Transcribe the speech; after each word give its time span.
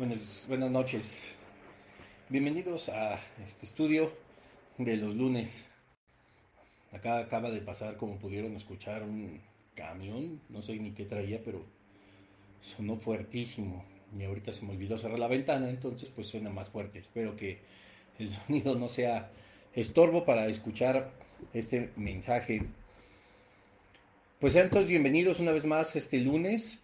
Buenas, 0.00 0.46
buenas 0.48 0.70
noches. 0.70 1.30
Bienvenidos 2.30 2.88
a 2.88 3.20
este 3.44 3.66
estudio 3.66 4.10
de 4.78 4.96
los 4.96 5.14
lunes. 5.14 5.66
Acá 6.90 7.18
acaba 7.18 7.50
de 7.50 7.60
pasar, 7.60 7.98
como 7.98 8.18
pudieron 8.18 8.56
escuchar, 8.56 9.02
un 9.02 9.42
camión. 9.74 10.40
No 10.48 10.62
sé 10.62 10.76
ni 10.76 10.92
qué 10.92 11.04
traía, 11.04 11.42
pero 11.44 11.66
sonó 12.62 12.96
fuertísimo. 12.96 13.84
Y 14.18 14.24
ahorita 14.24 14.52
se 14.52 14.64
me 14.64 14.70
olvidó 14.70 14.96
cerrar 14.96 15.18
la 15.18 15.28
ventana, 15.28 15.68
entonces 15.68 16.08
pues 16.08 16.28
suena 16.28 16.48
más 16.48 16.70
fuerte. 16.70 17.00
Espero 17.00 17.36
que 17.36 17.58
el 18.18 18.30
sonido 18.46 18.76
no 18.76 18.88
sea 18.88 19.30
estorbo 19.74 20.24
para 20.24 20.46
escuchar 20.46 21.12
este 21.52 21.90
mensaje. 21.96 22.62
Pues 24.38 24.54
sean 24.54 24.70
todos 24.70 24.86
bienvenidos 24.86 25.40
una 25.40 25.52
vez 25.52 25.66
más 25.66 25.94
este 25.94 26.16
lunes 26.20 26.80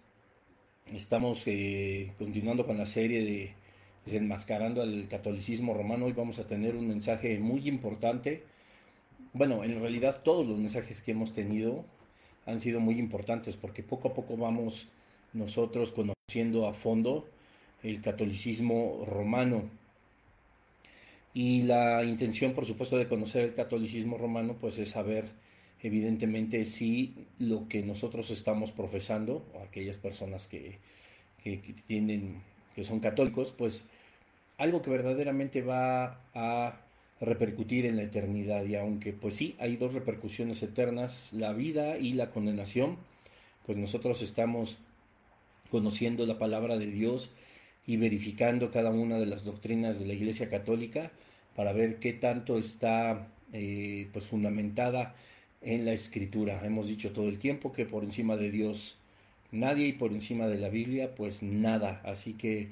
Estamos 0.95 1.43
eh, 1.47 2.13
continuando 2.17 2.65
con 2.65 2.79
la 2.79 2.87
serie 2.87 3.25
de 3.25 3.55
desenmascarando 4.05 4.83
al 4.83 5.09
catolicismo 5.09 5.75
romano. 5.75 6.07
Hoy 6.07 6.13
vamos 6.13 6.39
a 6.39 6.47
tener 6.47 6.77
un 6.77 6.87
mensaje 6.87 7.41
muy 7.41 7.69
importante. 7.69 8.45
Bueno, 9.33 9.65
en 9.65 9.80
realidad 9.80 10.23
todos 10.23 10.47
los 10.47 10.59
mensajes 10.59 11.03
que 11.03 11.11
hemos 11.11 11.33
tenido 11.33 11.85
han 12.47 12.61
sido 12.61 12.79
muy 12.79 13.01
importantes 13.01 13.57
porque 13.57 13.83
poco 13.83 14.09
a 14.09 14.15
poco 14.15 14.37
vamos 14.37 14.87
nosotros 15.33 15.91
conociendo 15.91 16.69
a 16.69 16.73
fondo 16.73 17.27
el 17.83 18.01
catolicismo 18.01 19.05
romano. 19.09 19.65
Y 21.35 21.63
la 21.63 22.05
intención, 22.05 22.53
por 22.55 22.65
supuesto, 22.65 22.97
de 22.97 23.09
conocer 23.09 23.43
el 23.43 23.55
catolicismo 23.55 24.19
romano, 24.19 24.55
pues 24.61 24.79
es 24.79 24.91
saber 24.91 25.30
evidentemente 25.83 26.65
si 26.65 27.15
lo 27.38 27.69
que 27.69 27.82
nosotros 27.82 28.30
estamos 28.30 28.73
profesando, 28.73 29.45
o 29.55 29.63
aquellas 29.63 29.99
personas 29.99 30.46
que, 30.46 30.79
que, 31.43 31.59
tienen, 31.87 32.43
que 32.74 32.85
son 32.85 33.01
católicos, 33.01 33.55
pues 33.57 33.85
algo 34.59 34.82
que 34.82 34.91
verdaderamente 34.91 35.63
va 35.63 36.21
a 36.35 36.80
repercutir 37.21 37.87
en 37.87 37.97
la 37.97 38.02
eternidad. 38.02 38.65
Y 38.65 38.77
aunque 38.77 39.13
pues 39.13 39.35
sí, 39.35 39.54
hay 39.59 39.77
dos 39.77 39.95
repercusiones 39.95 40.63
eternas, 40.63 41.32
la 41.32 41.52
vida 41.52 41.99
y 41.99 42.13
la 42.13 42.30
condenación, 42.30 42.97
pues 43.65 43.79
nosotros 43.79 44.23
estamos 44.23 44.79
conociendo 45.71 46.27
la 46.27 46.38
palabra 46.38 46.77
de 46.77 46.87
Dios 46.87 47.30
y 47.87 47.97
verificando 47.97 48.71
cada 48.71 48.91
una 48.91 49.19
de 49.19 49.27
las 49.27 49.45
doctrinas 49.45 49.99
de 49.99 50.07
la 50.07 50.15
Iglesia 50.15 50.51
Católica 50.51 51.10
para 51.54 51.73
ver 51.73 51.99
qué 51.99 52.13
tanto 52.13 52.59
está 52.59 53.29
eh, 53.52 54.09
pues 54.13 54.27
fundamentada 54.27 55.15
en 55.67 55.85
la 55.85 55.93
escritura. 55.93 56.65
Hemos 56.65 56.89
dicho 56.89 57.13
todo 57.13 57.29
el 57.29 57.39
tiempo 57.39 57.73
que 57.73 57.85
por 57.85 58.05
encima 58.05 58.37
de 58.37 58.51
Dios 58.51 58.97
nadie 59.51 59.89
y 59.89 59.93
por 59.93 60.13
encima 60.13 60.47
de 60.47 60.59
la 60.59 60.69
Biblia 60.69 61.15
pues 61.15 61.43
nada. 61.43 62.01
Así 62.05 62.35
que 62.35 62.69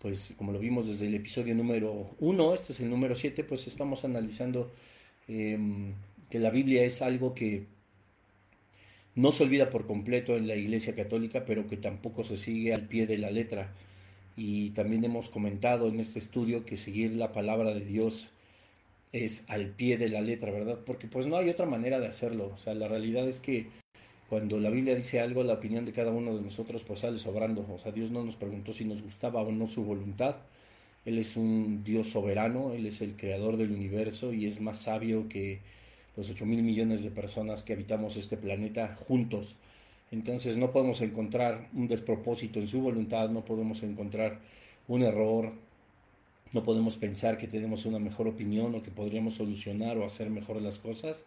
pues 0.00 0.34
como 0.36 0.52
lo 0.52 0.58
vimos 0.58 0.86
desde 0.86 1.06
el 1.06 1.14
episodio 1.14 1.54
número 1.54 2.10
uno, 2.20 2.54
este 2.54 2.72
es 2.72 2.80
el 2.80 2.90
número 2.90 3.14
siete, 3.14 3.42
pues 3.42 3.66
estamos 3.66 4.04
analizando 4.04 4.70
em, 5.26 5.94
que 6.28 6.38
la 6.38 6.50
Biblia 6.50 6.84
es 6.84 7.00
algo 7.00 7.34
que 7.34 7.64
no 9.14 9.32
se 9.32 9.44
olvida 9.44 9.70
por 9.70 9.86
completo 9.86 10.36
en 10.36 10.46
la 10.46 10.56
Iglesia 10.56 10.94
Católica, 10.94 11.44
pero 11.46 11.66
que 11.66 11.78
tampoco 11.78 12.24
se 12.24 12.36
sigue 12.36 12.74
al 12.74 12.82
pie 12.88 13.06
de 13.06 13.16
la 13.16 13.30
letra. 13.30 13.72
Y 14.36 14.70
también 14.70 15.04
hemos 15.04 15.30
comentado 15.30 15.88
en 15.88 16.00
este 16.00 16.18
estudio 16.18 16.66
que 16.66 16.76
seguir 16.76 17.12
la 17.12 17.32
palabra 17.32 17.72
de 17.72 17.84
Dios 17.84 18.28
es 19.14 19.44
al 19.46 19.68
pie 19.68 19.96
de 19.96 20.08
la 20.08 20.20
letra, 20.20 20.50
¿verdad? 20.50 20.80
Porque 20.84 21.06
pues 21.06 21.28
no 21.28 21.36
hay 21.36 21.48
otra 21.48 21.66
manera 21.66 22.00
de 22.00 22.08
hacerlo. 22.08 22.50
O 22.52 22.58
sea, 22.58 22.74
la 22.74 22.88
realidad 22.88 23.28
es 23.28 23.38
que 23.38 23.68
cuando 24.28 24.58
la 24.58 24.70
Biblia 24.70 24.96
dice 24.96 25.20
algo, 25.20 25.44
la 25.44 25.54
opinión 25.54 25.84
de 25.84 25.92
cada 25.92 26.10
uno 26.10 26.34
de 26.34 26.42
nosotros 26.42 26.82
pues 26.82 27.00
sale 27.00 27.18
sobrando. 27.18 27.64
O 27.72 27.78
sea, 27.78 27.92
Dios 27.92 28.10
no 28.10 28.24
nos 28.24 28.34
preguntó 28.34 28.72
si 28.72 28.84
nos 28.84 29.02
gustaba 29.02 29.40
o 29.42 29.52
no 29.52 29.68
su 29.68 29.84
voluntad. 29.84 30.36
Él 31.04 31.18
es 31.18 31.36
un 31.36 31.84
Dios 31.84 32.08
soberano, 32.10 32.72
Él 32.72 32.86
es 32.86 33.02
el 33.02 33.14
creador 33.14 33.56
del 33.56 33.70
universo 33.70 34.32
y 34.32 34.46
es 34.46 34.60
más 34.60 34.80
sabio 34.80 35.28
que 35.28 35.60
los 36.16 36.28
8 36.28 36.44
mil 36.44 36.62
millones 36.64 37.04
de 37.04 37.10
personas 37.10 37.62
que 37.62 37.74
habitamos 37.74 38.16
este 38.16 38.36
planeta 38.36 38.96
juntos. 38.96 39.54
Entonces 40.10 40.56
no 40.56 40.72
podemos 40.72 41.00
encontrar 41.02 41.68
un 41.72 41.86
despropósito 41.86 42.58
en 42.58 42.66
su 42.66 42.80
voluntad, 42.80 43.28
no 43.28 43.44
podemos 43.44 43.82
encontrar 43.84 44.40
un 44.88 45.02
error, 45.02 45.52
no 46.54 46.62
podemos 46.62 46.96
pensar 46.96 47.36
que 47.36 47.48
tenemos 47.48 47.84
una 47.84 47.98
mejor 47.98 48.28
opinión 48.28 48.74
o 48.76 48.82
que 48.82 48.92
podríamos 48.92 49.34
solucionar 49.34 49.98
o 49.98 50.06
hacer 50.06 50.30
mejor 50.30 50.62
las 50.62 50.78
cosas, 50.78 51.26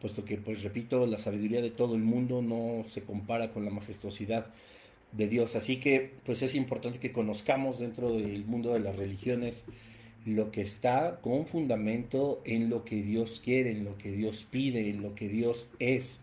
puesto 0.00 0.24
que, 0.24 0.38
pues 0.38 0.62
repito, 0.62 1.04
la 1.06 1.18
sabiduría 1.18 1.60
de 1.60 1.70
todo 1.70 1.96
el 1.96 2.02
mundo 2.02 2.40
no 2.40 2.84
se 2.88 3.02
compara 3.02 3.52
con 3.52 3.64
la 3.64 3.72
majestuosidad 3.72 4.46
de 5.10 5.26
Dios. 5.26 5.56
Así 5.56 5.76
que, 5.78 6.12
pues 6.24 6.42
es 6.42 6.54
importante 6.54 7.00
que 7.00 7.12
conozcamos 7.12 7.80
dentro 7.80 8.12
del 8.12 8.44
mundo 8.44 8.72
de 8.72 8.80
las 8.80 8.96
religiones 8.96 9.64
lo 10.24 10.52
que 10.52 10.62
está 10.62 11.18
con 11.20 11.46
fundamento 11.46 12.40
en 12.44 12.70
lo 12.70 12.84
que 12.84 13.02
Dios 13.02 13.40
quiere, 13.44 13.72
en 13.72 13.84
lo 13.84 13.98
que 13.98 14.12
Dios 14.12 14.46
pide, 14.48 14.88
en 14.88 15.02
lo 15.02 15.16
que 15.16 15.28
Dios 15.28 15.66
es, 15.80 16.20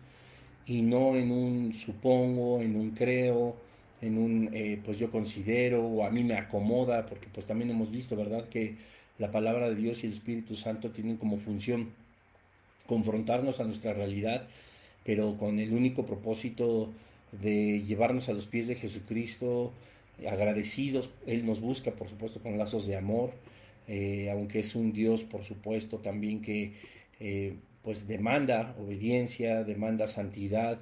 y 0.64 0.80
no 0.80 1.16
en 1.16 1.30
un 1.30 1.74
supongo, 1.74 2.62
en 2.62 2.76
un 2.76 2.92
creo, 2.92 3.56
en 4.00 4.18
un, 4.18 4.50
eh, 4.52 4.80
pues 4.84 4.98
yo 4.98 5.10
considero 5.10 5.84
o 5.84 6.04
a 6.04 6.10
mí 6.10 6.24
me 6.24 6.34
acomoda, 6.34 7.06
porque 7.06 7.28
pues 7.32 7.46
también 7.46 7.70
hemos 7.70 7.90
visto, 7.90 8.16
¿verdad?, 8.16 8.48
que 8.48 8.76
la 9.18 9.30
palabra 9.30 9.68
de 9.68 9.76
Dios 9.76 10.02
y 10.02 10.06
el 10.06 10.12
Espíritu 10.12 10.56
Santo 10.56 10.90
tienen 10.90 11.16
como 11.16 11.36
función 11.36 11.90
confrontarnos 12.86 13.60
a 13.60 13.64
nuestra 13.64 13.92
realidad, 13.92 14.48
pero 15.04 15.36
con 15.36 15.58
el 15.60 15.72
único 15.72 16.06
propósito 16.06 16.90
de 17.32 17.82
llevarnos 17.82 18.28
a 18.28 18.32
los 18.32 18.46
pies 18.46 18.66
de 18.66 18.74
Jesucristo, 18.74 19.72
agradecidos, 20.28 21.10
Él 21.26 21.46
nos 21.46 21.60
busca, 21.60 21.92
por 21.92 22.08
supuesto, 22.08 22.40
con 22.40 22.58
lazos 22.58 22.86
de 22.86 22.96
amor, 22.96 23.32
eh, 23.88 24.30
aunque 24.30 24.60
es 24.60 24.74
un 24.74 24.92
Dios, 24.92 25.22
por 25.22 25.44
supuesto, 25.44 25.98
también 25.98 26.42
que 26.42 26.72
eh, 27.20 27.54
pues 27.82 28.06
demanda 28.06 28.74
obediencia, 28.78 29.64
demanda 29.64 30.06
santidad, 30.06 30.80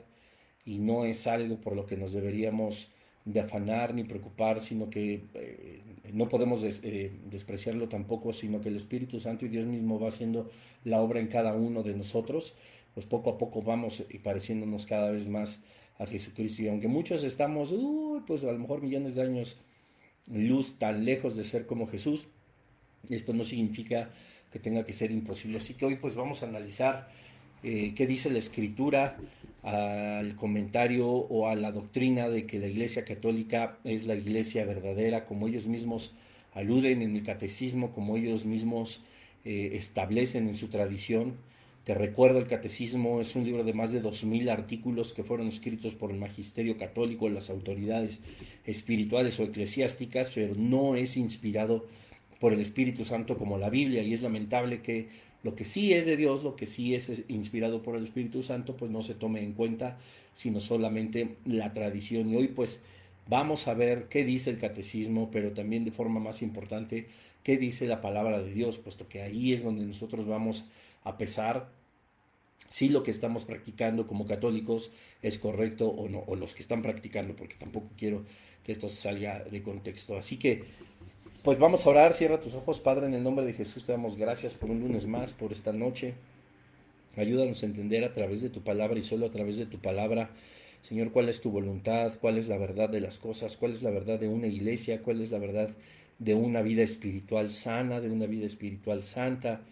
y 0.64 0.78
no 0.78 1.04
es 1.04 1.26
algo 1.26 1.56
por 1.56 1.74
lo 1.74 1.86
que 1.86 1.96
nos 1.96 2.12
deberíamos 2.12 2.88
de 3.32 3.40
afanar 3.40 3.94
ni 3.94 4.04
preocupar, 4.04 4.62
sino 4.62 4.88
que 4.88 5.24
eh, 5.34 5.80
no 6.12 6.28
podemos 6.28 6.62
eh, 6.64 7.12
despreciarlo 7.30 7.88
tampoco, 7.88 8.32
sino 8.32 8.60
que 8.60 8.70
el 8.70 8.76
Espíritu 8.76 9.20
Santo 9.20 9.44
y 9.44 9.50
Dios 9.50 9.66
mismo 9.66 10.00
va 10.00 10.08
haciendo 10.08 10.50
la 10.84 11.00
obra 11.00 11.20
en 11.20 11.28
cada 11.28 11.52
uno 11.52 11.82
de 11.82 11.94
nosotros, 11.94 12.54
pues 12.94 13.04
poco 13.04 13.30
a 13.30 13.38
poco 13.38 13.62
vamos 13.62 14.02
pareciéndonos 14.22 14.86
cada 14.86 15.10
vez 15.10 15.28
más 15.28 15.60
a 15.98 16.06
Jesucristo. 16.06 16.62
Y 16.62 16.68
aunque 16.68 16.88
muchos 16.88 17.22
estamos, 17.22 17.74
pues 18.26 18.44
a 18.44 18.52
lo 18.52 18.58
mejor 18.58 18.82
millones 18.82 19.14
de 19.14 19.22
años 19.22 19.58
luz 20.26 20.78
tan 20.78 21.04
lejos 21.04 21.36
de 21.36 21.44
ser 21.44 21.66
como 21.66 21.86
Jesús, 21.86 22.28
esto 23.10 23.34
no 23.34 23.44
significa 23.44 24.10
que 24.50 24.58
tenga 24.58 24.84
que 24.84 24.94
ser 24.94 25.10
imposible. 25.10 25.58
Así 25.58 25.74
que 25.74 25.84
hoy 25.84 25.96
pues 25.96 26.14
vamos 26.14 26.42
a 26.42 26.46
analizar 26.46 27.08
eh, 27.62 27.92
qué 27.94 28.06
dice 28.06 28.30
la 28.30 28.38
Escritura 28.38 29.18
al 29.62 30.36
comentario 30.36 31.08
o 31.08 31.48
a 31.48 31.56
la 31.56 31.72
doctrina 31.72 32.28
de 32.28 32.46
que 32.46 32.58
la 32.58 32.69
Iglesia 32.69 33.04
Católica 33.04 33.78
es 33.84 34.06
la 34.06 34.14
Iglesia 34.14 34.64
verdadera, 34.64 35.26
como 35.26 35.48
ellos 35.48 35.66
mismos 35.66 36.12
aluden 36.54 37.02
en 37.02 37.16
el 37.16 37.22
catecismo, 37.22 37.92
como 37.92 38.16
ellos 38.16 38.44
mismos 38.44 39.00
eh, 39.44 39.70
establecen 39.74 40.48
en 40.48 40.54
su 40.54 40.69
tradición. 40.69 41.34
Te 41.84 41.94
recuerdo, 41.94 42.38
el 42.38 42.46
catecismo 42.46 43.20
es 43.20 43.34
un 43.34 43.44
libro 43.44 43.64
de 43.64 43.72
más 43.72 43.92
de 43.92 44.02
2.000 44.02 44.50
artículos 44.50 45.12
que 45.12 45.24
fueron 45.24 45.48
escritos 45.48 45.94
por 45.94 46.10
el 46.10 46.19
magisterio 46.19 46.76
católico, 46.76 47.28
las 47.28 47.48
autoridades 47.48 48.20
espirituales 48.66 49.40
o 49.40 49.44
eclesiásticas, 49.44 50.32
pero 50.34 50.54
no 50.54 50.96
es 50.96 51.16
inspirado 51.16 51.86
por 52.40 52.52
el 52.52 52.60
Espíritu 52.60 53.04
Santo 53.04 53.38
como 53.38 53.58
la 53.58 53.70
Biblia 53.70 54.02
y 54.02 54.12
es 54.12 54.22
lamentable 54.22 54.82
que 54.82 55.08
lo 55.43 55.54
que 55.54 55.65
sí 55.65 55.93
es 55.93 56.06
de 56.06 56.16
Dios, 56.16 56.43
lo 56.43 56.56
que 56.56 56.66
sí 56.66 56.94
es 56.94 57.11
inspirado 57.29 57.82
por 57.82 57.96
el 57.96 58.05
Espíritu 58.05 58.43
Santo, 58.43 58.76
pues 58.76 58.90
no 58.90 59.02
se 59.02 59.14
tome 59.14 59.43
en 59.43 59.52
cuenta, 59.52 59.99
sino 60.35 60.61
solamente 60.61 61.37
la 61.44 61.73
tradición. 61.73 62.31
Y 62.31 62.37
hoy 62.37 62.49
pues 62.49 62.81
vamos 63.29 63.69
a 63.69 63.75
ver 63.75 64.08
qué 64.08 64.25
dice 64.25 64.50
el 64.50 64.58
catecismo, 64.58 65.31
pero 65.31 65.52
también 65.52 65.85
de 65.85 65.93
forma 65.93 66.19
más 66.19 66.43
importante, 66.43 67.06
qué 67.44 67.56
dice 67.56 67.87
la 67.87 68.00
palabra 68.00 68.40
de 68.40 68.52
Dios, 68.52 68.79
puesto 68.79 69.08
que 69.08 69.23
ahí 69.23 69.52
es 69.52 69.62
donde 69.62 69.85
nosotros 69.85 70.26
vamos 70.26 70.64
a 71.05 71.17
pesar 71.17 71.70
si 72.69 72.88
lo 72.88 73.02
que 73.02 73.11
estamos 73.11 73.44
practicando 73.44 74.06
como 74.06 74.26
católicos 74.26 74.93
es 75.23 75.38
correcto 75.38 75.88
o 75.88 76.08
no, 76.08 76.25
o 76.26 76.37
los 76.37 76.55
que 76.55 76.62
están 76.62 76.82
practicando, 76.82 77.34
porque 77.34 77.55
tampoco 77.55 77.88
quiero 77.96 78.25
que 78.64 78.73
esto 78.73 78.88
salga 78.88 79.44
de 79.44 79.62
contexto. 79.62 80.19
Así 80.19 80.37
que 80.37 80.64
pues 81.48 81.58
vamos 81.58 81.86
a 81.86 81.88
orar, 81.88 82.12
cierra 82.12 82.38
tus 82.42 82.52
ojos, 82.52 82.78
Padre, 82.78 83.06
en 83.06 83.14
el 83.14 83.22
nombre 83.22 83.46
de 83.46 83.54
Jesús 83.54 83.86
te 83.86 83.92
damos 83.92 84.18
gracias 84.18 84.52
por 84.52 84.70
un 84.70 84.80
lunes 84.80 85.06
más, 85.06 85.32
por 85.32 85.50
esta 85.50 85.72
noche. 85.72 86.12
Ayúdanos 87.16 87.62
a 87.62 87.66
entender 87.66 88.04
a 88.04 88.12
través 88.12 88.42
de 88.42 88.50
tu 88.50 88.60
palabra 88.60 88.98
y 88.98 89.02
solo 89.02 89.24
a 89.24 89.30
través 89.30 89.56
de 89.56 89.64
tu 89.64 89.78
palabra, 89.78 90.28
Señor, 90.82 91.10
cuál 91.10 91.30
es 91.30 91.40
tu 91.40 91.50
voluntad, 91.50 92.12
cuál 92.20 92.36
es 92.36 92.48
la 92.48 92.58
verdad 92.58 92.90
de 92.90 93.00
las 93.00 93.16
cosas, 93.16 93.56
cuál 93.56 93.72
es 93.72 93.82
la 93.82 93.88
verdad 93.88 94.20
de 94.20 94.28
una 94.28 94.46
iglesia, 94.46 95.00
cuál 95.00 95.22
es 95.22 95.30
la 95.30 95.38
verdad 95.38 95.70
de 96.18 96.34
una 96.34 96.60
vida 96.60 96.82
espiritual 96.82 97.50
sana, 97.50 98.02
de 98.02 98.10
una 98.10 98.26
vida 98.26 98.44
espiritual 98.44 99.02
santa. 99.02 99.62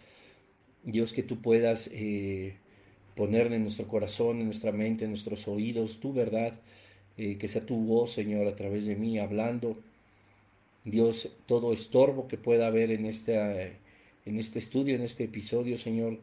Dios, 0.82 1.12
que 1.12 1.24
tú 1.24 1.42
puedas 1.42 1.90
eh, 1.92 2.54
poner 3.14 3.52
en 3.52 3.60
nuestro 3.60 3.86
corazón, 3.86 4.38
en 4.38 4.46
nuestra 4.46 4.72
mente, 4.72 5.04
en 5.04 5.10
nuestros 5.10 5.46
oídos, 5.46 6.00
tu 6.00 6.14
verdad, 6.14 6.54
eh, 7.18 7.36
que 7.36 7.48
sea 7.48 7.66
tu 7.66 7.76
voz, 7.76 8.12
Señor, 8.12 8.46
a 8.46 8.56
través 8.56 8.86
de 8.86 8.96
mí, 8.96 9.18
hablando 9.18 9.76
Dios, 10.86 11.28
todo 11.46 11.72
estorbo 11.72 12.28
que 12.28 12.38
pueda 12.38 12.68
haber 12.68 12.92
en, 12.92 13.06
en 13.06 14.38
este 14.38 14.58
estudio, 14.60 14.94
en 14.94 15.02
este 15.02 15.24
episodio, 15.24 15.78
Señor, 15.78 16.20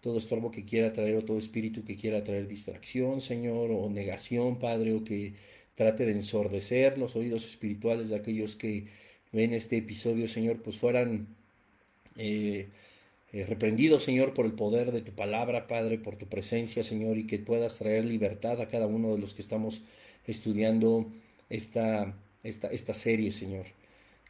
todo 0.00 0.16
estorbo 0.16 0.50
que 0.50 0.64
quiera 0.64 0.94
traer 0.94 1.16
o 1.16 1.24
todo 1.24 1.36
espíritu 1.36 1.84
que 1.84 1.96
quiera 1.96 2.24
traer 2.24 2.48
distracción, 2.48 3.20
Señor, 3.20 3.70
o 3.70 3.90
negación, 3.90 4.58
Padre, 4.58 4.94
o 4.94 5.04
que 5.04 5.34
trate 5.74 6.06
de 6.06 6.12
ensordecer 6.12 6.96
los 6.96 7.16
oídos 7.16 7.46
espirituales 7.46 8.08
de 8.08 8.16
aquellos 8.16 8.56
que 8.56 8.86
ven 9.30 9.52
este 9.52 9.76
episodio, 9.76 10.26
Señor, 10.26 10.62
pues 10.62 10.78
fueran 10.78 11.26
eh, 12.16 12.68
eh, 13.34 13.44
reprendidos, 13.44 14.04
Señor, 14.04 14.32
por 14.32 14.46
el 14.46 14.52
poder 14.52 14.90
de 14.90 15.02
tu 15.02 15.12
palabra, 15.12 15.66
Padre, 15.66 15.98
por 15.98 16.16
tu 16.16 16.26
presencia, 16.26 16.82
Señor, 16.82 17.18
y 17.18 17.26
que 17.26 17.38
puedas 17.38 17.76
traer 17.76 18.06
libertad 18.06 18.58
a 18.62 18.68
cada 18.68 18.86
uno 18.86 19.14
de 19.14 19.20
los 19.20 19.34
que 19.34 19.42
estamos 19.42 19.82
estudiando 20.26 21.12
esta, 21.50 22.14
esta, 22.42 22.68
esta 22.68 22.94
serie, 22.94 23.32
Señor 23.32 23.77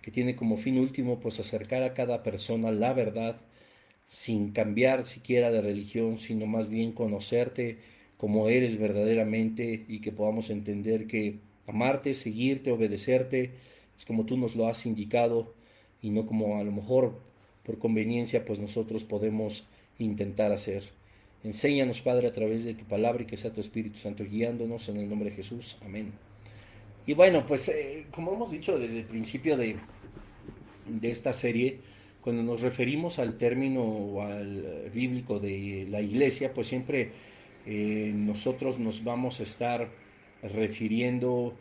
que 0.03 0.11
tiene 0.11 0.37
como 0.37 0.57
fin 0.57 0.79
último 0.79 1.21
pues 1.21 1.41
acercar 1.41 1.83
a 1.83 1.95
cada 1.95 2.23
persona 2.23 2.71
la 2.71 2.93
verdad 2.93 3.37
sin 4.09 4.53
cambiar 4.53 5.05
siquiera 5.05 5.51
de 5.51 5.61
religión, 5.61 6.19
sino 6.19 6.47
más 6.47 6.69
bien 6.69 6.93
conocerte 6.93 7.79
como 8.17 8.49
eres 8.49 8.79
verdaderamente 8.79 9.85
y 9.89 10.01
que 10.01 10.13
podamos 10.13 10.51
entender 10.51 11.07
que 11.07 11.37
amarte, 11.67 12.15
seguirte, 12.15 12.73
obedecerte 12.73 13.51
es 13.99 14.05
como 14.05 14.25
tú 14.25 14.37
nos 14.37 14.55
lo 14.57 14.69
has 14.69 14.87
indicado 14.87 15.53
y 16.01 16.11
no 16.11 16.27
como 16.27 16.59
a 16.59 16.65
lo 16.65 16.73
mejor 16.73 17.19
por 17.65 17.79
conveniencia 17.79 18.45
pues 18.45 18.59
nosotros 18.59 19.05
podemos 19.05 19.65
intentar 19.99 20.53
hacer. 20.53 20.85
Enséñanos, 21.45 22.01
Padre, 22.01 22.29
a 22.29 22.33
través 22.33 22.65
de 22.65 22.75
tu 22.75 22.85
palabra 22.85 23.23
y 23.23 23.27
que 23.27 23.37
sea 23.37 23.53
tu 23.53 23.61
Espíritu 23.61 23.99
Santo 23.99 24.25
guiándonos 24.25 24.89
en 24.89 24.99
el 24.99 25.09
nombre 25.09 25.31
de 25.31 25.37
Jesús. 25.37 25.77
Amén. 25.85 26.28
Y 27.09 27.15
bueno, 27.15 27.47
pues 27.47 27.71
eh, 27.71 28.05
como 28.11 28.35
hemos 28.35 28.51
dicho 28.51 28.79
desde 28.79 28.99
el 28.99 29.05
principio 29.07 29.57
de, 29.57 29.77
de 30.87 31.11
esta 31.11 31.33
serie, 31.33 31.79
cuando 32.21 32.43
nos 32.43 32.61
referimos 32.61 33.19
al 33.19 33.39
término 33.39 34.21
al 34.21 34.91
bíblico 34.93 35.39
de 35.39 35.87
la 35.89 36.03
iglesia, 36.03 36.53
pues 36.53 36.67
siempre 36.67 37.13
eh, 37.65 38.13
nosotros 38.15 38.79
nos 38.79 39.05
vamos 39.05 39.41
a 39.41 39.45
estar 39.45 39.89
refiriendo 40.43 41.55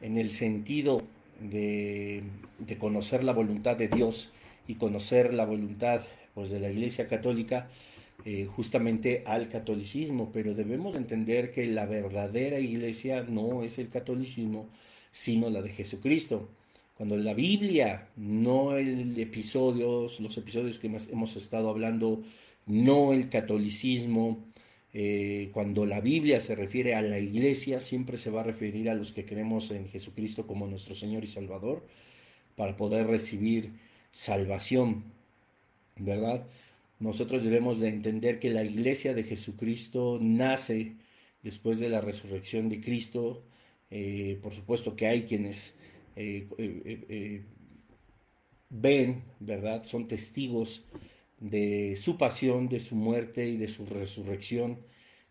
en 0.00 0.16
el 0.16 0.30
sentido 0.30 1.02
de, 1.38 2.22
de, 2.58 2.78
conocer 2.78 3.24
la 3.24 3.34
voluntad 3.34 3.76
de 3.76 3.88
Dios 3.88 4.32
y 4.66 4.76
conocer 4.76 5.34
la 5.34 5.44
voluntad 5.44 6.00
pues, 6.32 6.48
de 6.48 6.60
la 6.60 6.70
iglesia 6.70 7.08
católica, 7.08 7.68
eh, 8.24 8.46
justamente 8.46 9.22
al 9.26 9.50
catolicismo, 9.50 10.30
pero 10.32 10.54
debemos 10.54 10.96
entender 10.96 11.52
que 11.52 11.66
la 11.66 11.84
verdadera 11.84 12.58
iglesia 12.58 13.22
no 13.28 13.62
es 13.62 13.78
el 13.78 13.90
catolicismo, 13.90 14.70
sino 15.14 15.48
la 15.48 15.62
de 15.62 15.70
Jesucristo. 15.70 16.48
Cuando 16.96 17.16
la 17.16 17.34
Biblia, 17.34 18.08
no 18.16 18.76
el 18.76 19.16
episodios, 19.16 20.18
los 20.18 20.36
episodios 20.36 20.80
que 20.80 20.88
hemos 20.88 21.36
estado 21.36 21.68
hablando, 21.68 22.20
no 22.66 23.12
el 23.12 23.28
catolicismo, 23.28 24.44
eh, 24.92 25.50
cuando 25.52 25.86
la 25.86 26.00
Biblia 26.00 26.40
se 26.40 26.56
refiere 26.56 26.96
a 26.96 27.02
la 27.02 27.20
iglesia, 27.20 27.78
siempre 27.78 28.18
se 28.18 28.30
va 28.30 28.40
a 28.40 28.44
referir 28.44 28.90
a 28.90 28.94
los 28.94 29.12
que 29.12 29.24
creemos 29.24 29.70
en 29.70 29.88
Jesucristo 29.88 30.48
como 30.48 30.66
nuestro 30.66 30.96
Señor 30.96 31.22
y 31.22 31.28
Salvador, 31.28 31.86
para 32.56 32.76
poder 32.76 33.06
recibir 33.06 33.70
salvación, 34.10 35.04
¿verdad? 35.96 36.44
Nosotros 36.98 37.44
debemos 37.44 37.78
de 37.78 37.88
entender 37.88 38.40
que 38.40 38.50
la 38.50 38.64
iglesia 38.64 39.14
de 39.14 39.22
Jesucristo 39.22 40.18
nace 40.20 40.94
después 41.44 41.78
de 41.78 41.88
la 41.88 42.00
resurrección 42.00 42.68
de 42.68 42.80
Cristo, 42.80 43.44
eh, 43.96 44.40
por 44.42 44.52
supuesto 44.52 44.96
que 44.96 45.06
hay 45.06 45.22
quienes 45.22 45.76
eh, 46.16 46.48
eh, 46.58 47.44
ven, 48.68 49.22
¿verdad? 49.38 49.84
Son 49.84 50.08
testigos 50.08 50.82
de 51.38 51.94
su 51.96 52.18
pasión, 52.18 52.68
de 52.68 52.80
su 52.80 52.96
muerte 52.96 53.48
y 53.48 53.56
de 53.56 53.68
su 53.68 53.86
resurrección. 53.86 54.80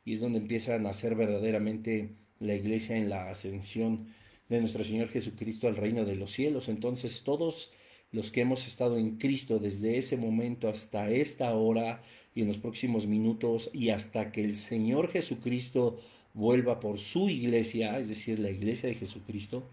Y 0.06 0.13
es 0.13 0.21
donde 0.21 0.39
empieza 0.39 0.75
a 0.75 0.80
nacer 0.80 1.13
verdaderamente 1.13 2.12
la 2.39 2.56
iglesia 2.56 2.95
en 2.95 3.10
la 3.10 3.30
ascensión 3.30 4.07
de 4.48 4.62
nuestro 4.62 4.86
Señor 4.86 5.09
Jesucristo 5.09 5.68
al 5.68 5.75
reino 5.75 6.06
de 6.06 6.16
los 6.16 6.31
cielos. 6.31 6.69
Entonces 6.69 7.21
todos 7.25 7.69
los 8.13 8.31
que 8.31 8.42
hemos 8.42 8.66
estado 8.66 8.98
en 8.98 9.18
Cristo 9.18 9.59
desde 9.59 9.98
ese 9.98 10.16
momento 10.16 10.69
hasta 10.69 11.12
esta 11.12 11.54
hora 11.54 12.01
y 12.33 12.44
en 12.44 12.48
los 12.48 12.59
próximos 12.59 13.07
minutos 13.07 13.69
y 13.74 13.89
hasta 13.89 14.31
que 14.31 14.42
el 14.42 14.56
Señor 14.56 15.09
Jesucristo 15.09 16.00
vuelva 16.33 16.80
por 16.80 17.00
su 17.00 17.30
iglesia, 17.30 17.97
es 18.00 18.09
decir, 18.09 18.39
la 18.39 18.50
iglesia 18.50 18.89
de 18.89 18.95
Jesucristo, 18.95 19.63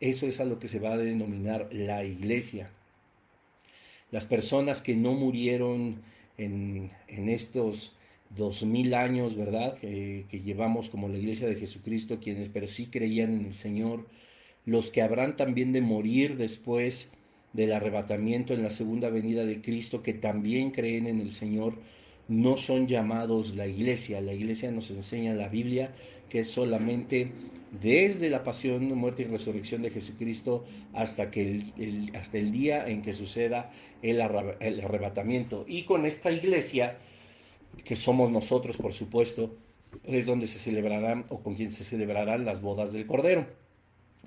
eso 0.00 0.26
es 0.26 0.40
a 0.40 0.44
lo 0.44 0.58
que 0.58 0.68
se 0.68 0.80
va 0.80 0.94
a 0.94 0.98
denominar 0.98 1.68
la 1.72 2.04
iglesia. 2.04 2.70
Las 4.10 4.26
personas 4.26 4.82
que 4.82 4.94
no 4.94 5.12
murieron 5.14 6.02
en, 6.36 6.90
estos 7.08 7.94
dos 8.30 8.64
mil 8.64 8.94
años, 8.94 9.36
¿verdad? 9.36 9.78
que 9.78 10.26
llevamos 10.44 10.90
como 10.90 11.08
la 11.08 11.18
iglesia 11.18 11.46
de 11.46 11.56
Jesucristo, 11.56 12.18
quienes 12.20 12.48
pero 12.48 12.66
sí 12.66 12.86
creían 12.86 13.32
en 13.32 13.46
el 13.46 13.54
Señor, 13.54 14.06
los 14.66 14.90
que 14.90 15.02
habrán 15.02 15.36
también 15.36 15.72
de 15.72 15.80
morir 15.80 16.36
después 16.36 17.10
del 17.52 17.72
arrebatamiento 17.72 18.52
en 18.52 18.62
la 18.62 18.70
segunda 18.70 19.10
venida 19.10 19.44
de 19.44 19.60
Cristo, 19.60 20.02
que 20.02 20.12
también 20.12 20.70
creen 20.70 21.06
en 21.06 21.20
el 21.20 21.32
Señor, 21.32 21.74
no 22.28 22.56
son 22.56 22.86
llamados 22.86 23.54
la 23.54 23.66
iglesia. 23.66 24.20
La 24.20 24.32
iglesia 24.32 24.70
nos 24.70 24.90
enseña 24.90 25.34
la 25.34 25.48
Biblia 25.48 25.94
que 26.28 26.40
es 26.40 26.50
solamente 26.50 27.30
desde 27.80 28.28
la 28.30 28.42
pasión, 28.42 28.92
muerte 28.96 29.22
y 29.22 29.26
resurrección 29.26 29.82
de 29.82 29.90
Jesucristo 29.90 30.64
hasta, 30.92 31.30
que 31.30 31.70
el, 31.76 32.12
hasta 32.16 32.38
el 32.38 32.50
día 32.52 32.88
en 32.88 33.02
que 33.02 33.12
suceda 33.12 33.70
el, 34.02 34.20
el 34.60 34.80
arrebatamiento. 34.80 35.64
Y 35.68 35.84
con 35.84 36.06
esta 36.06 36.30
iglesia, 36.30 36.98
que 37.84 37.96
somos 37.96 38.30
nosotros, 38.30 38.76
por 38.78 38.92
supuesto, 38.92 39.56
es 40.02 40.26
donde 40.26 40.46
se 40.46 40.58
celebrarán 40.58 41.24
o 41.28 41.40
con 41.40 41.54
quien 41.54 41.70
se 41.70 41.84
celebrarán 41.84 42.44
las 42.44 42.62
bodas 42.62 42.92
del 42.92 43.06
Cordero. 43.06 43.46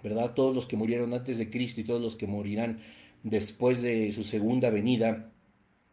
¿Verdad? 0.04 0.34
Todos 0.34 0.54
los 0.54 0.68
que 0.68 0.78
murieron 0.78 1.14
antes 1.14 1.38
de 1.38 1.50
Cristo 1.50 1.82
y 1.82 1.84
todos 1.84 2.02
los 2.02 2.16
que 2.16 2.28
morirán 2.28 2.80
después 3.24 3.82
de 3.82 4.12
su 4.12 4.24
segunda 4.24 4.70
venida, 4.70 5.32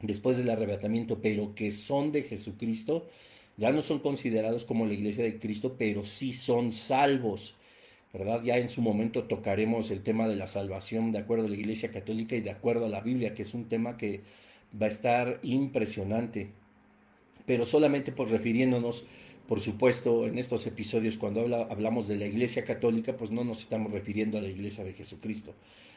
después 0.00 0.36
del 0.36 0.50
arrebatamiento, 0.50 1.20
pero 1.20 1.54
que 1.54 1.70
son 1.70 2.12
de 2.12 2.22
Jesucristo, 2.22 3.06
ya 3.56 3.70
no 3.70 3.82
son 3.82 4.00
considerados 4.00 4.64
como 4.64 4.86
la 4.86 4.94
iglesia 4.94 5.24
de 5.24 5.38
Cristo, 5.38 5.76
pero 5.78 6.04
sí 6.04 6.32
son 6.32 6.72
salvos. 6.72 7.54
¿verdad? 8.14 8.42
Ya 8.44 8.58
en 8.58 8.68
su 8.68 8.80
momento 8.80 9.24
tocaremos 9.24 9.90
el 9.90 10.02
tema 10.02 10.28
de 10.28 10.36
la 10.36 10.46
salvación 10.46 11.10
de 11.10 11.18
acuerdo 11.18 11.46
a 11.46 11.48
la 11.48 11.56
Iglesia 11.56 11.90
Católica 11.90 12.36
y 12.36 12.40
de 12.40 12.50
acuerdo 12.52 12.86
a 12.86 12.88
la 12.88 13.00
Biblia, 13.00 13.34
que 13.34 13.42
es 13.42 13.54
un 13.54 13.64
tema 13.68 13.96
que 13.96 14.20
va 14.80 14.86
a 14.86 14.88
estar 14.88 15.40
impresionante. 15.42 16.48
Pero 17.44 17.66
solamente 17.66 18.12
por 18.12 18.30
refiriéndonos, 18.30 19.04
por 19.48 19.60
supuesto, 19.60 20.26
en 20.26 20.38
estos 20.38 20.66
episodios, 20.66 21.16
cuando 21.16 21.42
hablamos 21.70 22.08
de 22.08 22.16
la 22.16 22.26
Iglesia 22.26 22.64
Católica, 22.64 23.16
pues 23.16 23.30
no 23.30 23.44
nos 23.44 23.60
estamos 23.60 23.92
refiriendo 23.92 24.38
a 24.38 24.40
la 24.40 24.48
Iglesia 24.48 24.84
de 24.84 24.94
Jesucristo. 24.94 25.54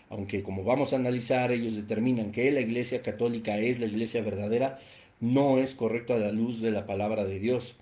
Aunque 0.10 0.44
como 0.44 0.64
vamos 0.64 0.94
a 0.94 0.98
analizar, 0.98 1.52
ellos 1.52 1.76
determinan 1.76 2.32
que 2.32 2.52
la 2.52 2.62
Iglesia 2.62 3.02
Católica 3.02 3.58
es 3.58 3.80
la 3.80 3.86
Iglesia 3.86 4.22
verdadera, 4.22 4.80
no 5.20 5.60
es 5.60 5.74
correcto 5.74 6.14
a 6.14 6.18
la 6.18 6.32
luz 6.32 6.62
de 6.62 6.72
la 6.72 6.86
palabra 6.86 7.26
de 7.26 7.40
Dios. 7.40 7.76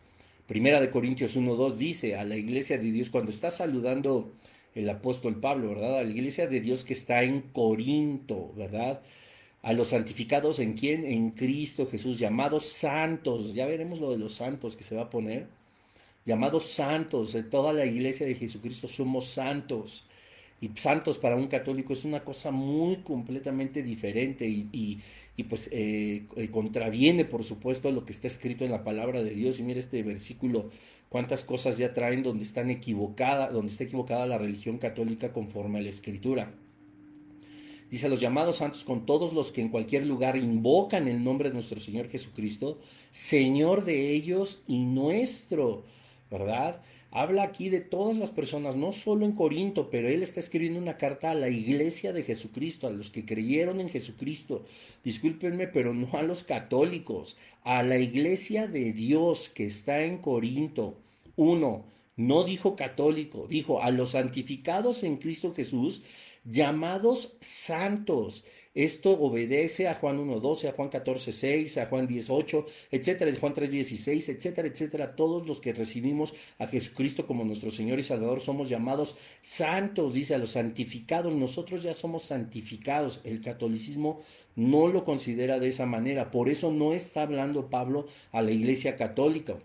Primera 0.48 0.80
de 0.80 0.92
Corintios 0.92 1.36
1.2 1.36 1.76
dice 1.76 2.16
a 2.16 2.24
la 2.24 2.36
iglesia 2.36 2.78
de 2.78 2.92
Dios, 2.92 3.10
cuando 3.10 3.32
está 3.32 3.50
saludando 3.50 4.32
el 4.76 4.88
apóstol 4.90 5.40
Pablo, 5.40 5.70
¿verdad? 5.70 6.00
A 6.00 6.04
la 6.04 6.10
iglesia 6.10 6.48
de 6.48 6.60
Dios 6.60 6.84
que 6.84 6.94
está 6.94 7.24
en 7.24 7.42
Corinto, 7.42 8.54
¿verdad? 8.56 9.02
A 9.66 9.74
los 9.74 9.88
santificados 9.88 10.60
en 10.60 10.74
quién? 10.74 11.06
En 11.08 11.32
Cristo 11.32 11.88
Jesús, 11.90 12.20
llamados 12.20 12.68
santos. 12.68 13.56
Ya 13.56 13.66
veremos 13.66 14.00
lo 14.00 14.12
de 14.12 14.20
los 14.20 14.36
santos 14.36 14.76
que 14.76 14.84
se 14.84 14.96
va 14.96 15.06
a 15.06 15.10
poner. 15.10 15.48
Llamados 16.24 16.70
santos, 16.70 17.34
de 17.34 17.42
toda 17.42 17.74
la 17.74 17.84
iglesia 17.84 18.28
de 18.28 18.36
Jesucristo 18.36 18.88
somos 18.88 19.26
santos 19.26 20.06
y 20.62 20.70
santos 20.76 21.18
para 21.18 21.36
un 21.36 21.48
católico 21.48 21.94
es 21.94 22.06
una 22.06 22.24
cosa 22.24 22.52
muy 22.52 22.98
completamente 22.98 23.82
diferente 23.82 24.48
y, 24.48 25.02
pues 25.50 25.68
eh, 25.72 26.26
eh, 26.36 26.50
contraviene 26.52 27.26
por 27.26 27.44
supuesto 27.44 27.90
a 27.90 27.92
lo 27.92 28.06
que 28.06 28.14
está 28.14 28.28
escrito 28.28 28.66
en 28.66 28.72
la 28.72 28.84
palabra 28.84 29.24
de 29.24 29.32
Dios 29.32 29.60
y 29.60 29.64
mira 29.64 29.80
este 29.80 30.02
versículo 30.04 30.70
cuántas 31.10 31.44
cosas 31.44 31.78
ya 31.78 31.92
traen 31.94 32.24
donde 32.24 32.44
están 32.44 32.70
equivocadas 32.70 33.52
donde 33.52 33.72
está 33.72 33.84
equivocada 33.84 34.26
la 34.26 34.38
religión 34.38 34.78
católica 34.78 35.34
conforme 35.34 35.80
a 35.80 35.82
la 35.82 35.90
escritura 35.90 36.54
dice 37.90 38.10
los 38.10 38.20
llamados 38.20 38.58
santos 38.58 38.84
con 38.84 39.06
todos 39.06 39.34
los 39.34 39.52
que 39.52 39.62
en 39.62 39.70
cualquier 39.70 40.06
lugar 40.06 40.36
invocan 40.36 41.08
el 41.08 41.24
nombre 41.24 41.50
de 41.50 41.56
nuestro 41.56 41.80
Señor 41.80 42.10
Jesucristo 42.10 42.80
Señor 43.12 43.86
de 43.86 44.12
ellos 44.12 44.62
y 44.68 44.86
nuestro 44.86 45.84
verdad 46.30 46.82
habla 47.16 47.44
aquí 47.44 47.70
de 47.70 47.80
todas 47.80 48.18
las 48.18 48.32
personas, 48.32 48.76
no 48.76 48.92
solo 48.92 49.24
en 49.24 49.32
Corinto, 49.32 49.90
pero 49.90 50.10
él 50.10 50.22
está 50.22 50.42
escribiendo 50.42 50.82
una 50.82 50.98
carta 50.98 51.32
a 51.32 51.34
la 51.34 51.48
iglesia 51.48 52.12
de 52.12 52.24
Jesucristo, 52.24 52.88
a 52.88 52.90
los 52.90 53.10
que 53.10 53.24
creyeron 53.24 53.80
en 53.80 53.88
Jesucristo. 53.88 54.66
Discúlpenme, 55.02 55.68
pero 55.68 55.94
no 55.94 56.10
a 56.18 56.24
los 56.24 56.44
católicos, 56.44 57.38
a 57.64 57.84
la 57.84 57.98
iglesia 58.00 58.68
de 58.68 58.92
Dios 58.92 59.48
que 59.48 59.66
está 59.66 60.04
en 60.04 60.18
Corinto. 60.18 60.98
Uno, 61.38 61.86
No 62.18 62.46
dijo 62.46 62.78
católico, 62.78 63.46
dijo 63.50 63.82
a 63.82 63.92
los 63.92 64.12
santificados 64.12 65.04
en 65.04 65.18
Cristo 65.18 65.54
Jesús, 65.54 66.02
llamados 66.46 67.36
santos. 67.42 68.44
Esto 68.76 69.12
obedece 69.12 69.88
a 69.88 69.96
Juan 69.96 70.18
1.12, 70.18 70.68
a 70.68 70.74
Juan 70.74 70.90
14.6, 70.90 71.82
a 71.82 71.86
Juan 71.86 72.10
10.8, 72.10 72.66
etcétera, 72.92 73.32
Juan 73.40 73.54
3.16, 73.54 74.36
etcétera, 74.36 74.68
etcétera. 74.68 75.16
Todos 75.16 75.48
los 75.48 75.62
que 75.62 75.72
recibimos 75.72 76.34
a 76.60 76.68
Jesucristo 76.68 77.26
como 77.26 77.46
nuestro 77.46 77.72
Señor 77.72 78.00
y 78.00 78.04
Salvador 78.04 78.42
somos 78.42 78.68
llamados 78.68 79.16
santos, 79.42 80.14
dice 80.14 80.36
a 80.36 80.40
los 80.40 80.52
santificados. 80.52 81.34
Nosotros 81.34 81.84
ya 81.84 81.94
somos 81.94 82.24
santificados. 82.24 83.22
El 83.24 83.40
catolicismo 83.40 84.20
no 84.58 84.88
lo 84.88 85.06
considera 85.06 85.58
de 85.60 85.70
esa 85.70 85.86
manera. 85.86 86.30
Por 86.30 86.50
eso 86.50 86.70
no 86.70 86.94
está 86.94 87.22
hablando 87.22 87.70
Pablo 87.70 88.08
a 88.34 88.42
la 88.42 88.52
iglesia 88.52 88.98
católica. 88.98 89.56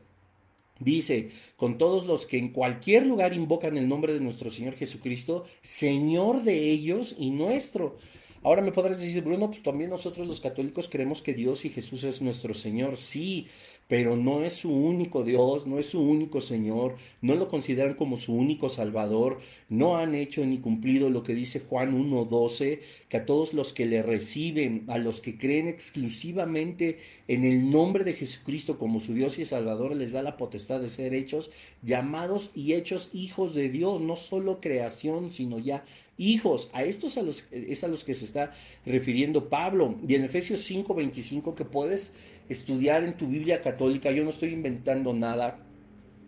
Dice, 0.80 1.28
con 1.56 1.76
todos 1.76 2.06
los 2.06 2.25
que 2.25 2.38
en 2.38 2.49
cualquier 2.49 3.06
lugar 3.06 3.34
invocan 3.34 3.76
el 3.76 3.87
nombre 3.87 4.14
de 4.14 4.20
nuestro 4.20 4.50
Señor 4.50 4.75
Jesucristo, 4.76 5.44
Señor 5.60 6.42
de 6.42 6.70
ellos 6.70 7.14
y 7.18 7.30
nuestro. 7.30 7.99
Ahora 8.42 8.62
me 8.62 8.73
podrás 8.73 8.99
decir, 8.99 9.23
Bruno, 9.23 9.50
pues 9.50 9.62
también 9.62 9.90
nosotros 9.90 10.26
los 10.26 10.40
católicos 10.40 10.88
creemos 10.90 11.20
que 11.20 11.35
Dios 11.35 11.66
y 11.66 11.68
Jesús 11.68 12.04
es 12.04 12.23
nuestro 12.23 12.54
Señor. 12.54 12.97
Sí, 12.97 13.49
pero 13.90 14.16
no 14.16 14.44
es 14.44 14.54
su 14.54 14.73
único 14.73 15.25
Dios, 15.25 15.66
no 15.66 15.80
es 15.80 15.87
su 15.87 16.00
único 16.00 16.40
Señor, 16.40 16.94
no 17.20 17.35
lo 17.35 17.49
consideran 17.49 17.94
como 17.94 18.16
su 18.16 18.32
único 18.32 18.68
Salvador, 18.68 19.40
no 19.68 19.99
han 19.99 20.14
hecho 20.14 20.47
ni 20.47 20.59
cumplido 20.59 21.11
lo 21.11 21.25
que 21.25 21.35
dice 21.35 21.59
Juan 21.59 21.92
1.12, 21.92 22.78
que 23.09 23.16
a 23.16 23.26
todos 23.26 23.52
los 23.52 23.73
que 23.73 23.87
le 23.87 24.02
reciben, 24.02 24.85
a 24.87 24.97
los 24.97 25.20
que 25.20 25.37
creen 25.37 25.66
exclusivamente 25.66 26.99
en 27.26 27.44
el 27.44 27.68
nombre 27.70 28.04
de 28.04 28.14
Jesucristo 28.14 28.78
como 28.78 29.00
su 29.00 29.12
Dios 29.12 29.40
y 29.40 29.44
Salvador, 29.44 29.97
les 29.97 30.12
da 30.12 30.23
la 30.23 30.37
potestad 30.37 30.80
de 30.80 30.88
ser 30.88 31.12
hechos, 31.12 31.50
llamados 31.82 32.52
y 32.54 32.75
hechos 32.75 33.11
hijos 33.12 33.56
de 33.56 33.70
Dios, 33.70 34.00
no 34.00 34.14
solo 34.14 34.61
creación, 34.61 35.32
sino 35.32 35.59
ya 35.59 35.85
hijos. 36.20 36.70
A 36.72 36.84
estos 36.84 37.16
a 37.16 37.22
los, 37.22 37.44
es 37.50 37.82
a 37.82 37.88
los 37.88 38.04
que 38.04 38.14
se 38.14 38.26
está 38.26 38.52
refiriendo 38.84 39.48
Pablo. 39.48 39.96
Y 40.06 40.14
en 40.14 40.24
Efesios 40.24 40.70
5.25 40.70 41.54
que 41.54 41.64
puedes 41.64 42.12
estudiar 42.48 43.02
en 43.04 43.16
tu 43.16 43.26
Biblia 43.26 43.62
católica, 43.62 44.10
yo 44.10 44.22
no 44.22 44.30
estoy 44.30 44.52
inventando 44.52 45.12
nada. 45.12 45.58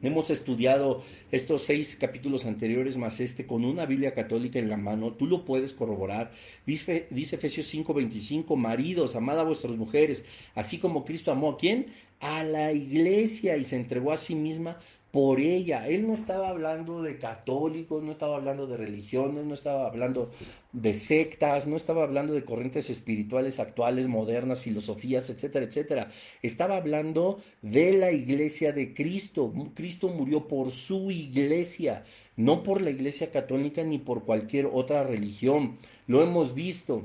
Hemos 0.03 0.31
estudiado 0.31 1.01
estos 1.31 1.63
seis 1.63 1.95
capítulos 1.95 2.45
anteriores 2.45 2.97
más 2.97 3.21
este 3.21 3.47
con 3.47 3.65
una 3.65 3.87
Biblia 3.87 4.15
católica 4.15 4.59
en 4.59 4.69
la 4.69 4.77
mano. 4.77 5.13
Tú 5.13 5.27
lo 5.27 5.45
puedes 5.45 5.75
corroborar. 5.75 6.33
Dice, 6.67 7.07
dice 7.11 7.37
Efesios 7.37 7.73
5:25, 7.73 8.57
maridos, 8.57 9.15
amad 9.15 9.39
a 9.39 9.45
vuestras 9.45 9.77
mujeres, 9.77 10.25
así 10.57 10.79
como 10.79 11.05
Cristo 11.05 11.31
amó 11.31 11.53
a 11.53 11.57
quién? 11.57 11.87
A 12.19 12.43
la 12.43 12.73
iglesia 12.73 13.57
y 13.57 13.65
se 13.65 13.77
entregó 13.77 14.11
a 14.11 14.17
sí 14.17 14.35
misma 14.35 14.79
por 15.13 15.41
ella. 15.41 15.87
Él 15.87 16.07
no 16.07 16.15
estaba 16.15 16.49
hablando 16.49 17.03
de 17.03 17.19
católicos, 17.19 18.03
no 18.03 18.11
estaba 18.11 18.37
hablando 18.37 18.67
de 18.67 18.79
religiones, 18.79 19.45
no 19.45 19.55
estaba 19.55 19.87
hablando 19.87 20.31
de 20.73 20.95
sectas, 20.95 21.67
no 21.69 21.77
estaba 21.77 22.03
hablando 22.03 22.33
de 22.33 22.45
corrientes 22.45 22.89
espirituales 22.89 23.61
actuales, 23.61 24.09
modernas, 24.09 24.63
filosofías, 24.63 25.29
etcétera, 25.29 25.67
etcétera. 25.67 26.09
Estaba 26.41 26.79
hablando 26.79 27.41
de 27.61 27.93
la 27.93 28.11
iglesia 28.11 28.73
de 28.73 28.95
Cristo. 28.95 29.53
Cristo 29.75 30.09
murió 30.09 30.49
por 30.49 30.71
su 30.73 31.11
iglesia, 31.11 32.05
no 32.35 32.63
por 32.63 32.81
la 32.81 32.91
iglesia 32.91 33.31
católica 33.31 33.85
ni 33.85 33.99
por 33.99 34.25
cualquier 34.25 34.67
otra 34.73 35.05
religión. 35.05 35.77
Lo 36.07 36.23
hemos 36.23 36.55
visto 36.55 37.05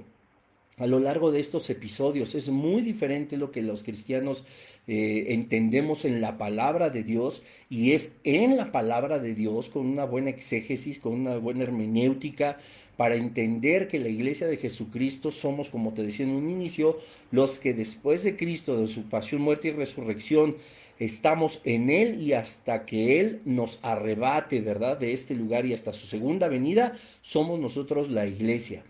a 0.78 0.88
lo 0.88 1.00
largo 1.00 1.32
de 1.32 1.40
estos 1.40 1.70
episodios. 1.70 2.36
Es 2.36 2.50
muy 2.50 2.82
diferente 2.82 3.38
lo 3.38 3.52
que 3.52 3.62
los 3.62 3.84
cristianos 3.84 4.44
eh, 4.88 5.26
entendemos 5.30 6.06
en 6.06 6.22
la 6.22 6.38
palabra 6.38 6.90
de 6.90 7.04
Dios 7.04 7.44
y 7.70 7.94
es 7.94 8.16
en 8.24 8.58
la 8.58 8.72
palabra 8.72 9.20
de 9.20 9.34
Dios 9.34 9.70
con 9.70 9.88
una 9.88 10.06
buena 10.06 10.30
exégesis, 10.30 11.00
con 11.00 11.14
una 11.14 11.38
buena 11.38 11.64
hermenéutica, 11.64 12.58
para 12.96 13.16
entender 13.16 13.88
que 13.88 14.00
la 14.00 14.10
iglesia 14.10 14.48
de 14.48 14.58
Jesucristo 14.58 15.32
somos, 15.32 15.70
como 15.70 15.94
te 15.94 16.04
decía 16.04 16.26
en 16.26 16.32
un 16.32 16.50
inicio, 16.50 16.98
los 17.32 17.60
que 17.60 17.74
después 17.74 18.24
de 18.24 18.36
Cristo, 18.36 18.82
de 18.82 18.88
su 18.88 19.04
pasión, 19.04 19.42
muerte 19.42 19.68
y 19.68 19.72
resurrección, 19.72 20.58
estamos 20.98 21.62
en 21.64 21.92
Él 21.92 22.20
y 22.20 22.34
hasta 22.34 22.86
que 22.86 23.20
Él 23.20 23.42
nos 23.46 23.80
arrebate, 23.84 24.62
¿verdad?, 24.62 24.98
de 24.98 25.14
este 25.14 25.36
lugar 25.36 25.68
y 25.68 25.74
hasta 25.74 25.94
su 25.94 26.08
segunda 26.08 26.48
venida, 26.48 26.98
somos 27.22 27.60
nosotros 27.60 28.10
la 28.10 28.26
iglesia. 28.26 28.84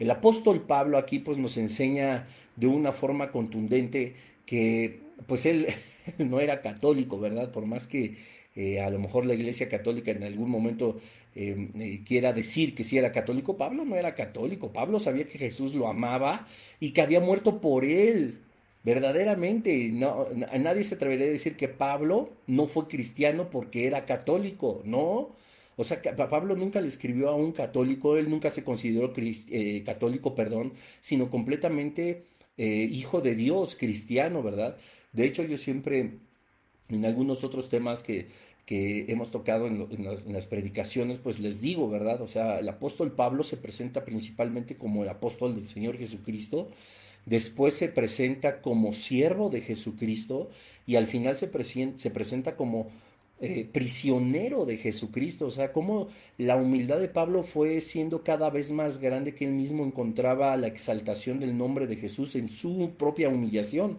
El 0.00 0.10
apóstol 0.10 0.62
Pablo 0.62 0.98
aquí 0.98 1.20
pues 1.20 1.38
nos 1.38 1.56
enseña 1.56 2.26
de 2.56 2.66
una 2.66 2.92
forma 2.92 3.30
contundente 3.30 4.14
que 4.46 4.98
pues 5.26 5.46
él 5.46 5.68
no 6.18 6.40
era 6.40 6.62
católico, 6.62 7.20
¿verdad? 7.20 7.52
Por 7.52 7.66
más 7.66 7.86
que 7.86 8.16
eh, 8.56 8.80
a 8.80 8.90
lo 8.90 8.98
mejor 8.98 9.26
la 9.26 9.34
Iglesia 9.34 9.68
Católica 9.68 10.10
en 10.10 10.24
algún 10.24 10.50
momento 10.50 10.98
em, 11.34 11.70
eh, 11.80 12.00
quiera 12.04 12.32
decir 12.32 12.74
que 12.74 12.82
sí 12.82 12.98
era 12.98 13.12
católico, 13.12 13.56
Pablo 13.56 13.84
no 13.84 13.94
era 13.94 14.14
católico, 14.14 14.72
Pablo 14.72 14.98
sabía 14.98 15.28
que 15.28 15.38
Jesús 15.38 15.74
lo 15.74 15.86
amaba 15.86 16.48
y 16.80 16.90
que 16.92 17.02
había 17.02 17.20
muerto 17.20 17.60
por 17.60 17.84
él. 17.84 18.38
Verdaderamente, 18.82 19.90
nadie 19.92 20.84
se 20.84 20.94
atrevería 20.94 21.26
a 21.26 21.30
decir 21.30 21.54
que 21.56 21.68
Pablo 21.68 22.30
no 22.46 22.66
fue 22.66 22.88
cristiano 22.88 23.50
porque 23.50 23.86
era 23.86 24.06
católico, 24.06 24.80
no. 24.84 25.36
O 25.80 25.84
sea, 25.84 26.00
Pablo 26.02 26.56
nunca 26.56 26.80
le 26.80 26.88
escribió 26.88 27.30
a 27.30 27.34
un 27.34 27.52
católico, 27.52 28.16
él 28.16 28.28
nunca 28.28 28.50
se 28.50 28.62
consideró 28.62 29.12
eh, 29.16 29.82
católico, 29.84 30.34
perdón, 30.34 30.74
sino 31.00 31.30
completamente 31.30 32.26
hijo 32.58 33.22
de 33.22 33.34
Dios, 33.34 33.74
cristiano, 33.74 34.42
¿verdad? 34.42 34.76
De 35.12 35.24
hecho, 35.24 35.42
yo 35.44 35.56
siempre, 35.56 36.18
en 36.90 37.04
algunos 37.06 37.42
otros 37.42 37.70
temas 37.70 38.02
que, 38.02 38.28
que 38.70 39.06
hemos 39.08 39.32
tocado 39.32 39.66
en, 39.66 40.04
las, 40.32 40.46
predicaciones, 40.46 41.18
pues 41.18 41.40
les 41.40 41.60
digo, 41.60 41.90
¿verdad? 41.90 42.22
O 42.22 42.28
sea, 42.28 42.60
el 42.60 42.68
apóstol 42.68 43.10
Pablo 43.10 43.42
se 43.42 43.56
presenta 43.56 44.04
principalmente 44.04 44.76
como 44.76 45.02
el 45.02 45.08
apóstol 45.08 45.56
del 45.56 45.66
Señor 45.66 45.98
Jesucristo, 45.98 46.70
después 47.26 47.74
se 47.74 47.88
presenta 47.88 48.60
como 48.60 48.92
siervo 48.92 49.50
de 49.50 49.62
Jesucristo 49.62 50.50
y 50.86 50.94
al 50.94 51.08
final 51.08 51.36
se 51.36 51.48
presenta 51.48 52.54
como 52.54 52.90
eh, 53.40 53.68
prisionero 53.72 54.66
de 54.66 54.76
Jesucristo, 54.76 55.46
o 55.46 55.50
sea, 55.50 55.72
cómo 55.72 56.08
la 56.36 56.56
humildad 56.56 56.98
de 57.00 57.08
Pablo 57.08 57.42
fue 57.42 57.80
siendo 57.80 58.22
cada 58.22 58.50
vez 58.50 58.70
más 58.70 58.98
grande 58.98 59.34
que 59.34 59.46
él 59.46 59.52
mismo 59.52 59.84
encontraba 59.84 60.54
la 60.58 60.66
exaltación 60.66 61.40
del 61.40 61.56
nombre 61.56 61.86
de 61.86 61.96
Jesús 61.96 62.34
en 62.36 62.48
su 62.50 62.92
propia 62.98 63.30
humillación. 63.30 63.98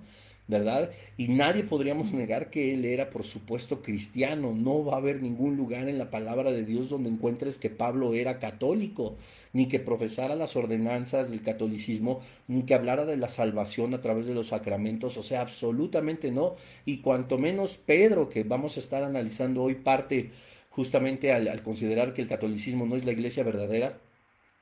¿Verdad? 0.51 0.91
Y 1.17 1.29
nadie 1.29 1.63
podríamos 1.63 2.11
negar 2.13 2.51
que 2.51 2.73
él 2.73 2.85
era, 2.85 3.09
por 3.09 3.23
supuesto, 3.23 3.81
cristiano. 3.81 4.53
No 4.53 4.83
va 4.85 4.95
a 4.95 4.97
haber 4.97 5.21
ningún 5.21 5.55
lugar 5.55 5.87
en 5.87 5.97
la 5.97 6.11
palabra 6.11 6.51
de 6.51 6.65
Dios 6.65 6.89
donde 6.89 7.09
encuentres 7.09 7.57
que 7.57 7.69
Pablo 7.69 8.13
era 8.13 8.37
católico, 8.37 9.15
ni 9.53 9.67
que 9.67 9.79
profesara 9.79 10.35
las 10.35 10.55
ordenanzas 10.55 11.31
del 11.31 11.41
catolicismo, 11.41 12.19
ni 12.47 12.63
que 12.63 12.75
hablara 12.75 13.05
de 13.05 13.17
la 13.17 13.29
salvación 13.29 13.93
a 13.93 14.01
través 14.01 14.27
de 14.27 14.35
los 14.35 14.47
sacramentos, 14.47 15.17
o 15.17 15.23
sea, 15.23 15.41
absolutamente 15.41 16.31
no. 16.31 16.53
Y 16.85 16.97
cuanto 16.97 17.37
menos 17.37 17.77
Pedro, 17.77 18.29
que 18.29 18.43
vamos 18.43 18.75
a 18.75 18.81
estar 18.81 19.03
analizando 19.03 19.63
hoy 19.63 19.75
parte 19.75 20.31
justamente 20.69 21.31
al, 21.31 21.47
al 21.47 21.63
considerar 21.63 22.13
que 22.13 22.21
el 22.21 22.27
catolicismo 22.27 22.85
no 22.85 22.97
es 22.97 23.05
la 23.05 23.13
iglesia 23.13 23.43
verdadera, 23.43 23.97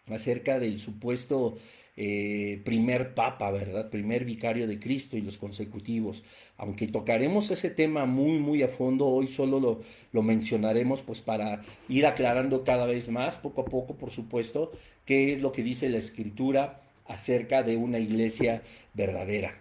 acerca 0.08 0.60
del 0.60 0.79
supuesto 0.79 1.58
eh, 2.01 2.62
primer 2.63 3.13
papa, 3.13 3.51
¿verdad? 3.51 3.89
Primer 3.89 4.24
vicario 4.24 4.68
de 4.68 4.79
Cristo 4.79 5.18
y 5.18 5.22
los 5.22 5.38
consecutivos. 5.38 6.24
Aunque 6.56 6.88
tocaremos 6.88 7.51
ese 7.51 7.70
tema 7.70 8.06
muy, 8.06 8.39
muy 8.39 8.63
a 8.63 8.70
fondo, 8.70 9.06
hoy 9.06 9.27
solo 9.27 9.60
lo, 9.60 9.82
lo 10.13 10.22
mencionaremos 10.24 11.01
pues 11.01 11.20
para 11.20 11.62
ir 11.89 12.06
aclarando 12.06 12.63
cada 12.63 12.86
vez 12.86 13.10
más, 13.10 13.38
poco 13.38 13.63
a 13.63 13.65
poco, 13.65 13.98
por 13.98 14.12
supuesto, 14.12 14.72
qué 15.03 15.34
es 15.34 15.41
lo 15.41 15.51
que 15.51 15.62
dice 15.62 15.89
la 15.89 15.98
Escritura 15.98 16.84
acerca 17.06 17.63
de 17.63 17.75
una 17.75 18.00
iglesia 18.00 18.62
verdadera. 18.94 19.56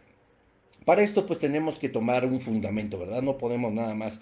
Para 0.84 1.02
esto 1.02 1.26
pues 1.26 1.40
tenemos 1.40 1.80
que 1.80 1.88
tomar 1.88 2.24
un 2.24 2.40
fundamento, 2.40 3.00
¿verdad? 3.00 3.20
No 3.20 3.36
podemos 3.36 3.72
nada 3.72 3.94
más 3.94 4.20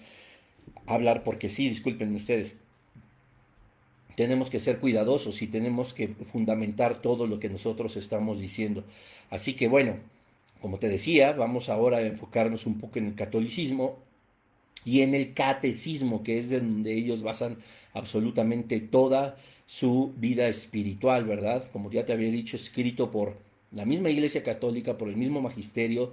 hablar 0.87 1.21
porque 1.21 1.49
sí, 1.49 1.69
disculpen 1.69 2.15
ustedes, 2.15 2.57
tenemos 4.17 4.49
que 4.49 4.57
ser 4.57 4.79
cuidadosos 4.79 5.43
y 5.43 5.47
tenemos 5.47 5.93
que 5.93 6.07
fundamentar 6.07 7.03
todo 7.03 7.27
lo 7.27 7.39
que 7.39 7.49
nosotros 7.49 7.95
estamos 7.97 8.39
diciendo. 8.39 8.83
Así 9.29 9.53
que 9.53 9.67
bueno, 9.67 9.97
como 10.59 10.79
te 10.79 10.89
decía, 10.89 11.33
vamos 11.33 11.69
ahora 11.69 11.97
a 11.97 12.01
enfocarnos 12.01 12.65
un 12.65 12.79
poco 12.79 12.97
en 12.97 13.05
el 13.05 13.13
catolicismo 13.13 13.99
y 14.83 15.01
en 15.01 15.13
el 15.13 15.35
catecismo, 15.35 16.23
que 16.23 16.39
es 16.39 16.49
donde 16.49 16.93
ellos 16.93 17.21
basan 17.21 17.57
absolutamente 17.93 18.79
toda 18.79 19.37
su 19.67 20.11
vida 20.17 20.47
espiritual, 20.47 21.25
¿verdad? 21.25 21.69
Como 21.71 21.91
ya 21.91 22.03
te 22.03 22.13
había 22.13 22.31
dicho, 22.31 22.55
escrito 22.55 23.11
por 23.11 23.37
la 23.71 23.85
misma 23.85 24.09
Iglesia 24.09 24.41
Católica, 24.41 24.97
por 24.97 25.09
el 25.09 25.15
mismo 25.15 25.41
magisterio, 25.41 26.11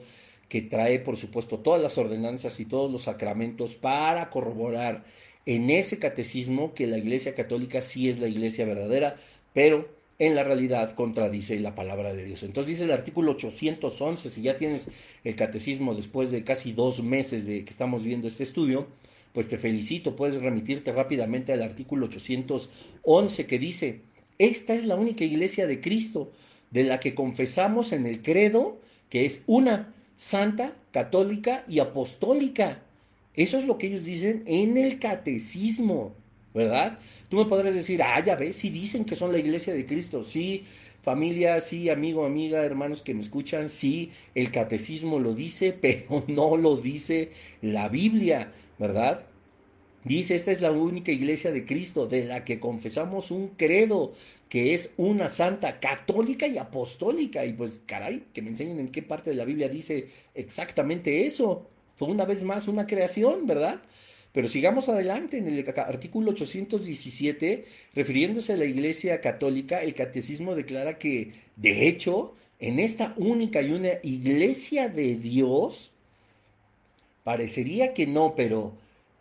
que 0.50 0.61
trae, 0.61 0.99
por 0.99 1.16
supuesto, 1.16 1.61
todas 1.61 1.80
las 1.80 1.96
ordenanzas 1.96 2.61
y 2.61 2.66
todos 2.66 2.92
los 2.92 3.04
sacramentos 3.04 3.76
para 3.76 4.28
corroborar 4.28 5.04
en 5.46 5.70
ese 5.70 5.98
catecismo 5.98 6.74
que 6.74 6.86
la 6.86 6.98
Iglesia 6.98 7.34
Católica 7.34 7.82
sí 7.82 8.08
es 8.08 8.18
la 8.18 8.28
Iglesia 8.28 8.64
verdadera, 8.64 9.16
pero 9.52 9.88
en 10.18 10.34
la 10.34 10.44
realidad 10.44 10.94
contradice 10.94 11.58
la 11.60 11.74
palabra 11.74 12.14
de 12.14 12.24
Dios. 12.24 12.42
Entonces 12.42 12.70
dice 12.70 12.84
el 12.84 12.92
artículo 12.92 13.32
811, 13.32 14.28
si 14.28 14.42
ya 14.42 14.56
tienes 14.56 14.88
el 15.24 15.34
catecismo 15.36 15.94
después 15.94 16.30
de 16.30 16.44
casi 16.44 16.72
dos 16.72 17.02
meses 17.02 17.46
de 17.46 17.64
que 17.64 17.70
estamos 17.70 18.04
viendo 18.04 18.28
este 18.28 18.44
estudio, 18.44 18.86
pues 19.32 19.48
te 19.48 19.58
felicito, 19.58 20.14
puedes 20.14 20.40
remitirte 20.40 20.92
rápidamente 20.92 21.52
al 21.52 21.62
artículo 21.62 22.06
811 22.06 23.46
que 23.46 23.58
dice, 23.58 24.00
esta 24.38 24.74
es 24.74 24.84
la 24.84 24.94
única 24.94 25.24
iglesia 25.24 25.66
de 25.66 25.80
Cristo 25.80 26.30
de 26.70 26.84
la 26.84 27.00
que 27.00 27.14
confesamos 27.14 27.92
en 27.92 28.06
el 28.06 28.22
credo 28.22 28.80
que 29.10 29.26
es 29.26 29.42
una, 29.46 29.92
santa, 30.16 30.74
católica 30.92 31.64
y 31.68 31.80
apostólica. 31.80 32.82
Eso 33.36 33.58
es 33.58 33.64
lo 33.64 33.78
que 33.78 33.88
ellos 33.88 34.04
dicen 34.04 34.44
en 34.46 34.76
el 34.76 34.98
catecismo, 34.98 36.14
¿verdad? 36.52 36.98
Tú 37.28 37.36
me 37.36 37.46
podrás 37.46 37.74
decir, 37.74 38.02
ah, 38.02 38.22
ya 38.24 38.36
ves, 38.36 38.56
si 38.56 38.70
dicen 38.70 39.04
que 39.04 39.16
son 39.16 39.32
la 39.32 39.38
iglesia 39.38 39.74
de 39.74 39.86
Cristo, 39.86 40.24
sí, 40.24 40.64
familia, 41.02 41.60
sí, 41.60 41.90
amigo, 41.90 42.24
amiga, 42.24 42.64
hermanos 42.64 43.02
que 43.02 43.14
me 43.14 43.22
escuchan, 43.22 43.68
sí, 43.68 44.12
el 44.34 44.52
catecismo 44.52 45.18
lo 45.18 45.34
dice, 45.34 45.72
pero 45.80 46.24
no 46.28 46.56
lo 46.56 46.76
dice 46.76 47.30
la 47.60 47.88
Biblia, 47.88 48.52
¿verdad? 48.78 49.26
Dice, 50.04 50.34
esta 50.34 50.52
es 50.52 50.60
la 50.60 50.70
única 50.70 51.12
iglesia 51.12 51.50
de 51.50 51.64
Cristo 51.64 52.06
de 52.06 52.24
la 52.24 52.44
que 52.44 52.60
confesamos 52.60 53.30
un 53.30 53.48
credo, 53.48 54.12
que 54.50 54.74
es 54.74 54.92
una 54.98 55.30
santa 55.30 55.80
católica 55.80 56.46
y 56.46 56.58
apostólica. 56.58 57.44
Y 57.46 57.54
pues, 57.54 57.80
caray, 57.86 58.24
que 58.34 58.42
me 58.42 58.50
enseñen 58.50 58.78
en 58.80 58.88
qué 58.88 59.02
parte 59.02 59.30
de 59.30 59.36
la 59.36 59.46
Biblia 59.46 59.68
dice 59.70 60.08
exactamente 60.34 61.24
eso. 61.26 61.70
Una 62.04 62.25
vez 62.25 62.44
más 62.44 62.68
una 62.68 62.87
creación, 62.87 63.46
¿verdad? 63.46 63.80
Pero 64.32 64.49
sigamos 64.49 64.88
adelante 64.88 65.38
en 65.38 65.46
el 65.46 65.68
artículo 65.76 66.32
817, 66.32 67.64
refiriéndose 67.94 68.52
a 68.54 68.56
la 68.56 68.64
Iglesia 68.64 69.20
Católica, 69.20 69.82
el 69.82 69.94
Catecismo 69.94 70.54
declara 70.54 70.99
que, 70.99 71.32
de 71.56 71.87
hecho, 71.87 72.34
en 72.58 72.80
esta 72.80 73.14
única 73.16 73.62
y 73.62 73.73
una 73.73 73.90
Iglesia 74.02 74.88
de 74.88 75.14
Dios, 75.16 75.92
parecería 77.23 77.94
que 77.94 78.06
no, 78.06 78.34
pero 78.34 78.75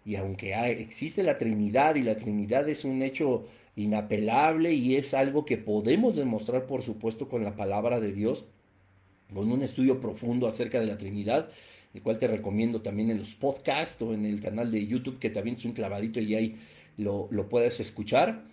y 0.05 0.15
aunque 0.15 0.53
existe 0.71 1.23
la 1.23 1.37
Trinidad 1.37 1.95
y 1.95 2.01
la 2.01 2.15
Trinidad 2.15 2.67
es 2.67 2.83
un 2.83 3.01
hecho 3.01 3.45
inapelable 3.75 4.73
y 4.73 4.95
es 4.95 5.13
algo 5.13 5.45
que 5.45 5.57
podemos 5.57 6.15
demostrar, 6.15 6.65
por 6.65 6.83
supuesto, 6.83 7.29
con 7.29 7.43
la 7.43 7.55
palabra 7.55 7.99
de 7.99 8.11
Dios, 8.11 8.45
con 9.33 9.51
un 9.51 9.63
estudio 9.63 9.99
profundo 9.99 10.47
acerca 10.47 10.79
de 10.79 10.87
la 10.87 10.97
Trinidad, 10.97 11.49
el 11.93 12.01
cual 12.01 12.17
te 12.17 12.27
recomiendo 12.27 12.81
también 12.81 13.11
en 13.11 13.19
los 13.19 13.35
podcasts 13.35 14.01
o 14.01 14.13
en 14.13 14.25
el 14.25 14.41
canal 14.41 14.71
de 14.71 14.85
YouTube, 14.85 15.19
que 15.19 15.29
también 15.29 15.57
es 15.57 15.65
un 15.65 15.73
clavadito 15.73 16.19
y 16.19 16.35
ahí 16.35 16.55
lo, 16.97 17.27
lo 17.31 17.49
puedes 17.49 17.79
escuchar. 17.79 18.43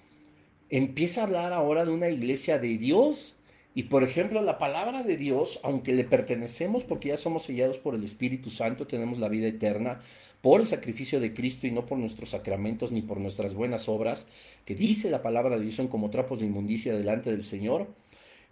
Empieza 0.68 1.23
a 1.23 1.25
hablar 1.25 1.52
ahora 1.52 1.85
de 1.85 1.90
una 1.90 2.11
iglesia 2.11 2.59
de 2.59 2.78
Dios. 2.78 3.35
Y 3.73 3.85
por 3.85 4.02
ejemplo, 4.02 4.42
la 4.42 4.59
palabra 4.59 5.04
de 5.04 5.16
Dios, 5.16 5.61
aunque 5.62 5.92
le 5.92 6.04
pertenecemos 6.04 6.82
porque 6.82 7.09
ya 7.09 7.16
somos 7.16 7.44
sellados 7.44 7.78
por 7.78 7.94
el 7.94 8.02
Espíritu 8.02 8.50
Santo, 8.50 8.87
tenemos 8.87 9.18
la 9.18 9.28
vida 9.28 9.47
eterna, 9.47 10.00
por 10.42 10.61
el 10.61 10.66
sacrificio 10.66 11.20
de 11.20 11.35
Cristo 11.35 11.66
y 11.66 11.70
no 11.70 11.87
por 11.87 11.99
nuestros 11.99 12.30
sacramentos 12.30 12.90
ni 12.92 13.02
por 13.02 13.20
nuestras 13.20 13.54
buenas 13.54 13.88
obras, 13.88 14.26
que 14.64 14.75
dice 14.75 15.11
la 15.11 15.23
palabra 15.23 15.56
de 15.56 15.62
Dios 15.62 15.75
son 15.75 15.88
como 15.88 16.11
trapos 16.11 16.40
de 16.40 16.47
inmundicia 16.47 16.94
delante 16.94 17.30
del 17.30 17.44
Señor. 17.44 17.88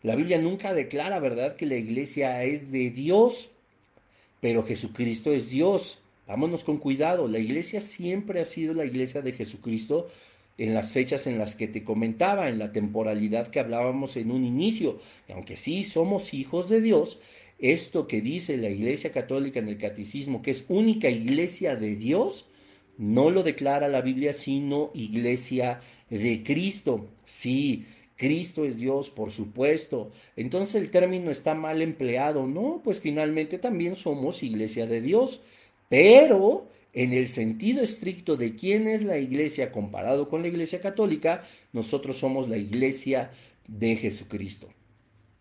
La 0.03 0.15
Biblia 0.15 0.39
nunca 0.39 0.75
declara, 0.75 1.19
¿verdad?, 1.19 1.57
que 1.57 1.67
la 1.67 1.77
iglesia 1.77 2.45
es 2.45 2.71
de 2.71 2.91
Dios, 2.91 3.51
pero 4.41 4.65
Jesucristo 4.65 5.33
es 5.33 5.51
Dios. 5.51 5.99
Vámonos 6.27 6.65
con 6.65 6.79
cuidado, 6.79 7.27
la 7.27 7.39
iglesia 7.39 7.81
siempre 7.81 8.41
ha 8.41 8.45
sido 8.45 8.75
la 8.75 8.85
iglesia 8.85 9.23
de 9.23 9.33
Jesucristo 9.33 10.09
en 10.59 10.75
las 10.75 10.91
fechas 10.91 11.27
en 11.27 11.39
las 11.39 11.55
que 11.55 11.69
te 11.69 11.85
comentaba, 11.85 12.49
en 12.49 12.59
la 12.59 12.73
temporalidad 12.73 13.47
que 13.47 13.61
hablábamos 13.61 14.17
en 14.17 14.31
un 14.31 14.45
inicio. 14.45 14.99
Y 15.29 15.33
aunque 15.33 15.57
sí 15.57 15.85
somos 15.85 16.35
hijos 16.35 16.69
de 16.69 16.81
Dios, 16.81 17.21
esto 17.59 18.07
que 18.07 18.21
dice 18.21 18.57
la 18.57 18.69
Iglesia 18.69 19.13
Católica 19.13 19.61
en 19.61 19.69
el 19.69 19.79
Catecismo, 19.79 20.43
que 20.43 20.51
es 20.51 20.65
única 20.69 21.09
iglesia 21.09 21.77
de 21.77 21.97
Dios, 21.97 22.45
no 22.99 23.31
lo 23.31 23.45
declara 23.45 23.89
la 23.89 24.01
Biblia, 24.01 24.35
sino 24.35 24.91
iglesia 24.95 25.81
de 26.11 26.43
Cristo. 26.43 27.09
Sí, 27.25 27.87
Cristo 28.19 28.65
es 28.65 28.81
Dios, 28.81 29.11
por 29.11 29.31
supuesto. 29.31 30.11
Entonces 30.37 30.75
el 30.75 30.91
término 30.91 31.31
está 31.31 31.55
mal 31.55 31.81
empleado. 31.81 32.47
No, 32.47 32.83
pues 32.83 33.01
finalmente 33.01 33.59
también 33.59 33.95
somos 33.95 34.43
iglesia 34.43 34.87
de 34.87 35.01
Dios. 35.01 35.41
Pero 35.89 36.69
en 36.93 37.13
el 37.13 37.29
sentido 37.29 37.81
estricto 37.81 38.37
de 38.37 38.57
quién 38.57 38.89
es 38.89 39.05
la 39.05 39.19
iglesia 39.19 39.71
comparado 39.71 40.29
con 40.29 40.43
la 40.43 40.49
iglesia 40.49 40.81
católica, 40.81 41.45
nosotros 41.73 42.19
somos 42.19 42.49
la 42.49 42.57
iglesia 42.57 43.31
de 43.69 43.95
Jesucristo. 43.95 44.69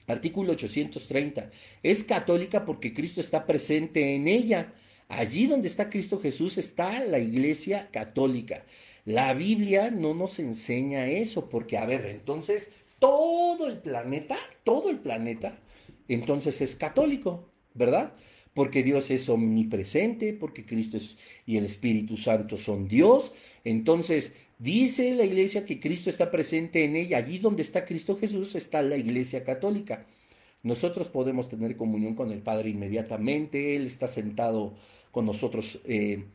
Artículo 0.06 0.54
830. 0.54 1.50
Es 1.82 2.04
católica 2.04 2.63
porque 2.63 2.94
Cristo 2.94 3.22
está 3.22 3.48
presente 3.48 4.13
en 4.13 4.28
ella. 4.28 4.74
Allí 5.10 5.48
donde 5.48 5.68
está 5.68 5.90
Cristo 5.90 6.20
Jesús 6.20 6.60
está 6.60 7.04
la 7.06 7.18
iglesia 7.18 7.90
católica. 7.92 8.63
La 9.08 9.34
Biblia 9.34 9.89
no 9.89 10.13
nos 10.13 10.38
enseña 10.38 11.08
eso 11.08 11.50
porque, 11.50 11.78
a 11.78 11.86
ver, 11.86 12.06
entonces 12.08 12.72
todo 13.00 13.67
el 13.67 13.78
planeta, 13.78 14.38
todo 14.65 14.89
el 14.89 15.00
planeta, 15.00 15.58
entonces 16.10 16.60
es 16.60 16.76
católico, 16.76 17.48
¿verdad? 17.74 18.12
Porque 18.54 18.84
Dios 18.84 19.10
es 19.10 19.30
omnipresente, 19.30 20.34
porque 20.34 20.65
Cristo 20.65 20.98
es, 20.98 21.17
y 21.46 21.56
el 21.56 21.63
Espíritu 21.63 22.17
Santo 22.17 22.58
son 22.58 22.89
Dios. 22.89 23.32
Entonces, 23.63 24.36
Dice 24.60 25.13
la 25.13 25.24
iglesia 25.24 25.65
que 25.65 25.80
Cristo 25.80 26.10
está 26.10 26.32
presente 26.32 26.84
en 26.84 26.96
ella. 26.96 27.17
Allí 27.17 27.38
donde 27.38 27.62
está 27.62 27.86
Cristo 27.86 28.17
Jesús 28.17 28.56
está 28.56 28.82
la 28.82 28.98
iglesia 28.98 29.43
católica. 29.43 30.06
Nosotros 30.63 31.10
podemos 31.10 31.48
tener 31.48 31.78
comunión 31.78 32.15
con 32.15 32.32
el 32.32 32.39
Padre 32.41 32.70
inmediatamente. 32.70 33.76
Él 33.76 33.86
está 33.86 34.08
sentado 34.08 34.74
con 35.12 35.26
nosotros 35.28 35.80
eh, 35.86 36.26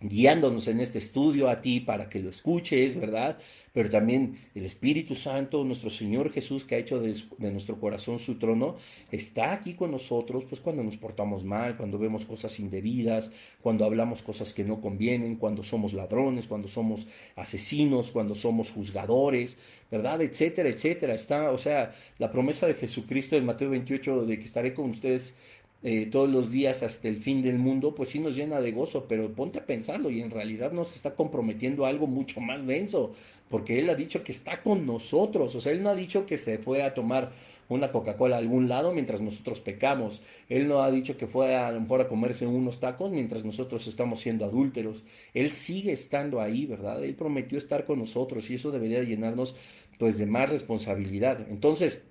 guiándonos 0.00 0.68
en 0.68 0.80
este 0.80 0.98
estudio 0.98 1.48
a 1.48 1.60
ti 1.60 1.80
para 1.80 2.08
que 2.08 2.20
lo 2.20 2.30
escuches, 2.30 2.98
¿verdad? 2.98 3.38
Pero 3.72 3.90
también 3.90 4.38
el 4.54 4.64
Espíritu 4.64 5.14
Santo, 5.14 5.62
nuestro 5.64 5.90
Señor 5.90 6.30
Jesús, 6.32 6.64
que 6.64 6.76
ha 6.76 6.78
hecho 6.78 6.98
de, 6.98 7.14
nuestro 7.50 7.78
corazón 7.78 8.18
su 8.18 8.36
trono, 8.36 8.76
está 9.10 9.52
aquí 9.52 9.74
con 9.74 9.90
nosotros, 9.90 10.44
pues 10.48 10.62
cuando 10.62 10.82
nos 10.82 10.96
portamos 10.96 11.44
mal, 11.44 11.76
cuando 11.76 11.98
vemos 11.98 12.24
cosas 12.24 12.58
indebidas, 12.58 13.32
cuando 13.60 13.84
hablamos 13.84 14.22
cosas 14.22 14.54
que 14.54 14.64
no 14.64 14.80
convienen, 14.80 15.36
cuando 15.36 15.62
somos 15.62 15.92
ladrones, 15.92 16.46
cuando 16.46 16.68
somos 16.68 17.06
asesinos, 17.36 18.10
cuando 18.12 18.34
somos 18.34 18.72
juzgadores, 18.72 19.58
¿verdad? 19.90 20.22
Etcétera, 20.22 20.70
etcétera. 20.70 21.14
Está, 21.14 21.50
o 21.50 21.58
sea, 21.58 21.94
la 22.18 22.30
promesa 22.30 22.66
de 22.66 22.74
Jesucristo 22.74 23.36
en 23.36 23.44
Mateo 23.44 23.70
28 23.70 24.24
de 24.24 24.38
que 24.38 24.44
estaré 24.44 24.72
con 24.72 24.88
ustedes 24.88 25.34
eh, 25.82 26.06
todos 26.06 26.28
los 26.28 26.50
días 26.50 26.82
hasta 26.82 27.06
el 27.06 27.16
fin 27.16 27.42
del 27.42 27.58
mundo, 27.58 27.94
pues 27.94 28.08
sí 28.08 28.18
nos 28.18 28.34
llena 28.34 28.60
de 28.60 28.72
gozo, 28.72 29.06
pero 29.06 29.32
ponte 29.32 29.58
a 29.58 29.66
pensarlo 29.66 30.10
y 30.10 30.20
en 30.20 30.30
realidad 30.30 30.72
nos 30.72 30.96
está 30.96 31.14
comprometiendo 31.14 31.84
a 31.84 31.90
algo 31.90 32.06
mucho 32.06 32.40
más 32.40 32.66
denso, 32.66 33.12
porque 33.48 33.78
Él 33.78 33.90
ha 33.90 33.94
dicho 33.94 34.24
que 34.24 34.32
está 34.32 34.62
con 34.62 34.86
nosotros, 34.86 35.54
o 35.54 35.60
sea, 35.60 35.72
Él 35.72 35.82
no 35.82 35.90
ha 35.90 35.94
dicho 35.94 36.26
que 36.26 36.38
se 36.38 36.58
fue 36.58 36.82
a 36.82 36.94
tomar 36.94 37.30
una 37.68 37.92
Coca-Cola 37.92 38.36
a 38.36 38.38
algún 38.38 38.68
lado 38.68 38.92
mientras 38.92 39.20
nosotros 39.20 39.60
pecamos, 39.60 40.22
Él 40.48 40.66
no 40.66 40.82
ha 40.82 40.90
dicho 40.90 41.16
que 41.16 41.26
fue 41.26 41.54
a, 41.54 41.68
a 41.68 41.72
lo 41.72 41.80
mejor 41.80 42.00
a 42.00 42.08
comerse 42.08 42.46
unos 42.46 42.80
tacos 42.80 43.12
mientras 43.12 43.44
nosotros 43.44 43.86
estamos 43.86 44.20
siendo 44.20 44.44
adúlteros, 44.44 45.04
Él 45.34 45.50
sigue 45.50 45.92
estando 45.92 46.40
ahí, 46.40 46.66
¿verdad? 46.66 47.04
Él 47.04 47.14
prometió 47.14 47.58
estar 47.58 47.84
con 47.84 47.98
nosotros 47.98 48.48
y 48.50 48.54
eso 48.54 48.70
debería 48.70 49.02
llenarnos 49.02 49.54
pues 49.98 50.18
de 50.18 50.26
más 50.26 50.50
responsabilidad. 50.50 51.46
Entonces, 51.50 52.04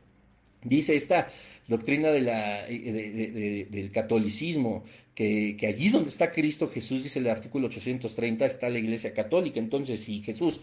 dice 0.63 0.95
esta 0.95 1.29
doctrina 1.67 2.11
la, 2.11 2.65
del 2.65 3.91
catolicismo, 3.91 4.83
que, 5.13 5.55
que, 5.57 5.67
allí 5.67 5.89
donde 5.89 6.09
está 6.09 6.31
Cristo 6.31 6.69
Jesús, 6.69 7.03
dice 7.03 7.19
el 7.19 7.27
artículo 7.27 7.67
830, 7.67 8.45
está 8.45 8.69
la 8.69 8.79
Iglesia 8.79 9.13
Católica. 9.13 9.59
Entonces, 9.59 10.01
si 10.01 10.21
Jesús, 10.21 10.59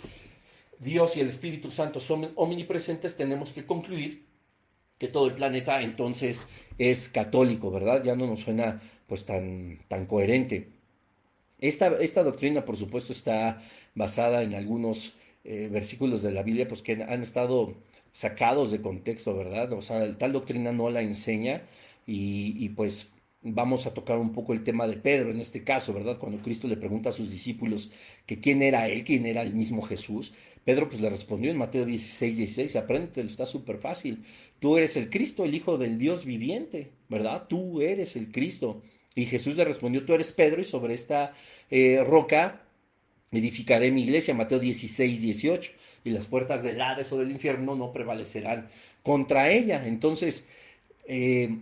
Dios 0.78 1.16
y 1.16 1.20
el 1.20 1.28
Espíritu 1.28 1.70
Santo 1.70 2.00
son 2.00 2.32
omnipresentes, 2.36 3.16
tenemos 3.16 3.52
que 3.52 3.64
concluir 3.64 4.24
que 4.98 5.08
todo 5.08 5.26
el 5.26 5.34
planeta 5.34 5.82
entonces 5.82 6.46
es 6.78 7.08
católico, 7.08 7.72
¿verdad? 7.72 8.04
Ya 8.04 8.14
no 8.14 8.26
nos 8.26 8.40
suena 8.40 8.80
pues 9.08 9.24
tan, 9.24 9.80
tan 9.88 10.06
coherente. 10.06 10.68
Esta, 11.58 11.88
esta 12.00 12.22
doctrina, 12.22 12.64
por 12.64 12.76
supuesto, 12.76 13.12
está 13.12 13.62
basada 13.94 14.42
en 14.42 14.54
algunos 14.54 15.14
eh, 15.44 15.68
versículos 15.70 16.22
de 16.22 16.30
la 16.30 16.44
Biblia, 16.44 16.68
pues 16.68 16.82
que 16.82 17.02
han 17.02 17.22
estado 17.22 17.74
sacados 18.12 18.70
de 18.70 18.80
contexto, 18.80 19.34
¿verdad? 19.36 19.72
O 19.72 19.82
sea, 19.82 20.16
tal 20.18 20.32
doctrina 20.32 20.72
no 20.72 20.90
la 20.90 21.02
enseña 21.02 21.62
y, 22.06 22.68
pues 22.70 23.12
vamos 23.44 23.86
a 23.86 23.94
tocar 23.94 24.18
un 24.18 24.32
poco 24.32 24.52
el 24.52 24.62
tema 24.62 24.86
de 24.86 24.96
Pedro 24.96 25.30
en 25.30 25.40
este 25.40 25.64
caso, 25.64 25.92
¿verdad? 25.92 26.18
Cuando 26.18 26.40
Cristo 26.42 26.68
le 26.68 26.76
pregunta 26.76 27.08
a 27.08 27.12
sus 27.12 27.30
discípulos 27.30 27.90
que 28.24 28.38
quién 28.38 28.62
era 28.62 28.86
él, 28.86 29.02
quién 29.02 29.26
era 29.26 29.42
el 29.42 29.54
mismo 29.54 29.82
Jesús, 29.82 30.32
Pedro 30.64 30.88
pues 30.88 31.00
le 31.00 31.10
respondió 31.10 31.50
en 31.50 31.58
Mateo 31.58 31.84
16, 31.84 32.36
16, 32.36 32.76
apréndetelo, 32.76 33.28
está 33.28 33.46
súper 33.46 33.78
fácil. 33.78 34.22
Tú 34.60 34.76
eres 34.76 34.96
el 34.96 35.10
Cristo, 35.10 35.44
el 35.44 35.54
Hijo 35.54 35.76
del 35.76 35.98
Dios 35.98 36.24
viviente, 36.24 36.92
¿verdad? 37.08 37.46
Tú 37.48 37.80
eres 37.80 38.14
el 38.14 38.30
Cristo. 38.30 38.82
Y 39.14 39.26
Jesús 39.26 39.56
le 39.56 39.64
respondió, 39.64 40.04
tú 40.04 40.14
eres 40.14 40.32
Pedro 40.32 40.60
y 40.60 40.64
sobre 40.64 40.94
esta 40.94 41.34
eh, 41.70 42.02
roca 42.06 42.62
edificaré 43.38 43.90
mi 43.90 44.02
iglesia, 44.02 44.34
Mateo 44.34 44.58
16, 44.58 45.20
18, 45.22 45.72
y 46.04 46.10
las 46.10 46.26
puertas 46.26 46.62
del 46.62 46.80
Hades 46.80 47.12
o 47.12 47.18
del 47.18 47.30
infierno 47.30 47.74
no 47.74 47.92
prevalecerán 47.92 48.68
contra 49.02 49.50
ella. 49.50 49.86
Entonces, 49.86 50.46
eh, 51.06 51.56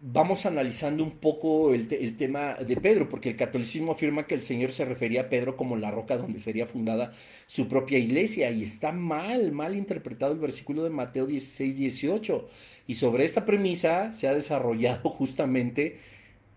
vamos 0.00 0.46
analizando 0.46 1.02
un 1.02 1.12
poco 1.12 1.72
el, 1.74 1.88
tema 2.16 2.54
de 2.54 2.76
Pedro, 2.76 3.08
porque 3.08 3.30
el 3.30 3.36
catolicismo 3.36 3.92
afirma 3.92 4.26
que 4.26 4.34
el 4.34 4.42
Señor 4.42 4.72
se 4.72 4.84
refería 4.84 5.22
a 5.22 5.28
Pedro 5.28 5.56
como 5.56 5.76
la 5.76 5.90
roca 5.90 6.16
donde 6.16 6.38
sería 6.38 6.66
fundada 6.66 7.12
su 7.46 7.68
propia 7.68 7.98
iglesia, 7.98 8.50
y 8.50 8.62
está 8.62 8.92
mal, 8.92 9.52
mal 9.52 9.74
interpretado 9.76 10.32
el 10.32 10.38
versículo 10.38 10.84
de 10.84 10.90
Mateo 10.90 11.26
16, 11.26 11.76
18. 11.76 12.48
Y 12.88 12.94
sobre 12.94 13.24
esta 13.24 13.44
premisa 13.44 14.12
se 14.12 14.28
ha 14.28 14.34
desarrollado 14.34 15.10
justamente 15.10 15.98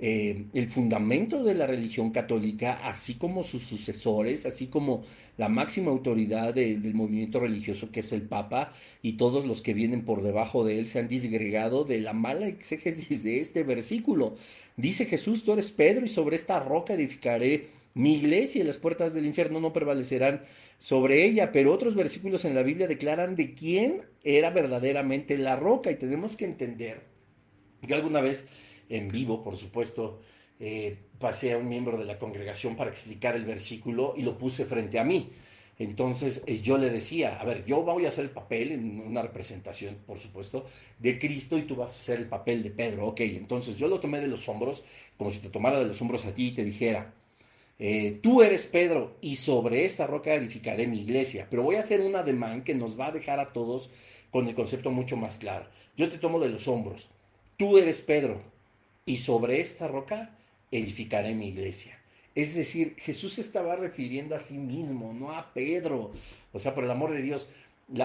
eh, 0.01 0.45
el 0.53 0.67
fundamento 0.67 1.43
de 1.43 1.55
la 1.55 1.67
religión 1.67 2.11
católica, 2.11 2.87
así 2.87 3.15
como 3.15 3.43
sus 3.43 3.63
sucesores, 3.63 4.45
así 4.45 4.67
como 4.67 5.03
la 5.37 5.49
máxima 5.49 5.91
autoridad 5.91 6.53
del 6.53 6.93
movimiento 6.93 7.41
religioso 7.41 7.91
que 7.91 7.99
es 7.99 8.13
el 8.13 8.21
Papa 8.21 8.71
y 9.01 9.13
todos 9.13 9.45
los 9.45 9.61
que 9.61 9.73
vienen 9.73 10.05
por 10.05 10.21
debajo 10.21 10.63
de 10.63 10.79
él 10.79 10.87
se 10.87 10.99
han 10.99 11.09
disgregado 11.09 11.83
de 11.83 11.99
la 11.99 12.13
mala 12.13 12.47
exégesis 12.47 13.23
de 13.23 13.39
este 13.39 13.63
versículo. 13.63 14.35
Dice 14.77 15.05
Jesús, 15.05 15.43
tú 15.43 15.51
eres 15.51 15.71
Pedro 15.71 16.05
y 16.05 16.09
sobre 16.09 16.37
esta 16.37 16.59
roca 16.59 16.93
edificaré 16.93 17.67
mi 17.93 18.15
iglesia 18.15 18.61
y 18.61 18.65
las 18.65 18.77
puertas 18.77 19.13
del 19.13 19.25
infierno 19.25 19.59
no 19.59 19.73
prevalecerán 19.73 20.43
sobre 20.77 21.25
ella, 21.25 21.51
pero 21.51 21.73
otros 21.73 21.95
versículos 21.95 22.45
en 22.45 22.55
la 22.55 22.63
Biblia 22.63 22.87
declaran 22.87 23.35
de 23.35 23.53
quién 23.53 24.03
era 24.23 24.49
verdaderamente 24.49 25.37
la 25.37 25.57
roca 25.57 25.91
y 25.91 25.95
tenemos 25.95 26.37
que 26.37 26.45
entender 26.45 27.01
que 27.85 27.93
alguna 27.93 28.21
vez 28.21 28.47
en 28.89 29.07
vivo, 29.07 29.43
por 29.43 29.55
supuesto, 29.55 30.19
eh, 30.59 30.97
pasé 31.19 31.53
a 31.53 31.57
un 31.57 31.69
miembro 31.69 31.97
de 31.97 32.05
la 32.05 32.19
congregación 32.19 32.75
para 32.75 32.89
explicar 32.89 33.35
el 33.35 33.45
versículo 33.45 34.13
y 34.17 34.23
lo 34.23 34.37
puse 34.37 34.65
frente 34.65 34.99
a 34.99 35.03
mí. 35.03 35.29
Entonces 35.77 36.43
eh, 36.45 36.59
yo 36.59 36.77
le 36.77 36.89
decía, 36.89 37.39
a 37.39 37.45
ver, 37.45 37.63
yo 37.65 37.81
voy 37.83 38.05
a 38.05 38.09
hacer 38.09 38.25
el 38.25 38.31
papel 38.31 38.73
en 38.73 38.99
una 38.99 39.21
representación, 39.21 39.97
por 40.05 40.19
supuesto, 40.19 40.65
de 40.99 41.17
Cristo 41.17 41.57
y 41.57 41.61
tú 41.61 41.77
vas 41.77 41.91
a 41.91 41.99
hacer 41.99 42.19
el 42.19 42.27
papel 42.27 42.61
de 42.61 42.71
Pedro. 42.71 43.07
Ok, 43.07 43.21
entonces 43.21 43.77
yo 43.77 43.87
lo 43.87 44.01
tomé 44.01 44.19
de 44.19 44.27
los 44.27 44.47
hombros, 44.49 44.83
como 45.17 45.31
si 45.31 45.39
te 45.39 45.49
tomara 45.49 45.79
de 45.79 45.85
los 45.85 46.01
hombros 46.01 46.25
a 46.25 46.33
ti 46.33 46.47
y 46.47 46.51
te 46.51 46.65
dijera, 46.65 47.13
eh, 47.79 48.19
tú 48.21 48.43
eres 48.43 48.67
Pedro 48.67 49.15
y 49.21 49.35
sobre 49.35 49.85
esta 49.85 50.05
roca 50.05 50.33
edificaré 50.33 50.85
mi 50.85 50.99
iglesia, 50.99 51.47
pero 51.49 51.63
voy 51.63 51.77
a 51.77 51.79
hacer 51.79 52.01
un 52.01 52.15
ademán 52.17 52.65
que 52.65 52.75
nos 52.75 52.99
va 52.99 53.07
a 53.07 53.11
dejar 53.11 53.39
a 53.39 53.53
todos 53.53 53.89
con 54.31 54.47
el 54.49 54.55
concepto 54.55 54.91
mucho 54.91 55.15
más 55.15 55.37
claro. 55.37 55.67
Yo 55.95 56.09
te 56.09 56.17
tomo 56.17 56.41
de 56.41 56.49
los 56.49 56.67
hombros, 56.67 57.07
tú 57.55 57.77
eres 57.77 58.01
Pedro 58.01 58.41
y 59.09 59.17
sobre 59.17 59.59
esta 59.59 59.87
roca 59.87 60.29
edificaré 60.71 61.33
mi 61.33 61.47
iglesia. 61.47 61.97
Es 62.35 62.53
decir, 62.53 62.95
Jesús 62.99 63.39
estaba 63.39 63.75
refiriendo 63.75 64.35
a 64.35 64.39
sí 64.39 64.53
mismo, 64.53 65.13
no 65.13 65.31
a 65.31 65.51
Pedro. 65.51 66.11
O 66.53 66.59
sea, 66.59 66.75
por 66.75 66.83
el 66.83 66.91
amor 66.91 67.11
de 67.11 67.23
Dios, 67.23 67.49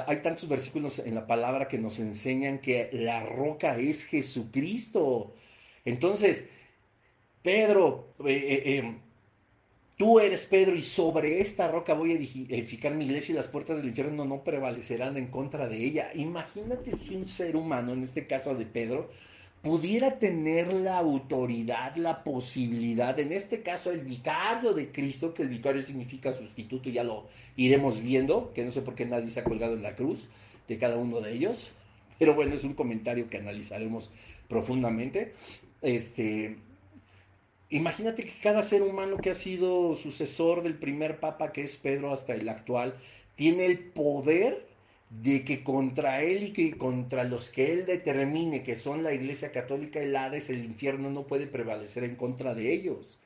hay 0.07 0.23
tantos 0.23 0.49
versículos 0.49 0.99
en 1.01 1.15
la 1.15 1.27
palabra 1.27 1.69
que 1.69 1.77
nos 1.77 1.99
enseñan 1.99 2.59
que 2.59 2.89
la 2.91 3.23
roca 3.23 3.77
es 3.77 4.07
Jesucristo. 4.07 5.35
Entonces, 5.85 6.49
Pedro, 7.43 8.15
eh, 8.25 8.63
eh, 8.65 8.77
em, 8.79 8.99
tú 9.99 10.21
eres 10.21 10.47
Pedro 10.47 10.75
y 10.75 10.83
sobre 10.83 11.43
esta 11.43 11.69
roca 11.69 11.93
voy 11.93 12.13
a 12.13 12.15
edificar 12.15 12.95
mi 12.95 13.05
iglesia 13.05 13.35
y 13.35 13.37
las 13.37 13.49
puertas 13.49 13.77
del 13.77 13.89
infierno 13.89 14.25
no 14.25 14.43
prevalecerán 14.43 15.19
en 15.19 15.27
contra 15.27 15.69
de 15.69 15.85
ella. 15.85 16.13
Imagínate 16.15 16.93
si 16.93 17.15
un 17.15 17.27
ser 17.27 17.57
humano, 17.57 17.93
en 17.93 18.05
este 18.05 18.27
caso 18.27 18.55
de 18.55 18.65
Pedro, 18.65 19.11
pudiera 19.65 20.19
tener 20.19 20.75
la 20.75 20.99
autoridad, 20.99 21.97
la 21.97 22.23
posibilidad, 22.23 23.19
en 23.19 23.33
este 23.33 23.63
caso 23.63 23.91
el 23.91 24.01
vicario 24.01 24.75
de 24.75 24.93
Cristo, 24.93 25.33
que 25.33 25.43
el 25.43 25.49
vicario 25.49 25.81
significa 25.81 26.35
sustituto, 26.35 26.91
ya 26.91 27.03
lo 27.03 27.29
iremos 27.57 28.03
viendo, 28.03 28.53
que 28.53 28.63
no 28.63 28.71
sé 28.71 28.83
por 28.83 28.95
qué 28.95 29.07
nadie 29.07 29.31
se 29.31 29.41
ha 29.41 29.45
colgado 29.45 29.73
en 29.73 29.83
la 29.83 29.97
cruz 29.97 30.29
de 30.69 30.77
cada 30.77 30.97
uno 30.97 31.23
de 31.23 31.33
ellos, 31.33 31.73
pero 32.19 32.35
bueno, 32.35 32.55
es 32.55 32.63
un 32.63 32.75
comentario 32.75 33.31
que 33.31 33.39
analizaremos 33.39 34.11
profundamente. 34.49 35.33
Este, 35.81 36.59
imagínate 37.71 38.23
que 38.23 38.39
cada 38.43 38.63
ser 38.63 38.83
humano 38.83 39.17
que 39.17 39.31
ha 39.31 39.35
sido 39.35 39.97
sucesor 39.97 40.63
del 40.63 40.75
primer 40.75 41.21
papa, 41.21 41.53
que 41.53 41.63
es 41.63 41.79
Pedro, 41.79 42.13
hasta 42.13 42.35
el 42.35 42.51
actual, 42.51 42.97
tiene 43.35 43.65
el 43.65 43.79
poder 43.79 44.74
de 45.11 45.45
que 45.45 45.63
contra 45.63 46.23
él 46.23 46.45
y 46.45 46.53
que 46.53 46.77
contra 46.77 47.25
los 47.25 47.51
que 47.51 47.73
él 47.73 47.87
determine 47.87 48.63
que 48.63 48.77
son 48.77 49.03
la 49.03 49.13
Iglesia 49.13 49.53
Católica, 49.53 50.01
el 50.01 50.17
Hades, 50.17 50.51
el 50.51 50.65
infierno 50.65 51.11
no 51.11 51.27
puede 51.27 51.47
prevalecer 51.47 52.05
en 52.05 52.17
contra 52.17 52.55
de 52.55 52.73
ellos. 52.73 53.21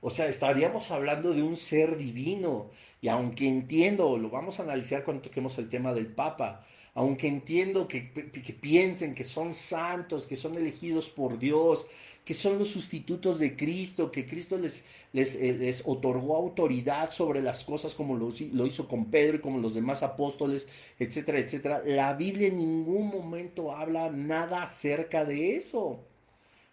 O 0.00 0.10
sea, 0.10 0.26
estaríamos 0.28 0.90
hablando 0.90 1.32
de 1.34 1.42
un 1.42 1.56
ser 1.56 1.96
divino. 1.96 2.70
Y 3.00 3.08
aunque 3.08 3.48
entiendo, 3.48 4.16
lo 4.18 4.30
vamos 4.30 4.60
a 4.60 4.62
analizar 4.62 5.04
cuando 5.04 5.24
toquemos 5.24 5.58
el 5.58 5.68
tema 5.68 5.92
del 5.92 6.06
Papa, 6.08 6.64
aunque 6.98 7.28
entiendo 7.28 7.86
que, 7.86 8.10
que, 8.10 8.52
piensen 8.52 9.14
que 9.14 9.22
son 9.22 9.54
santos, 9.54 10.26
que 10.26 10.34
son 10.34 10.56
elegidos 10.56 11.08
por 11.08 11.38
Dios, 11.38 11.86
que 12.24 12.34
son 12.34 12.58
los 12.58 12.70
sustitutos 12.70 13.38
de 13.38 13.54
Cristo, 13.54 14.10
que 14.10 14.26
Cristo 14.26 14.58
les, 14.58 14.82
les, 15.12 15.36
eh, 15.36 15.52
les 15.56 15.84
otorgó 15.86 16.34
autoridad 16.34 17.12
sobre 17.12 17.40
las 17.40 17.62
cosas 17.62 17.94
como 17.94 18.16
lo, 18.16 18.66
hizo 18.66 18.88
con 18.88 19.12
Pedro 19.12 19.36
y 19.36 19.40
como 19.40 19.60
los 19.60 19.74
demás 19.74 20.02
apóstoles, 20.02 20.66
etcétera, 20.98 21.38
etcétera. 21.38 21.82
La 21.86 22.14
Biblia 22.14 22.48
en 22.48 22.56
ningún 22.56 23.06
momento 23.06 23.70
habla 23.70 24.10
nada 24.10 24.64
acerca 24.64 25.24
de 25.24 25.54
eso, 25.54 26.00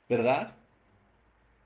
¿verdad? 0.09 0.55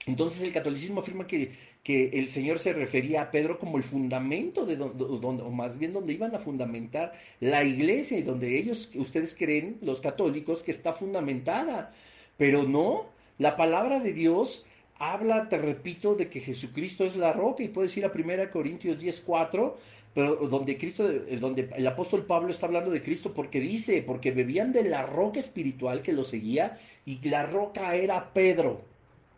Entonces 0.06 0.41
el 0.43 0.52
catolicismo 0.52 1.00
afirma 1.00 1.26
que, 1.28 1.54
que, 1.89 2.19
el 2.19 2.28
Señor 2.28 2.60
se 2.60 2.71
refería 2.71 3.23
a 3.23 3.32
Pedro 3.32 3.58
como 3.58 3.78
el 3.78 3.84
fundamento 3.84 4.67
de 4.67 4.75
donde, 4.75 5.04
o 5.41 5.49
más 5.49 5.80
bien 5.80 5.91
donde 5.91 6.13
iban 6.13 6.36
a 6.36 6.38
fundamentar 6.38 7.13
la 7.39 7.63
iglesia 7.63 8.19
y 8.19 8.21
donde 8.21 8.60
ellos, 8.60 8.91
ustedes 8.93 9.34
creen, 9.34 9.80
los 9.82 9.99
católicos, 9.99 10.62
que 10.62 10.69
está 10.69 10.93
fundamentada. 10.93 11.91
Pero 12.38 12.62
no, 12.62 13.08
la 13.39 13.58
palabra 13.58 13.99
de 13.99 14.13
Dios 14.13 14.65
habla, 14.99 15.49
te 15.49 15.58
repito, 15.58 16.13
de 16.13 16.30
que 16.30 16.41
Jesucristo 16.41 17.06
es 17.06 17.15
la 17.15 17.34
roca 17.34 17.63
y 17.63 17.69
puedes 17.69 17.97
ir 17.97 18.06
a 18.06 18.12
1 18.12 18.52
Corintios 18.52 19.02
10:4, 19.02 19.75
pero 20.13 20.36
donde 20.47 20.78
Cristo 20.78 21.10
donde 21.39 21.71
el 21.75 21.88
apóstol 21.88 22.23
Pablo 22.28 22.52
está 22.52 22.67
hablando 22.67 22.91
de 22.91 23.02
Cristo 23.02 23.34
porque 23.34 23.60
dice, 23.60 24.04
porque 24.04 24.32
bebían 24.32 24.73
de 24.73 24.84
la 24.84 25.08
roca 25.08 25.39
espiritual 25.39 26.04
que 26.04 26.13
lo 26.13 26.23
seguía 26.23 26.78
y 27.04 27.17
la 27.28 27.47
roca 27.47 27.95
era 27.95 28.32
Pedro. 28.32 28.84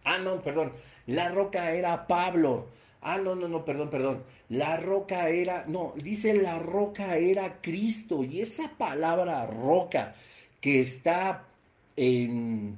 Ah, 0.04 0.18
no, 0.18 0.42
perdón, 0.42 0.74
la 1.08 1.30
roca 1.30 1.72
era 1.74 2.08
Pablo. 2.08 2.70
Ah, 3.02 3.18
no, 3.18 3.36
no, 3.36 3.48
no, 3.48 3.66
perdón, 3.66 3.90
perdón. 3.90 4.24
La 4.50 4.78
roca 4.78 5.30
era, 5.30 5.66
no, 5.68 5.94
dice 5.96 6.34
la 6.34 6.60
roca 6.60 7.18
era 7.18 7.62
Cristo 7.62 8.24
y 8.24 8.42
esa 8.42 8.70
palabra 8.78 9.46
roca 9.48 10.14
que 10.60 10.80
está 10.82 11.46
en 11.96 12.78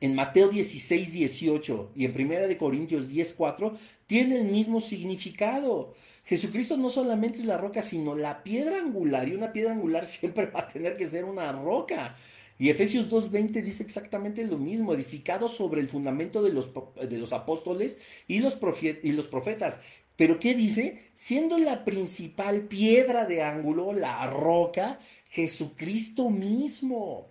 en 0.00 0.14
Mateo 0.14 0.48
16, 0.48 1.12
18 1.12 1.92
y 1.94 2.04
en 2.04 2.12
Primera 2.12 2.46
de 2.46 2.58
Corintios 2.58 3.08
10, 3.08 3.34
4, 3.34 3.74
tiene 4.06 4.36
el 4.36 4.44
mismo 4.44 4.80
significado. 4.80 5.94
Jesucristo 6.24 6.76
no 6.76 6.90
solamente 6.90 7.38
es 7.38 7.44
la 7.44 7.56
roca, 7.56 7.82
sino 7.82 8.14
la 8.14 8.42
piedra 8.42 8.78
angular, 8.78 9.28
y 9.28 9.34
una 9.34 9.52
piedra 9.52 9.72
angular 9.72 10.04
siempre 10.06 10.46
va 10.46 10.60
a 10.60 10.68
tener 10.68 10.96
que 10.96 11.08
ser 11.08 11.24
una 11.24 11.50
roca. 11.52 12.16
Y 12.58 12.70
Efesios 12.70 13.10
2.20 13.10 13.62
dice 13.62 13.82
exactamente 13.82 14.44
lo 14.44 14.58
mismo, 14.58 14.94
edificado 14.94 15.48
sobre 15.48 15.80
el 15.80 15.88
fundamento 15.88 16.42
de 16.42 16.52
los, 16.52 16.70
de 16.94 17.18
los 17.18 17.32
apóstoles 17.32 17.98
y 18.26 18.38
los, 18.38 18.58
y 19.02 19.12
los 19.12 19.26
profetas. 19.26 19.80
Pero 20.16 20.38
¿qué 20.38 20.54
dice? 20.54 21.10
Siendo 21.14 21.58
la 21.58 21.84
principal 21.84 22.62
piedra 22.62 23.26
de 23.26 23.42
ángulo, 23.42 23.92
la 23.92 24.26
roca, 24.26 24.98
Jesucristo 25.28 26.30
mismo. 26.30 27.28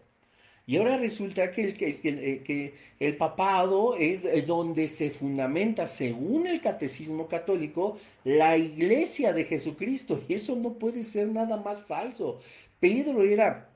Y 0.67 0.77
ahora 0.77 0.97
resulta 0.97 1.51
que 1.51 1.63
el, 1.63 1.73
que, 1.75 1.99
eh, 2.03 2.41
que, 2.43 2.73
el 2.99 3.17
papado 3.17 3.95
es 3.95 4.25
donde 4.47 4.87
se 4.87 5.11
fundamenta, 5.11 5.85
según 5.87 6.47
el 6.47 6.61
catecismo 6.61 7.27
católico, 7.27 7.97
la 8.23 8.57
iglesia 8.57 9.33
de 9.33 9.45
Jesucristo. 9.45 10.23
Y 10.27 10.35
eso 10.35 10.55
no 10.55 10.73
puede 10.73 11.03
ser 11.03 11.27
nada 11.27 11.57
más 11.57 11.83
falso. 11.83 12.39
Pedro 12.79 13.23
era, 13.23 13.74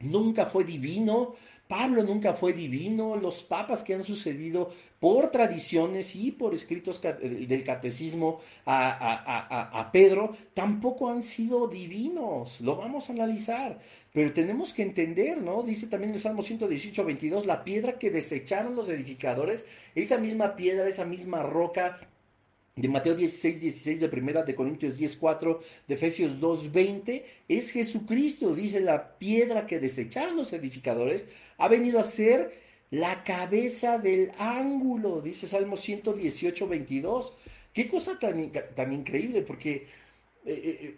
nunca 0.00 0.46
fue 0.46 0.64
divino, 0.64 1.34
Pablo 1.68 2.02
nunca 2.02 2.32
fue 2.32 2.54
divino, 2.54 3.14
los 3.16 3.42
papas 3.42 3.82
que 3.82 3.94
han 3.94 4.02
sucedido 4.02 4.70
por 4.98 5.30
tradiciones 5.30 6.16
y 6.16 6.32
por 6.32 6.54
escritos 6.54 7.00
del 7.02 7.62
catecismo 7.62 8.40
a, 8.64 9.78
a, 9.78 9.92
Pedro 9.92 10.34
tampoco 10.54 11.10
han 11.10 11.22
sido 11.22 11.68
divinos, 11.68 12.62
lo 12.62 12.76
vamos 12.76 13.08
a 13.08 13.12
analizar, 13.12 13.78
pero 14.14 14.32
tenemos 14.32 14.72
que 14.72 14.82
entender, 14.82 15.42
¿no? 15.42 15.62
Dice 15.62 15.88
también 15.88 16.14
el 16.14 16.20
Salmo 16.20 16.42
118, 16.42 17.04
22, 17.04 17.44
la 17.44 17.62
piedra 17.62 17.98
que 17.98 18.10
desecharon 18.10 18.74
los 18.74 18.88
edificadores, 18.88 19.66
esa 19.94 20.16
misma 20.16 20.56
piedra, 20.56 20.88
esa 20.88 21.04
misma 21.04 21.42
roca 21.42 22.00
de 22.80 22.88
Mateo 22.88 23.14
16, 23.14 23.60
16, 23.60 24.00
de 24.00 24.08
Primera 24.08 24.42
de 24.42 24.54
Corintios 24.54 24.96
10, 24.96 25.16
4, 25.16 25.60
de 25.86 25.94
Efesios 25.94 26.38
2, 26.38 26.72
20, 26.72 27.26
es 27.48 27.70
Jesucristo, 27.72 28.54
dice 28.54 28.80
la 28.80 29.18
piedra 29.18 29.66
que 29.66 29.80
desecharon 29.80 30.36
los 30.36 30.52
edificadores, 30.52 31.24
ha 31.58 31.68
venido 31.68 31.98
a 31.98 32.04
ser 32.04 32.52
la 32.90 33.24
cabeza 33.24 33.98
del 33.98 34.32
ángulo, 34.38 35.20
dice 35.20 35.46
Salmo 35.46 35.76
118, 35.76 36.68
22. 36.68 37.34
Qué 37.72 37.88
cosa 37.88 38.18
tan, 38.18 38.50
tan 38.74 38.92
increíble, 38.92 39.42
porque 39.42 39.86
eh, 40.44 40.78
eh, 40.80 40.96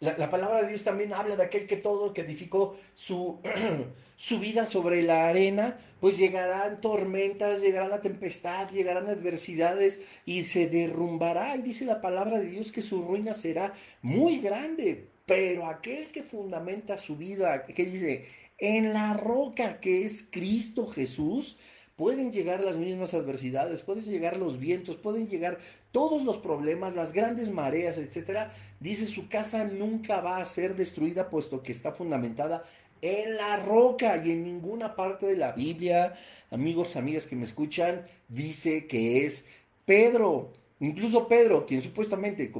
La, 0.00 0.30
palabra 0.30 0.62
de 0.62 0.68
Dios 0.68 0.82
también 0.82 1.12
habla 1.12 1.36
de 1.36 1.42
aquel 1.44 1.66
que 1.66 1.76
todo, 1.76 2.14
que 2.14 2.22
edificó 2.22 2.74
su, 2.94 3.38
su 4.16 4.40
vida 4.40 4.64
sobre 4.64 5.02
la 5.02 5.28
arena, 5.28 5.78
pues 6.00 6.16
llegarán 6.16 6.80
tormentas, 6.80 7.60
llegará 7.60 7.86
la 7.86 8.00
tempestad, 8.00 8.70
llegarán 8.70 9.08
adversidades 9.08 10.02
y 10.24 10.44
se 10.44 10.68
derrumbará. 10.68 11.54
Y 11.56 11.60
dice 11.62 11.84
la 11.84 12.00
palabra 12.00 12.38
de 12.38 12.46
Dios 12.46 12.72
que 12.72 12.80
su 12.80 13.02
ruina 13.02 13.34
será 13.34 13.74
muy 14.00 14.38
grande. 14.38 15.08
Pero 15.26 15.66
aquel 15.66 16.10
que 16.10 16.22
fundamenta 16.22 16.96
su 16.96 17.16
vida, 17.16 17.66
que 17.66 17.84
dice, 17.84 18.24
en 18.56 18.94
la 18.94 19.12
roca 19.12 19.80
que 19.80 20.06
es 20.06 20.26
Cristo 20.30 20.86
Jesús, 20.86 21.58
pueden 22.00 22.32
llegar 22.32 22.64
las 22.64 22.78
mismas 22.78 23.12
adversidades, 23.12 23.82
pueden 23.82 24.02
llegar 24.04 24.38
los 24.38 24.58
vientos, 24.58 24.96
pueden 24.96 25.28
llegar 25.28 25.58
todos 25.92 26.24
los 26.24 26.38
problemas, 26.38 26.94
las 26.94 27.12
grandes 27.12 27.50
mareas, 27.50 27.98
etcétera. 27.98 28.54
Dice 28.80 29.06
su 29.06 29.28
casa 29.28 29.64
nunca 29.64 30.22
va 30.22 30.38
a 30.38 30.46
ser 30.46 30.76
destruida 30.76 31.28
puesto 31.28 31.62
que 31.62 31.72
está 31.72 31.92
fundamentada 31.92 32.64
en 33.02 33.36
la 33.36 33.58
roca 33.58 34.16
y 34.16 34.30
en 34.30 34.44
ninguna 34.44 34.96
parte 34.96 35.26
de 35.26 35.36
la 35.36 35.52
Biblia, 35.52 36.14
amigos, 36.50 36.96
amigas 36.96 37.26
que 37.26 37.36
me 37.36 37.44
escuchan, 37.44 38.06
dice 38.28 38.86
que 38.86 39.26
es 39.26 39.46
Pedro. 39.84 40.54
Incluso 40.78 41.28
Pedro, 41.28 41.66
quien 41.66 41.82
supuestamente 41.82 42.50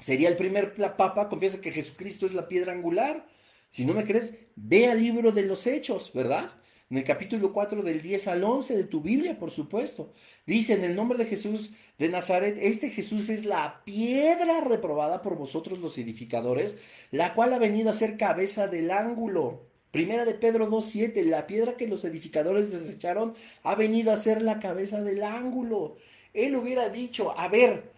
sería 0.00 0.28
el 0.28 0.36
primer 0.36 0.74
papa, 0.96 1.28
confiesa 1.28 1.60
que 1.60 1.70
Jesucristo 1.70 2.26
es 2.26 2.34
la 2.34 2.48
piedra 2.48 2.72
angular. 2.72 3.28
Si 3.68 3.86
no 3.86 3.94
me 3.94 4.02
crees, 4.02 4.34
ve 4.56 4.88
al 4.88 5.00
libro 5.00 5.30
de 5.30 5.44
los 5.44 5.68
hechos, 5.68 6.10
¿verdad? 6.12 6.50
En 6.90 6.96
el 6.96 7.04
capítulo 7.04 7.52
4 7.52 7.82
del 7.84 8.02
10 8.02 8.26
al 8.26 8.42
11 8.42 8.76
de 8.76 8.82
tu 8.82 9.00
Biblia, 9.00 9.38
por 9.38 9.52
supuesto. 9.52 10.12
Dice, 10.44 10.72
en 10.72 10.82
el 10.82 10.96
nombre 10.96 11.18
de 11.18 11.26
Jesús 11.26 11.70
de 11.98 12.08
Nazaret, 12.08 12.58
este 12.60 12.90
Jesús 12.90 13.28
es 13.30 13.44
la 13.44 13.82
piedra 13.84 14.60
reprobada 14.60 15.22
por 15.22 15.36
vosotros 15.36 15.78
los 15.78 15.96
edificadores, 15.98 16.78
la 17.12 17.32
cual 17.34 17.52
ha 17.52 17.60
venido 17.60 17.90
a 17.90 17.92
ser 17.92 18.16
cabeza 18.16 18.66
del 18.66 18.90
ángulo. 18.90 19.68
Primera 19.92 20.24
de 20.24 20.34
Pedro 20.34 20.68
2.7, 20.68 21.22
la 21.26 21.46
piedra 21.46 21.76
que 21.76 21.86
los 21.86 22.04
edificadores 22.04 22.72
desecharon 22.72 23.34
ha 23.62 23.76
venido 23.76 24.10
a 24.10 24.16
ser 24.16 24.42
la 24.42 24.58
cabeza 24.58 25.00
del 25.00 25.22
ángulo. 25.22 25.96
Él 26.34 26.56
hubiera 26.56 26.88
dicho, 26.88 27.38
a 27.38 27.46
ver, 27.46 27.92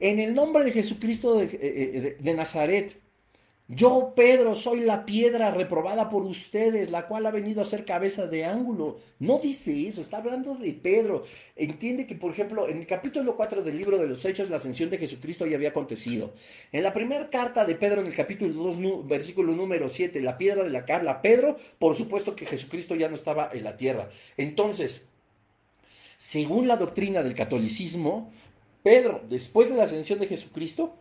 en 0.00 0.20
el 0.20 0.34
nombre 0.34 0.64
de 0.64 0.72
Jesucristo 0.72 1.34
de, 1.34 1.44
eh, 1.44 1.58
eh, 1.60 2.16
de 2.18 2.34
Nazaret, 2.34 2.96
yo, 3.70 4.14
Pedro, 4.16 4.56
soy 4.56 4.80
la 4.80 5.04
piedra 5.04 5.50
reprobada 5.50 6.08
por 6.08 6.22
ustedes, 6.22 6.90
la 6.90 7.06
cual 7.06 7.26
ha 7.26 7.30
venido 7.30 7.60
a 7.60 7.66
ser 7.66 7.84
cabeza 7.84 8.26
de 8.26 8.46
ángulo. 8.46 8.98
No 9.18 9.38
dice 9.38 9.86
eso, 9.86 10.00
está 10.00 10.16
hablando 10.16 10.54
de 10.54 10.72
Pedro. 10.72 11.24
Entiende 11.54 12.06
que, 12.06 12.14
por 12.14 12.32
ejemplo, 12.32 12.66
en 12.66 12.78
el 12.78 12.86
capítulo 12.86 13.36
4 13.36 13.62
del 13.62 13.76
libro 13.76 13.98
de 13.98 14.06
los 14.06 14.24
Hechos, 14.24 14.48
la 14.48 14.56
ascensión 14.56 14.88
de 14.88 14.96
Jesucristo 14.96 15.44
ya 15.44 15.56
había 15.56 15.68
acontecido. 15.68 16.32
En 16.72 16.82
la 16.82 16.94
primera 16.94 17.28
carta 17.28 17.66
de 17.66 17.74
Pedro, 17.74 18.00
en 18.00 18.06
el 18.06 18.16
capítulo 18.16 18.54
2, 18.54 19.06
versículo 19.06 19.54
número 19.54 19.90
7, 19.90 20.18
la 20.22 20.38
piedra 20.38 20.64
de 20.64 20.70
la 20.70 20.86
cabla, 20.86 21.20
Pedro, 21.20 21.58
por 21.78 21.94
supuesto 21.94 22.34
que 22.34 22.46
Jesucristo 22.46 22.94
ya 22.94 23.10
no 23.10 23.16
estaba 23.16 23.50
en 23.52 23.64
la 23.64 23.76
tierra. 23.76 24.08
Entonces, 24.38 25.04
según 26.16 26.68
la 26.68 26.78
doctrina 26.78 27.22
del 27.22 27.34
catolicismo, 27.34 28.32
Pedro, 28.82 29.20
después 29.28 29.68
de 29.68 29.76
la 29.76 29.84
ascensión 29.84 30.20
de 30.20 30.26
Jesucristo, 30.26 30.94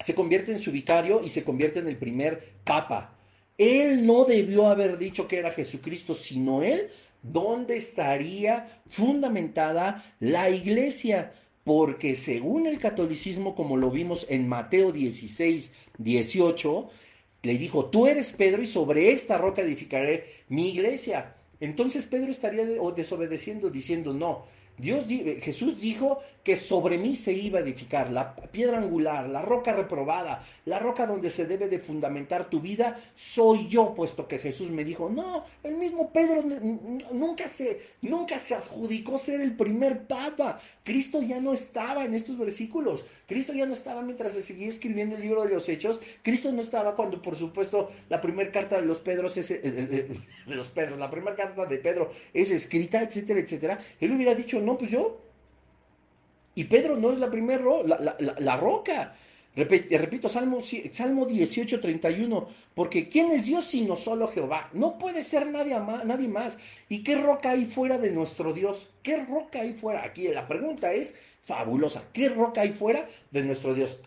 se 0.00 0.14
convierte 0.14 0.52
en 0.52 0.58
su 0.58 0.72
vicario 0.72 1.22
y 1.22 1.30
se 1.30 1.44
convierte 1.44 1.78
en 1.78 1.88
el 1.88 1.96
primer 1.96 2.54
papa. 2.64 3.16
Él 3.58 4.06
no 4.06 4.24
debió 4.24 4.68
haber 4.68 4.98
dicho 4.98 5.28
que 5.28 5.38
era 5.38 5.50
Jesucristo, 5.50 6.14
sino 6.14 6.62
él, 6.62 6.88
¿dónde 7.22 7.76
estaría 7.76 8.82
fundamentada 8.88 10.14
la 10.18 10.48
iglesia? 10.48 11.34
Porque 11.62 12.16
según 12.16 12.66
el 12.66 12.78
catolicismo, 12.78 13.54
como 13.54 13.76
lo 13.76 13.90
vimos 13.90 14.26
en 14.30 14.48
Mateo 14.48 14.92
16, 14.92 15.72
18, 15.98 16.88
le 17.42 17.58
dijo, 17.58 17.86
tú 17.86 18.06
eres 18.06 18.32
Pedro 18.32 18.62
y 18.62 18.66
sobre 18.66 19.12
esta 19.12 19.36
roca 19.36 19.62
edificaré 19.62 20.24
mi 20.48 20.70
iglesia. 20.70 21.36
Entonces 21.60 22.06
Pedro 22.06 22.30
estaría 22.30 22.64
desobedeciendo 22.64 23.68
diciendo, 23.68 24.14
no, 24.14 24.46
Dios, 24.78 25.04
Jesús 25.42 25.78
dijo 25.80 26.20
que 26.42 26.56
sobre 26.56 26.98
mí 26.98 27.14
se 27.16 27.32
iba 27.32 27.58
a 27.58 27.62
edificar 27.62 28.10
la 28.10 28.34
piedra 28.34 28.78
angular, 28.78 29.28
la 29.28 29.42
roca 29.42 29.72
reprobada, 29.72 30.42
la 30.64 30.78
roca 30.78 31.06
donde 31.06 31.30
se 31.30 31.46
debe 31.46 31.68
de 31.68 31.78
fundamentar 31.78 32.48
tu 32.48 32.60
vida, 32.60 32.98
soy 33.14 33.68
yo, 33.68 33.94
puesto 33.94 34.26
que 34.26 34.38
Jesús 34.38 34.70
me 34.70 34.84
dijo, 34.84 35.10
no, 35.10 35.44
el 35.62 35.76
mismo 35.76 36.10
Pedro 36.12 36.42
nunca 37.12 37.48
se, 37.48 37.80
nunca 38.02 38.38
se 38.38 38.54
adjudicó 38.54 39.18
ser 39.18 39.40
el 39.40 39.54
primer 39.54 40.06
papa. 40.06 40.60
Cristo 40.82 41.22
ya 41.22 41.40
no 41.40 41.52
estaba 41.52 42.04
en 42.04 42.14
estos 42.14 42.38
versículos. 42.38 43.04
Cristo 43.26 43.52
ya 43.52 43.66
no 43.66 43.74
estaba 43.74 44.02
mientras 44.02 44.32
se 44.32 44.42
seguía 44.42 44.68
escribiendo 44.68 45.16
el 45.16 45.22
libro 45.22 45.42
de 45.42 45.50
los 45.50 45.68
Hechos. 45.68 46.00
Cristo 46.22 46.50
no 46.52 46.62
estaba 46.62 46.96
cuando, 46.96 47.20
por 47.20 47.36
supuesto, 47.36 47.90
la 48.08 48.20
primera 48.20 48.50
carta 48.50 48.80
de 48.80 48.86
los 48.86 48.98
Pedros 48.98 49.36
es, 49.36 49.50
eh, 49.50 49.60
de, 49.60 50.54
los 50.54 50.68
Pedros, 50.70 50.98
la 50.98 51.10
primera 51.10 51.36
carta 51.36 51.66
de 51.66 51.78
Pedro 51.78 52.10
es 52.32 52.50
escrita, 52.50 53.02
etcétera, 53.02 53.40
etcétera. 53.40 53.78
Él 54.00 54.12
hubiera 54.12 54.34
dicho, 54.34 54.60
no, 54.60 54.76
pues 54.78 54.90
yo. 54.90 55.29
Y 56.54 56.64
Pedro 56.64 56.96
no 56.96 57.12
es 57.12 57.18
la 57.18 57.30
primera, 57.30 57.62
la, 57.84 58.16
la, 58.38 58.56
roca. 58.56 59.14
Repito, 59.54 60.28
Salmo, 60.28 60.58
Salmo 60.60 61.26
18, 61.26 61.80
31, 61.80 62.48
porque 62.74 63.08
¿quién 63.08 63.30
es 63.30 63.44
Dios 63.44 63.64
sino 63.64 63.96
solo 63.96 64.28
Jehová? 64.28 64.70
No 64.72 64.98
puede 64.98 65.24
ser 65.24 65.46
nadie 65.46 65.78
más, 65.80 66.04
nadie 66.04 66.28
más. 66.28 66.58
¿Y 66.88 67.02
qué 67.02 67.16
roca 67.16 67.50
hay 67.50 67.66
fuera 67.66 67.98
de 67.98 68.10
nuestro 68.10 68.52
Dios? 68.52 68.88
¿Qué 69.02 69.16
roca 69.24 69.60
hay 69.60 69.72
fuera? 69.72 70.04
Aquí 70.04 70.28
la 70.28 70.46
pregunta 70.46 70.92
es, 70.92 71.16
fabulosa. 71.42 72.04
¿Qué 72.12 72.28
roca 72.28 72.62
hay 72.62 72.72
fuera 72.72 73.08
de 73.30 73.42
nuestro 73.42 73.74
Dios? 73.74 73.98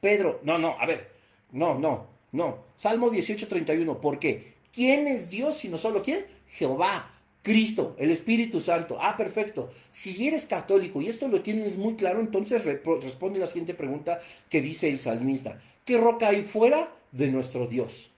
Pedro, 0.00 0.40
no, 0.44 0.58
no, 0.58 0.76
a 0.78 0.86
ver, 0.86 1.10
no, 1.52 1.78
no, 1.78 2.06
no. 2.32 2.64
Salmo 2.76 3.10
18, 3.10 3.48
31, 3.48 4.00
¿por 4.00 4.18
qué? 4.18 4.54
¿Quién 4.72 5.08
es 5.08 5.28
Dios 5.28 5.58
sino 5.58 5.76
solo 5.76 6.02
quién? 6.02 6.24
Jehová. 6.46 7.17
Cristo, 7.42 7.94
el 7.98 8.10
Espíritu 8.10 8.60
Santo. 8.60 8.98
Ah, 9.00 9.16
perfecto. 9.16 9.70
Si 9.90 10.26
eres 10.26 10.46
católico 10.46 11.00
y 11.00 11.08
esto 11.08 11.28
lo 11.28 11.42
tienes 11.42 11.76
muy 11.76 11.94
claro, 11.94 12.20
entonces 12.20 12.64
responde 12.64 13.38
la 13.38 13.46
siguiente 13.46 13.74
pregunta 13.74 14.20
que 14.50 14.60
dice 14.60 14.88
el 14.88 14.98
salmista. 14.98 15.60
¿Qué 15.84 15.96
roca 15.96 16.28
hay 16.28 16.42
fuera 16.42 16.92
de 17.12 17.28
nuestro 17.28 17.66
Dios? 17.66 18.10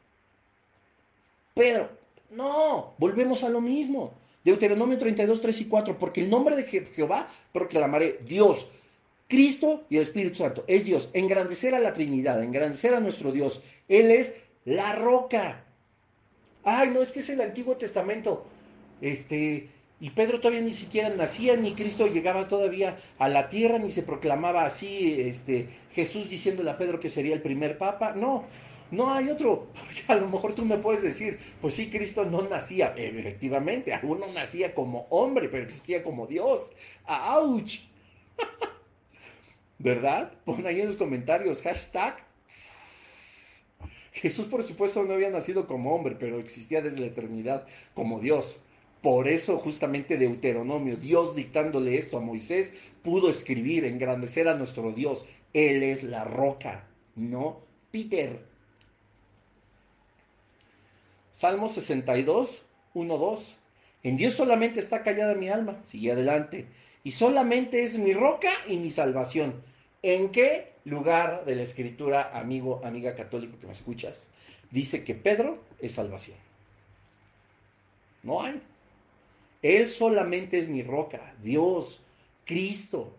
Pedro, 1.54 1.90
no, 2.30 2.94
volvemos 2.98 3.44
a 3.44 3.48
lo 3.48 3.60
mismo. 3.60 4.14
Deuteronomio 4.44 4.98
32, 4.98 5.40
3 5.40 5.60
y 5.60 5.64
4, 5.66 5.98
porque 5.98 6.20
el 6.20 6.30
nombre 6.30 6.56
de 6.56 6.64
Jehová 6.64 7.28
proclamaré 7.52 8.20
Dios, 8.26 8.66
Cristo 9.28 9.84
y 9.90 9.96
el 9.96 10.02
Espíritu 10.02 10.36
Santo. 10.36 10.64
Es 10.66 10.84
Dios. 10.84 11.10
Engrandecer 11.12 11.74
a 11.74 11.80
la 11.80 11.92
Trinidad, 11.92 12.42
engrandecer 12.42 12.94
a 12.94 13.00
nuestro 13.00 13.32
Dios. 13.32 13.60
Él 13.88 14.10
es 14.10 14.36
la 14.64 14.94
roca. 14.94 15.64
Ay, 16.64 16.88
no, 16.90 17.02
es 17.02 17.12
que 17.12 17.20
es 17.20 17.28
el 17.28 17.40
Antiguo 17.40 17.76
Testamento. 17.76 18.46
Este, 19.00 19.68
y 20.00 20.10
Pedro 20.10 20.40
todavía 20.40 20.62
ni 20.62 20.70
siquiera 20.70 21.10
nacía, 21.10 21.56
ni 21.56 21.74
Cristo 21.74 22.06
llegaba 22.06 22.48
todavía 22.48 22.98
a 23.18 23.28
la 23.28 23.48
tierra, 23.48 23.78
ni 23.78 23.90
se 23.90 24.02
proclamaba 24.02 24.64
así, 24.64 25.20
este, 25.20 25.68
Jesús 25.92 26.30
diciéndole 26.30 26.70
a 26.70 26.78
Pedro 26.78 26.98
que 26.98 27.10
sería 27.10 27.34
el 27.34 27.42
primer 27.42 27.76
papa. 27.76 28.14
No, 28.14 28.46
no 28.90 29.12
hay 29.12 29.28
otro. 29.28 29.68
a 30.08 30.14
lo 30.14 30.28
mejor 30.28 30.54
tú 30.54 30.64
me 30.64 30.78
puedes 30.78 31.02
decir, 31.02 31.38
pues 31.60 31.74
sí, 31.74 31.90
Cristo 31.90 32.24
no 32.24 32.42
nacía. 32.42 32.94
Efectivamente, 32.96 33.92
aún 33.92 34.20
no 34.20 34.32
nacía 34.32 34.74
como 34.74 35.06
hombre, 35.10 35.48
pero 35.48 35.64
existía 35.64 36.02
como 36.02 36.26
Dios. 36.26 36.70
¡Auch! 37.04 37.80
¿Verdad? 39.78 40.32
Pon 40.44 40.66
ahí 40.66 40.80
en 40.80 40.88
los 40.88 40.96
comentarios, 40.96 41.62
hashtag. 41.62 42.16
Jesús, 44.12 44.46
por 44.46 44.62
supuesto, 44.62 45.02
no 45.04 45.14
había 45.14 45.30
nacido 45.30 45.66
como 45.66 45.94
hombre, 45.94 46.16
pero 46.18 46.38
existía 46.38 46.82
desde 46.82 47.00
la 47.00 47.06
eternidad 47.06 47.66
como 47.94 48.20
Dios. 48.20 48.60
Por 49.02 49.28
eso, 49.28 49.58
justamente 49.58 50.18
Deuteronomio, 50.18 50.96
Dios 50.96 51.34
dictándole 51.34 51.96
esto 51.96 52.18
a 52.18 52.20
Moisés, 52.20 52.74
pudo 53.02 53.30
escribir, 53.30 53.84
engrandecer 53.84 54.46
a 54.48 54.54
nuestro 54.54 54.92
Dios. 54.92 55.24
Él 55.54 55.82
es 55.82 56.02
la 56.02 56.24
roca, 56.24 56.84
no 57.16 57.60
Peter. 57.90 58.44
Salmo 61.32 61.68
62, 61.68 62.62
1, 62.92 63.18
2. 63.18 63.56
En 64.02 64.16
Dios 64.16 64.34
solamente 64.34 64.80
está 64.80 65.02
callada 65.02 65.34
mi 65.34 65.48
alma. 65.48 65.82
Sigue 65.88 66.12
adelante. 66.12 66.66
Y 67.02 67.12
solamente 67.12 67.82
es 67.82 67.96
mi 67.98 68.12
roca 68.12 68.50
y 68.68 68.76
mi 68.76 68.90
salvación. 68.90 69.62
¿En 70.02 70.30
qué 70.30 70.72
lugar 70.84 71.44
de 71.46 71.56
la 71.56 71.62
escritura, 71.62 72.38
amigo, 72.38 72.82
amiga 72.84 73.14
católico 73.14 73.58
que 73.58 73.66
me 73.66 73.72
escuchas, 73.72 74.28
dice 74.70 75.04
que 75.04 75.14
Pedro 75.14 75.62
es 75.78 75.92
salvación? 75.92 76.36
No 78.22 78.42
hay. 78.42 78.60
Él 79.62 79.86
solamente 79.88 80.58
es 80.58 80.68
mi 80.68 80.82
roca, 80.82 81.34
Dios, 81.42 82.00
Cristo. 82.44 83.14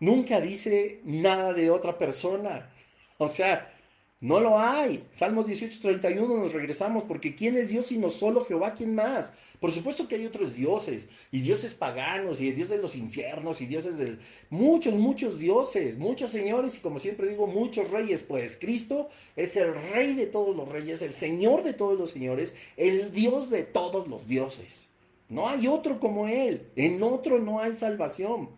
Nunca 0.00 0.40
dice 0.40 1.00
nada 1.04 1.52
de 1.52 1.70
otra 1.70 1.96
persona. 1.98 2.70
O 3.18 3.28
sea, 3.28 3.72
No 4.20 4.40
lo 4.40 4.58
hay. 4.58 5.06
Salmos 5.12 5.46
18, 5.46 5.78
31 5.80 6.38
nos 6.38 6.52
regresamos, 6.54 7.04
porque 7.04 7.34
¿quién 7.34 7.56
es 7.56 7.68
Dios 7.68 7.86
sino 7.86 8.08
solo 8.08 8.44
Jehová? 8.46 8.74
¿Quién 8.74 8.94
más? 8.94 9.34
Por 9.60 9.72
supuesto 9.72 10.08
que 10.08 10.14
hay 10.14 10.26
otros 10.26 10.54
dioses, 10.54 11.08
y 11.30 11.40
dioses 11.42 11.74
paganos, 11.74 12.40
y 12.40 12.50
dioses 12.50 12.76
de 12.76 12.82
los 12.82 12.94
infiernos, 12.96 13.60
y 13.60 13.66
dioses 13.66 13.98
de 13.98 14.18
muchos, 14.50 14.94
muchos 14.94 15.38
dioses, 15.38 15.98
muchos 15.98 16.30
señores, 16.30 16.76
y 16.76 16.80
como 16.80 16.98
siempre 16.98 17.28
digo, 17.28 17.46
muchos 17.46 17.90
reyes. 17.90 18.22
Pues 18.22 18.56
Cristo 18.56 19.08
es 19.36 19.56
el 19.56 19.74
rey 19.92 20.14
de 20.14 20.26
todos 20.26 20.56
los 20.56 20.68
reyes, 20.68 21.02
el 21.02 21.12
Señor 21.12 21.62
de 21.62 21.74
todos 21.74 21.98
los 21.98 22.10
señores, 22.10 22.54
el 22.76 23.12
Dios 23.12 23.50
de 23.50 23.64
todos 23.64 24.08
los 24.08 24.26
dioses. 24.26 24.88
No 25.28 25.48
hay 25.48 25.66
otro 25.66 25.98
como 25.98 26.28
Él, 26.28 26.70
en 26.76 27.02
otro 27.02 27.38
no 27.38 27.60
hay 27.60 27.72
salvación. 27.72 28.50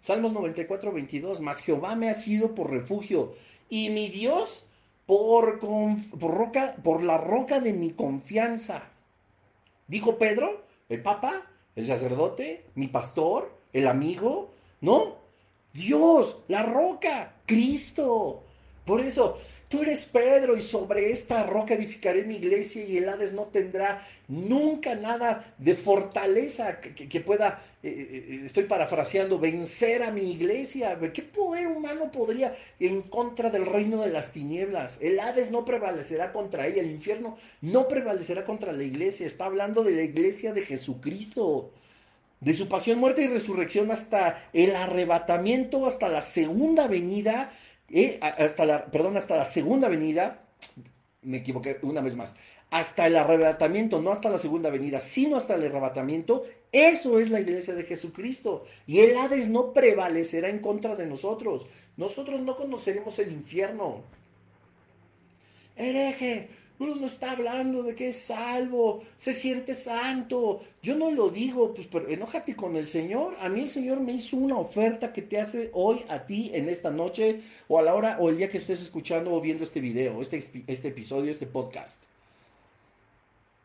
Salmos 0.00 0.32
94, 0.32 0.92
22, 0.92 1.40
mas 1.40 1.60
Jehová 1.60 1.96
me 1.96 2.10
ha 2.10 2.14
sido 2.14 2.54
por 2.54 2.70
refugio, 2.70 3.34
y 3.68 3.90
mi 3.90 4.08
Dios 4.08 4.66
por, 5.06 5.60
por, 5.60 6.30
roca, 6.30 6.76
por 6.82 7.02
la 7.02 7.18
roca 7.18 7.60
de 7.60 7.72
mi 7.72 7.90
confianza. 7.92 8.90
Dijo 9.86 10.18
Pedro, 10.18 10.64
el 10.88 11.02
papa, 11.02 11.46
el 11.76 11.86
sacerdote, 11.86 12.66
mi 12.74 12.88
pastor, 12.88 13.52
el 13.72 13.86
amigo. 13.86 14.52
No, 14.80 15.16
Dios, 15.72 16.38
la 16.48 16.62
roca, 16.62 17.34
Cristo. 17.46 18.44
Por 18.86 19.00
eso, 19.00 19.38
Tú 19.74 19.82
eres 19.82 20.06
Pedro 20.06 20.56
y 20.56 20.60
sobre 20.60 21.10
esta 21.10 21.42
roca 21.42 21.74
edificaré 21.74 22.22
mi 22.22 22.36
iglesia 22.36 22.84
y 22.84 22.96
el 22.96 23.08
Hades 23.08 23.32
no 23.32 23.46
tendrá 23.46 24.06
nunca 24.28 24.94
nada 24.94 25.52
de 25.58 25.74
fortaleza 25.74 26.78
que, 26.78 27.20
pueda, 27.20 27.60
eh, 27.82 27.88
eh, 27.88 28.26
eh, 28.28 28.42
estoy 28.44 28.64
parafraseando, 28.64 29.40
vencer 29.40 30.04
a 30.04 30.12
mi 30.12 30.30
iglesia. 30.30 30.96
¿Qué 31.12 31.22
poder 31.22 31.66
humano 31.66 32.12
podría 32.12 32.54
en 32.78 33.02
contra 33.02 33.50
del 33.50 33.66
reino 33.66 34.02
de 34.02 34.10
las 34.10 34.30
tinieblas? 34.30 35.00
El 35.02 35.18
Hades 35.18 35.50
no 35.50 35.64
prevalecerá 35.64 36.32
contra 36.32 36.68
ella, 36.68 36.80
el 36.80 36.92
infierno 36.92 37.36
no 37.60 37.88
prevalecerá 37.88 38.44
contra 38.44 38.70
la 38.70 38.84
iglesia. 38.84 39.26
Está 39.26 39.46
hablando 39.46 39.82
de 39.82 39.90
la 39.90 40.02
iglesia 40.02 40.52
de 40.52 40.62
Jesucristo 40.62 41.72
de 42.38 42.54
su 42.54 42.68
pasión, 42.68 42.98
muerte 43.00 43.22
y 43.22 43.26
resurrección 43.26 43.90
hasta 43.90 44.50
el 44.52 44.76
arrebatamiento, 44.76 45.86
hasta 45.86 46.08
la 46.08 46.22
segunda 46.22 46.86
venida 46.86 47.50
hasta 48.20 48.64
la, 48.64 48.86
perdón, 48.86 49.16
hasta 49.16 49.36
la 49.36 49.44
segunda 49.44 49.88
venida, 49.88 50.44
me 51.22 51.38
equivoqué 51.38 51.78
una 51.82 52.00
vez 52.00 52.16
más, 52.16 52.34
hasta 52.70 53.06
el 53.06 53.16
arrebatamiento, 53.16 54.00
no 54.02 54.10
hasta 54.10 54.28
la 54.28 54.38
segunda 54.38 54.70
venida, 54.70 55.00
sino 55.00 55.36
hasta 55.36 55.54
el 55.54 55.66
arrebatamiento, 55.66 56.44
eso 56.72 57.20
es 57.20 57.30
la 57.30 57.40
iglesia 57.40 57.74
de 57.74 57.84
Jesucristo. 57.84 58.64
Y 58.86 58.98
el 58.98 59.16
Hades 59.16 59.48
no 59.48 59.72
prevalecerá 59.72 60.48
en 60.48 60.58
contra 60.58 60.96
de 60.96 61.06
nosotros. 61.06 61.66
Nosotros 61.96 62.40
no 62.40 62.56
conoceremos 62.56 63.16
el 63.20 63.30
infierno. 63.30 64.02
Hereje, 65.76 66.48
uno 66.78 66.96
no 66.96 67.06
está 67.06 67.32
hablando 67.32 67.82
de 67.82 67.94
que 67.94 68.08
es 68.08 68.18
salvo, 68.18 69.02
se 69.16 69.32
siente 69.32 69.74
santo. 69.74 70.60
Yo 70.82 70.96
no 70.96 71.10
lo 71.10 71.30
digo, 71.30 71.72
pues, 71.72 71.86
pero 71.86 72.08
enójate 72.08 72.56
con 72.56 72.76
el 72.76 72.86
Señor. 72.86 73.36
A 73.40 73.48
mí 73.48 73.60
el 73.60 73.70
Señor 73.70 74.00
me 74.00 74.12
hizo 74.12 74.36
una 74.36 74.58
oferta 74.58 75.12
que 75.12 75.22
te 75.22 75.40
hace 75.40 75.70
hoy 75.72 76.04
a 76.08 76.26
ti 76.26 76.50
en 76.52 76.68
esta 76.68 76.90
noche 76.90 77.40
o 77.68 77.78
a 77.78 77.82
la 77.82 77.94
hora 77.94 78.18
o 78.20 78.28
el 78.28 78.38
día 78.38 78.50
que 78.50 78.58
estés 78.58 78.82
escuchando 78.82 79.32
o 79.32 79.40
viendo 79.40 79.62
este 79.62 79.80
video, 79.80 80.20
este, 80.20 80.38
este 80.66 80.88
episodio, 80.88 81.30
este 81.30 81.46
podcast. 81.46 82.04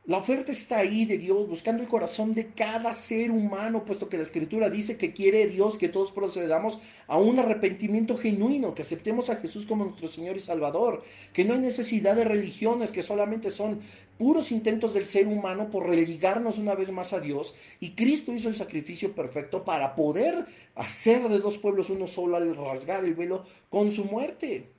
La 0.10 0.18
oferta 0.18 0.52
está 0.52 0.80
ahí 0.80 1.06
de 1.06 1.20
Dios, 1.20 1.48
buscando 1.48 1.84
el 1.84 1.88
corazón 1.88 2.34
de 2.34 2.48
cada 2.48 2.94
ser 2.94 3.30
humano, 3.30 3.86
puesto 3.86 4.10
que 4.10 4.18
la 4.18 4.24
Escritura 4.24 4.68
dice 4.68 4.98
que 4.98 5.14
quiere 5.14 5.46
Dios 5.46 5.78
que 5.78 5.88
todos 5.88 6.12
procedamos 6.12 6.80
a 7.06 7.20
un 7.20 7.38
arrepentimiento 7.38 8.18
genuino, 8.18 8.74
que 8.74 8.82
aceptemos 8.82 9.30
a 9.30 9.36
Jesús 9.36 9.68
como 9.68 9.86
nuestro 9.86 10.08
Señor 10.08 10.36
y 10.36 10.40
Salvador, 10.40 11.04
que 11.32 11.46
no 11.46 11.54
hay 11.54 11.60
necesidad 11.60 12.16
de 12.16 12.24
religiones, 12.24 12.92
que 12.92 13.04
solamente 13.04 13.52
son 13.52 13.82
puros 14.18 14.52
intentos 14.52 14.96
del 14.96 15.06
ser 15.06 15.28
humano 15.28 15.70
por 15.70 15.86
religarnos 15.86 16.58
una 16.58 16.74
vez 16.74 16.92
más 16.92 17.14
a 17.14 17.20
Dios, 17.20 17.54
y 17.80 17.92
Cristo 17.92 18.34
hizo 18.34 18.50
el 18.50 18.56
sacrificio 18.56 19.14
perfecto 19.14 19.64
para 19.64 19.94
poder 19.94 20.48
hacer 20.74 21.30
de 21.30 21.38
dos 21.38 21.60
pueblos 21.60 21.92
uno 21.92 22.08
solo 22.08 22.36
al 22.36 22.56
rasgar 22.56 23.06
el 23.06 23.14
velo 23.14 23.46
con 23.70 23.92
su 23.92 24.06
muerte. 24.06 24.79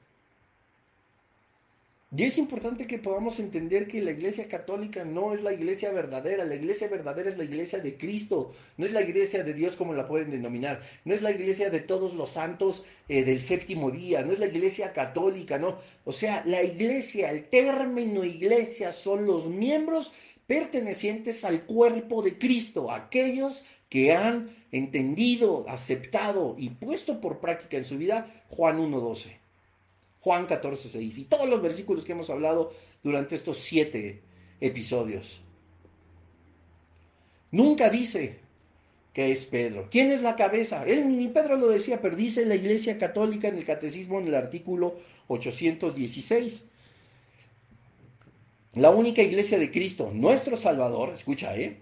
Y 2.12 2.24
es 2.24 2.38
importante 2.38 2.88
que 2.88 2.98
podamos 2.98 3.38
entender 3.38 3.86
que 3.86 4.02
la 4.02 4.10
iglesia 4.10 4.48
católica 4.48 5.04
no 5.04 5.32
es 5.32 5.42
la 5.42 5.52
iglesia 5.52 5.92
verdadera, 5.92 6.44
la 6.44 6.56
iglesia 6.56 6.88
verdadera 6.88 7.28
es 7.28 7.38
la 7.38 7.44
iglesia 7.44 7.78
de 7.78 7.96
Cristo, 7.96 8.50
no 8.78 8.84
es 8.84 8.92
la 8.92 9.02
iglesia 9.02 9.44
de 9.44 9.54
Dios 9.54 9.76
como 9.76 9.94
la 9.94 10.08
pueden 10.08 10.28
denominar, 10.28 10.82
no 11.04 11.14
es 11.14 11.22
la 11.22 11.30
iglesia 11.30 11.70
de 11.70 11.78
todos 11.78 12.14
los 12.14 12.30
santos 12.30 12.84
eh, 13.08 13.22
del 13.22 13.40
séptimo 13.40 13.92
día, 13.92 14.22
no 14.22 14.32
es 14.32 14.40
la 14.40 14.46
iglesia 14.46 14.92
católica, 14.92 15.56
no. 15.56 15.78
O 16.04 16.10
sea, 16.10 16.42
la 16.46 16.64
iglesia, 16.64 17.30
el 17.30 17.44
término 17.44 18.24
iglesia 18.24 18.90
son 18.90 19.24
los 19.24 19.46
miembros 19.46 20.10
pertenecientes 20.48 21.44
al 21.44 21.64
cuerpo 21.64 22.22
de 22.22 22.38
Cristo, 22.38 22.90
aquellos 22.90 23.62
que 23.88 24.12
han 24.14 24.50
entendido, 24.72 25.64
aceptado 25.68 26.56
y 26.58 26.70
puesto 26.70 27.20
por 27.20 27.38
práctica 27.38 27.76
en 27.76 27.84
su 27.84 27.96
vida 27.96 28.26
Juan 28.48 28.80
1.12. 28.80 29.39
Juan 30.20 30.46
14, 30.46 30.88
6 30.88 31.18
y 31.18 31.24
todos 31.24 31.48
los 31.48 31.62
versículos 31.62 32.04
que 32.04 32.12
hemos 32.12 32.30
hablado 32.30 32.72
durante 33.02 33.34
estos 33.34 33.58
siete 33.58 34.22
episodios. 34.60 35.40
Nunca 37.50 37.90
dice 37.90 38.38
que 39.12 39.32
es 39.32 39.44
Pedro. 39.44 39.88
¿Quién 39.90 40.12
es 40.12 40.22
la 40.22 40.36
cabeza? 40.36 40.84
Él 40.84 41.08
ni 41.08 41.28
Pedro 41.28 41.56
lo 41.56 41.68
decía, 41.68 42.00
pero 42.00 42.14
dice 42.14 42.46
la 42.46 42.54
Iglesia 42.54 42.98
Católica 42.98 43.48
en 43.48 43.56
el 43.56 43.64
Catecismo 43.64 44.20
en 44.20 44.28
el 44.28 44.34
artículo 44.34 44.96
816. 45.28 46.64
La 48.74 48.90
única 48.90 49.20
iglesia 49.22 49.58
de 49.58 49.72
Cristo, 49.72 50.12
nuestro 50.14 50.56
Salvador, 50.56 51.10
escucha, 51.12 51.56
¿eh? 51.56 51.80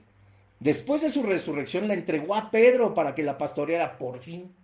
Después 0.58 1.02
de 1.02 1.10
su 1.10 1.22
resurrección 1.22 1.86
la 1.86 1.94
entregó 1.94 2.34
a 2.34 2.50
Pedro 2.50 2.94
para 2.94 3.14
que 3.14 3.22
la 3.22 3.36
pastoreara 3.36 3.98
por 3.98 4.18
fin. 4.18 4.54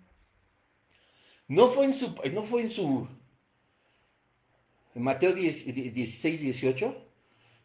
No 1.46 1.68
fue 1.68 1.84
en 1.84 1.94
su, 1.94 2.14
no 2.32 2.42
fue 2.42 2.62
en 2.62 2.70
su 2.70 3.06
en 4.94 5.02
Mateo 5.02 5.32
16, 5.32 6.40
18, 6.40 6.96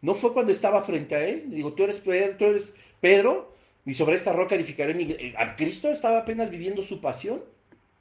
no 0.01 0.13
fue 0.13 0.33
cuando 0.33 0.51
estaba 0.51 0.81
frente 0.81 1.15
a 1.15 1.25
él, 1.27 1.45
digo, 1.49 1.73
tú 1.73 1.83
eres 1.83 1.97
Pedro, 1.97 2.37
tú 2.37 2.45
eres 2.45 2.73
Pedro 3.01 3.53
y 3.85 3.93
sobre 3.93 4.15
esta 4.15 4.33
roca 4.33 4.55
edificaré 4.55 4.93
mi... 4.93 5.15
Cristo 5.57 5.89
estaba 5.89 6.19
apenas 6.19 6.49
viviendo 6.49 6.81
su 6.81 7.01
pasión, 7.01 7.43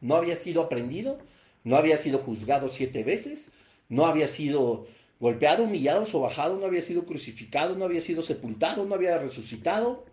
no 0.00 0.16
había 0.16 0.36
sido 0.36 0.62
aprendido, 0.62 1.18
no 1.64 1.76
había 1.76 1.96
sido 1.96 2.18
juzgado 2.18 2.68
siete 2.68 3.02
veces, 3.02 3.50
no 3.88 4.06
había 4.06 4.28
sido 4.28 4.86
golpeado, 5.20 5.64
humillado, 5.64 6.06
sobajado, 6.06 6.56
no 6.56 6.66
había 6.66 6.82
sido 6.82 7.04
crucificado, 7.04 7.74
no 7.74 7.84
había 7.84 8.00
sido 8.00 8.22
sepultado, 8.22 8.84
no 8.84 8.94
había 8.94 9.18
resucitado. 9.18 10.04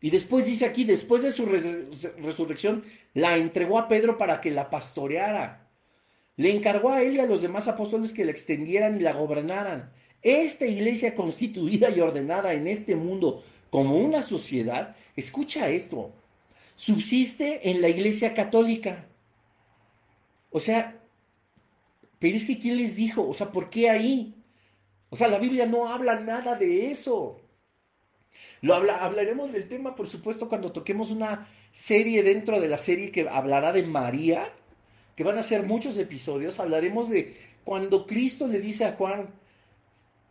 Y 0.00 0.10
después 0.10 0.46
dice 0.46 0.66
aquí, 0.66 0.84
después 0.84 1.22
de 1.22 1.30
su 1.30 1.46
resurrección, 1.46 2.84
la 3.14 3.36
entregó 3.36 3.78
a 3.78 3.88
Pedro 3.88 4.18
para 4.18 4.40
que 4.40 4.50
la 4.50 4.70
pastoreara. 4.70 5.67
Le 6.38 6.54
encargó 6.54 6.90
a 6.90 7.02
él 7.02 7.16
y 7.16 7.18
a 7.18 7.26
los 7.26 7.42
demás 7.42 7.66
apóstoles 7.66 8.12
que 8.12 8.24
la 8.24 8.30
extendieran 8.30 8.96
y 8.96 9.00
la 9.00 9.12
gobernaran. 9.12 9.92
Esta 10.22 10.66
iglesia 10.66 11.14
constituida 11.14 11.90
y 11.90 12.00
ordenada 12.00 12.54
en 12.54 12.68
este 12.68 12.96
mundo 12.96 13.42
como 13.70 13.98
una 13.98 14.22
sociedad, 14.22 14.96
escucha 15.16 15.68
esto, 15.68 16.12
subsiste 16.76 17.68
en 17.68 17.82
la 17.82 17.88
iglesia 17.88 18.34
católica. 18.34 19.06
O 20.50 20.60
sea, 20.60 21.02
pero 22.18 22.36
es 22.36 22.46
que 22.46 22.58
¿quién 22.58 22.76
les 22.76 22.94
dijo? 22.94 23.28
O 23.28 23.34
sea, 23.34 23.50
¿por 23.50 23.68
qué 23.68 23.90
ahí? 23.90 24.34
O 25.10 25.16
sea, 25.16 25.26
la 25.26 25.38
Biblia 25.38 25.66
no 25.66 25.88
habla 25.88 26.20
nada 26.20 26.54
de 26.54 26.90
eso. 26.90 27.40
Lo 28.60 28.74
hablaremos 28.74 29.52
del 29.52 29.66
tema, 29.66 29.96
por 29.96 30.08
supuesto, 30.08 30.48
cuando 30.48 30.70
toquemos 30.70 31.10
una 31.10 31.48
serie 31.72 32.22
dentro 32.22 32.60
de 32.60 32.68
la 32.68 32.78
serie 32.78 33.10
que 33.10 33.28
hablará 33.28 33.72
de 33.72 33.82
María, 33.82 34.52
que 35.18 35.24
van 35.24 35.36
a 35.36 35.42
ser 35.42 35.64
muchos 35.64 35.98
episodios, 35.98 36.60
hablaremos 36.60 37.08
de 37.08 37.34
cuando 37.64 38.06
Cristo 38.06 38.46
le 38.46 38.60
dice 38.60 38.84
a 38.84 38.92
Juan, 38.92 39.26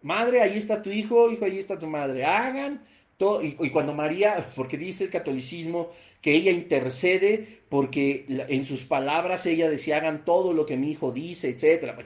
madre, 0.01 0.39
ahí 0.39 0.55
está 0.55 0.81
tu 0.81 0.89
hijo, 0.91 1.29
hijo, 1.29 1.43
ahí 1.43 1.57
está 1.57 1.77
tu 1.77 1.87
madre, 1.87 2.23
hagan 2.23 2.85
todo, 3.17 3.43
y, 3.43 3.51
cuando 3.69 3.93
María, 3.93 4.49
porque 4.55 4.77
dice 4.77 5.03
el 5.03 5.09
catolicismo 5.09 5.89
que 6.21 6.35
ella 6.35 6.51
intercede, 6.51 7.59
porque 7.67 8.25
en 8.29 8.63
sus 8.63 8.85
palabras 8.85 9.45
ella 9.45 9.69
decía, 9.69 9.97
hagan 9.97 10.23
todo 10.23 10.53
lo 10.53 10.65
que 10.65 10.77
mi 10.77 10.91
hijo 10.91 11.11
dice, 11.11 11.49
etcétera. 11.49 11.97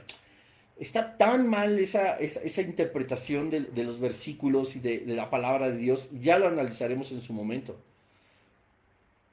Está 0.76 1.16
tan 1.16 1.46
mal 1.46 1.78
esa, 1.78 2.18
esa, 2.18 2.62
interpretación 2.62 3.48
de, 3.48 3.84
los 3.84 4.00
versículos 4.00 4.74
y 4.74 4.80
de 4.80 5.04
la 5.06 5.30
palabra 5.30 5.70
de 5.70 5.76
Dios, 5.76 6.10
ya 6.18 6.36
lo 6.36 6.48
analizaremos 6.48 7.12
en 7.12 7.20
su 7.20 7.32
momento. 7.32 7.76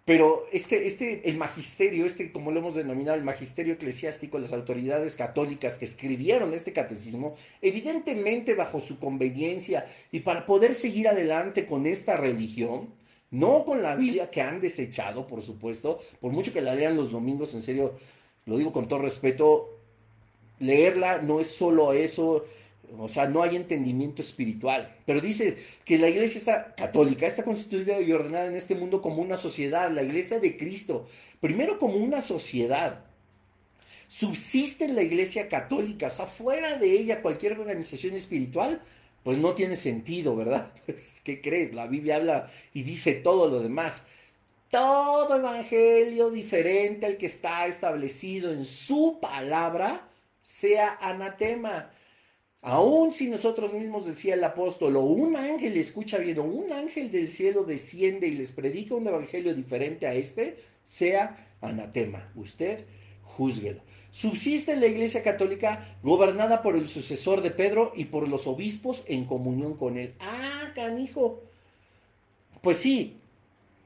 Pero 0.09 0.47
este, 0.51 0.87
este, 0.87 1.29
el 1.29 1.37
magisterio, 1.37 2.07
este, 2.07 2.31
como 2.31 2.49
lo 2.49 2.61
hemos 2.61 2.73
denominado, 2.73 3.15
el 3.15 3.23
magisterio 3.23 3.75
eclesiástico, 3.75 4.39
las 4.39 4.51
autoridades 4.51 5.15
católicas 5.15 5.77
que 5.77 5.85
escribieron 5.85 6.51
este 6.55 6.73
catecismo, 6.73 7.35
evidentemente 7.61 8.55
bajo 8.55 8.81
su 8.81 8.97
conveniencia 8.97 9.85
y 10.11 10.21
para 10.21 10.47
poder 10.47 10.73
seguir 10.73 11.07
adelante 11.07 11.67
con 11.67 11.85
esta 11.85 12.17
religión, 12.17 12.89
no 13.29 13.63
con 13.63 13.83
la 13.83 13.95
Biblia 13.95 14.31
que 14.31 14.41
han 14.41 14.59
desechado, 14.59 15.27
por 15.27 15.43
supuesto, 15.43 15.99
por 16.19 16.31
mucho 16.31 16.51
que 16.51 16.61
la 16.61 16.73
lean 16.73 16.95
los 16.95 17.11
domingos, 17.11 17.53
en 17.53 17.61
serio, 17.61 17.93
lo 18.47 18.57
digo 18.57 18.73
con 18.73 18.87
todo 18.87 19.03
respeto, 19.03 19.77
leerla 20.57 21.21
no 21.21 21.39
es 21.39 21.51
solo 21.51 21.93
eso, 21.93 22.45
o 22.97 23.07
sea, 23.07 23.27
no 23.27 23.43
hay 23.43 23.55
entendimiento 23.55 24.21
espiritual. 24.21 24.95
Pero 25.05 25.21
dice 25.21 25.57
que 25.85 25.97
la 25.97 26.09
iglesia 26.09 26.37
está 26.37 26.75
católica, 26.75 27.27
está 27.27 27.43
constituida 27.43 27.99
y 28.01 28.11
ordenada 28.11 28.47
en 28.47 28.55
este 28.55 28.75
mundo 28.75 29.01
como 29.01 29.21
una 29.21 29.37
sociedad, 29.37 29.91
la 29.91 30.03
iglesia 30.03 30.39
de 30.39 30.57
Cristo, 30.57 31.07
primero 31.39 31.77
como 31.77 31.97
una 31.97 32.21
sociedad. 32.21 33.05
Subsiste 34.07 34.85
en 34.85 34.95
la 34.95 35.03
iglesia 35.03 35.47
católica, 35.47 36.07
o 36.07 36.09
sea, 36.09 36.25
fuera 36.25 36.77
de 36.77 36.91
ella 36.91 37.21
cualquier 37.21 37.59
organización 37.59 38.15
espiritual, 38.15 38.81
pues 39.23 39.37
no 39.37 39.53
tiene 39.53 39.75
sentido, 39.75 40.35
¿verdad? 40.35 40.71
Pues, 40.85 41.21
¿Qué 41.23 41.41
crees? 41.41 41.73
La 41.73 41.87
Biblia 41.87 42.15
habla 42.15 42.49
y 42.73 42.83
dice 42.83 43.13
todo 43.13 43.49
lo 43.49 43.61
demás. 43.61 44.03
Todo 44.71 45.37
evangelio 45.37 46.29
diferente 46.29 47.05
al 47.05 47.17
que 47.17 47.25
está 47.25 47.65
establecido 47.65 48.51
en 48.51 48.65
su 48.65 49.19
palabra 49.19 50.07
sea 50.43 50.97
anatema. 51.01 51.91
Aún 52.61 53.11
si 53.11 53.29
nosotros 53.29 53.73
mismos, 53.73 54.05
decía 54.05 54.33
el 54.33 54.43
apóstol, 54.43 54.97
o 54.97 55.01
un 55.01 55.37
ángel 55.37 55.77
escucha 55.77 56.17
bien, 56.17 56.39
o 56.39 56.43
un 56.43 56.73
ángel 56.73 57.09
del 57.09 57.29
cielo 57.29 57.63
desciende 57.63 58.27
y 58.27 58.31
les 58.31 58.51
predica 58.51 58.95
un 58.95 59.07
evangelio 59.07 59.55
diferente 59.55 60.07
a 60.07 60.13
este, 60.13 60.57
sea 60.83 61.47
anatema. 61.61 62.31
Usted 62.35 62.85
júzguelo. 63.23 63.81
Subsiste 64.11 64.75
la 64.75 64.87
Iglesia 64.87 65.23
Católica 65.23 65.97
gobernada 66.03 66.61
por 66.61 66.75
el 66.75 66.87
sucesor 66.87 67.41
de 67.41 67.51
Pedro 67.51 67.93
y 67.95 68.05
por 68.05 68.27
los 68.27 68.47
obispos 68.47 69.03
en 69.07 69.25
comunión 69.25 69.75
con 69.75 69.97
él. 69.97 70.15
Ah, 70.19 70.71
canijo. 70.73 71.43
Pues 72.61 72.79
sí, 72.79 73.17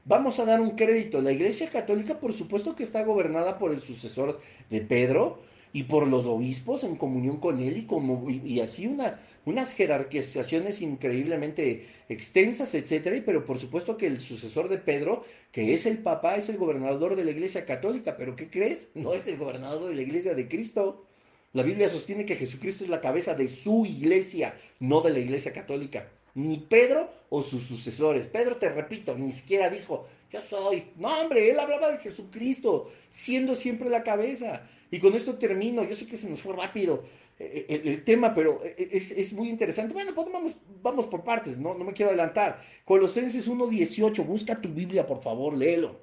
vamos 0.04 0.38
a 0.38 0.46
dar 0.46 0.60
un 0.60 0.70
crédito. 0.70 1.20
La 1.20 1.30
Iglesia 1.30 1.70
Católica, 1.70 2.18
por 2.18 2.32
supuesto 2.32 2.74
que 2.74 2.82
está 2.82 3.04
gobernada 3.04 3.58
por 3.58 3.72
el 3.72 3.80
sucesor 3.80 4.40
de 4.70 4.80
Pedro, 4.80 5.40
y 5.74 5.82
por 5.82 6.06
los 6.06 6.26
obispos 6.26 6.84
en 6.84 6.94
comunión 6.94 7.38
con 7.38 7.60
él 7.60 7.78
y, 7.78 7.86
como, 7.86 8.30
y, 8.30 8.60
así 8.60 8.86
una, 8.86 9.20
unas 9.44 9.74
jerarquizaciones 9.74 10.80
increíblemente 10.80 11.88
extensas, 12.08 12.76
etcétera, 12.76 13.20
pero 13.26 13.44
por 13.44 13.58
supuesto 13.58 13.96
que 13.96 14.06
el 14.06 14.20
sucesor 14.20 14.68
de 14.68 14.78
Pedro, 14.78 15.24
que 15.50 15.74
es 15.74 15.84
el 15.86 15.98
Papa, 15.98 16.36
es 16.36 16.48
el 16.48 16.58
gobernador 16.58 17.16
de 17.16 17.24
la 17.24 17.32
Iglesia 17.32 17.66
Católica, 17.66 18.16
pero 18.16 18.36
¿qué 18.36 18.48
crees? 18.48 18.88
No 18.94 19.14
es 19.14 19.26
el 19.26 19.36
gobernador 19.36 19.88
de 19.88 19.96
la 19.96 20.02
Iglesia 20.02 20.32
de 20.34 20.46
Cristo. 20.46 21.06
La 21.52 21.64
Biblia 21.64 21.88
sostiene 21.88 22.24
que 22.24 22.36
Jesucristo 22.36 22.84
es 22.84 22.90
la 22.90 23.00
cabeza 23.00 23.34
de 23.34 23.48
su 23.48 23.84
iglesia, 23.84 24.54
no 24.78 25.00
de 25.00 25.10
la 25.10 25.18
Iglesia 25.18 25.52
Católica. 25.52 26.08
Ni 26.34 26.58
Pedro 26.58 27.10
o 27.30 27.42
sus 27.42 27.64
sucesores. 27.64 28.28
Pedro, 28.28 28.58
te 28.58 28.68
repito, 28.68 29.18
ni 29.18 29.32
siquiera 29.32 29.70
dijo, 29.70 30.06
yo 30.34 30.40
soy. 30.40 30.90
No, 30.96 31.08
hombre, 31.20 31.48
él 31.48 31.60
hablaba 31.60 31.90
de 31.90 31.98
Jesucristo, 31.98 32.90
siendo 33.08 33.54
siempre 33.54 33.88
la 33.88 34.02
cabeza. 34.02 34.68
Y 34.90 34.98
con 34.98 35.14
esto 35.14 35.38
termino. 35.38 35.84
Yo 35.84 35.94
sé 35.94 36.06
que 36.06 36.16
se 36.16 36.28
nos 36.28 36.42
fue 36.42 36.54
rápido 36.56 37.04
eh, 37.38 37.66
eh, 37.68 37.82
el, 37.84 38.04
tema, 38.04 38.34
pero 38.34 38.60
eh, 38.64 38.88
es, 38.90 39.32
muy 39.32 39.48
interesante. 39.48 39.94
Bueno, 39.94 40.12
pues 40.12 40.26
vamos, 40.32 40.56
vamos 40.82 41.06
por 41.06 41.22
partes, 41.22 41.58
¿no? 41.58 41.74
no 41.74 41.84
me 41.84 41.92
quiero 41.92 42.10
adelantar. 42.10 42.60
Colosenses 42.84 43.48
1.18, 43.48 44.26
busca 44.26 44.60
tu 44.60 44.68
Biblia, 44.68 45.06
por 45.06 45.22
favor, 45.22 45.56
léelo. 45.56 46.00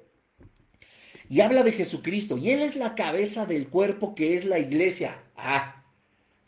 Y 1.28 1.40
habla 1.40 1.62
de 1.62 1.72
Jesucristo. 1.72 2.38
Y 2.38 2.50
Él 2.50 2.62
es 2.62 2.76
la 2.76 2.94
cabeza 2.94 3.44
del 3.44 3.68
cuerpo 3.68 4.14
que 4.14 4.34
es 4.34 4.46
la 4.46 4.58
iglesia. 4.58 5.22
Ah, 5.36 5.84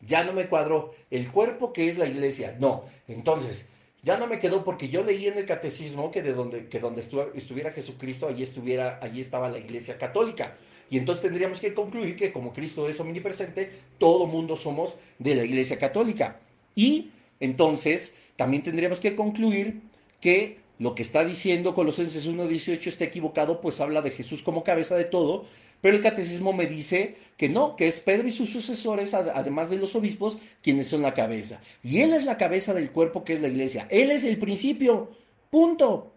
ya 0.00 0.24
no 0.24 0.32
me 0.32 0.48
cuadró. 0.48 0.92
El 1.10 1.30
cuerpo 1.30 1.72
que 1.72 1.88
es 1.88 1.98
la 1.98 2.06
iglesia. 2.06 2.56
No. 2.58 2.84
Entonces, 3.08 3.68
ya 4.04 4.18
no 4.18 4.26
me 4.26 4.38
quedó 4.38 4.62
porque 4.62 4.88
yo 4.88 5.02
leí 5.02 5.26
en 5.26 5.38
el 5.38 5.46
catecismo 5.46 6.10
que 6.10 6.22
de 6.22 6.34
donde, 6.34 6.68
que 6.68 6.78
donde 6.78 7.00
estuviera 7.00 7.72
Jesucristo, 7.72 8.28
allí, 8.28 8.42
estuviera, 8.42 8.98
allí 9.02 9.20
estaba 9.20 9.48
la 9.48 9.58
iglesia 9.58 9.96
católica. 9.98 10.56
Y 10.90 10.98
entonces 10.98 11.22
tendríamos 11.22 11.58
que 11.58 11.72
concluir 11.72 12.14
que 12.14 12.30
como 12.30 12.52
Cristo 12.52 12.88
es 12.88 13.00
omnipresente, 13.00 13.70
todo 13.98 14.26
mundo 14.26 14.56
somos 14.56 14.94
de 15.18 15.34
la 15.34 15.44
Iglesia 15.44 15.78
Católica. 15.78 16.38
Y 16.76 17.10
entonces 17.40 18.14
también 18.36 18.62
tendríamos 18.62 19.00
que 19.00 19.16
concluir 19.16 19.80
que 20.20 20.58
lo 20.78 20.94
que 20.94 21.02
está 21.02 21.24
diciendo 21.24 21.74
Colosenses 21.74 22.28
1.18 22.28 22.86
está 22.86 23.04
equivocado, 23.04 23.60
pues 23.60 23.80
habla 23.80 24.02
de 24.02 24.10
Jesús 24.10 24.42
como 24.42 24.64
cabeza 24.64 24.96
de 24.96 25.04
todo, 25.04 25.46
pero 25.84 25.98
el 25.98 26.02
catecismo 26.02 26.54
me 26.54 26.64
dice 26.64 27.14
que 27.36 27.50
no, 27.50 27.76
que 27.76 27.88
es 27.88 28.00
Pedro 28.00 28.26
y 28.26 28.32
sus 28.32 28.48
sucesores, 28.48 29.12
además 29.12 29.68
de 29.68 29.76
los 29.76 29.94
obispos, 29.94 30.38
quienes 30.62 30.88
son 30.88 31.02
la 31.02 31.12
cabeza. 31.12 31.60
Y 31.82 32.00
Él 32.00 32.14
es 32.14 32.24
la 32.24 32.38
cabeza 32.38 32.72
del 32.72 32.90
cuerpo 32.90 33.22
que 33.22 33.34
es 33.34 33.42
la 33.42 33.48
iglesia. 33.48 33.86
Él 33.90 34.10
es 34.10 34.24
el 34.24 34.38
principio. 34.38 35.10
Punto 35.50 36.14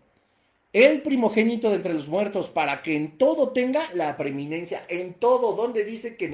el 0.72 1.01
primogénito 1.01 1.70
de 1.70 1.76
entre 1.76 1.93
los 1.93 2.07
muertos, 2.07 2.49
para 2.49 2.82
que 2.82 2.95
en 2.95 3.18
todo 3.18 3.49
tenga 3.49 3.82
la 3.93 4.15
preeminencia, 4.15 4.86
en 4.88 5.15
todo, 5.15 5.53
donde 5.53 5.84
dice 5.84 6.15
que, 6.15 6.32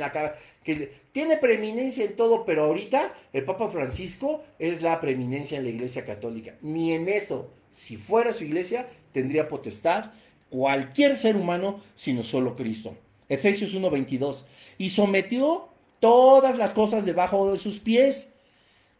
que 0.63 0.91
tiene 1.11 1.37
preeminencia 1.37 2.05
en 2.05 2.15
todo, 2.15 2.45
pero 2.45 2.65
ahorita 2.65 3.15
el 3.33 3.45
Papa 3.45 3.67
Francisco 3.69 4.43
es 4.59 4.83
la 4.83 5.01
preeminencia 5.01 5.57
en 5.57 5.63
la 5.63 5.71
Iglesia 5.71 6.05
Católica. 6.05 6.53
Ni 6.61 6.93
en 6.93 7.09
eso, 7.09 7.49
si 7.71 7.97
fuera 7.97 8.31
su 8.31 8.43
iglesia, 8.43 8.87
tendría 9.11 9.47
potestad 9.47 10.11
cualquier 10.51 11.15
ser 11.15 11.35
humano, 11.35 11.79
sino 11.95 12.21
solo 12.21 12.55
Cristo. 12.55 12.95
Efesios 13.33 13.73
1:22. 13.73 14.45
Y 14.77 14.89
sometió 14.89 15.69
todas 15.99 16.57
las 16.57 16.73
cosas 16.73 17.05
debajo 17.05 17.51
de 17.51 17.57
sus 17.57 17.79
pies. 17.79 18.29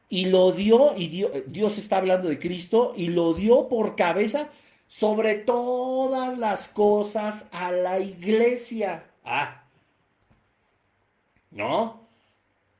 Y 0.10 0.26
lo 0.26 0.52
dio, 0.52 0.96
y 0.96 1.26
Dios 1.48 1.78
está 1.78 1.98
hablando 1.98 2.30
de 2.30 2.38
Cristo, 2.38 2.94
y 2.96 3.08
lo 3.08 3.34
dio 3.34 3.68
por 3.68 3.96
cabeza 3.96 4.50
sobre 4.88 5.36
todas 5.36 6.38
las 6.38 6.68
cosas 6.68 7.48
a 7.52 7.72
la 7.72 8.00
iglesia. 8.00 9.06
Ah, 9.24 9.64
¿no? 11.50 12.03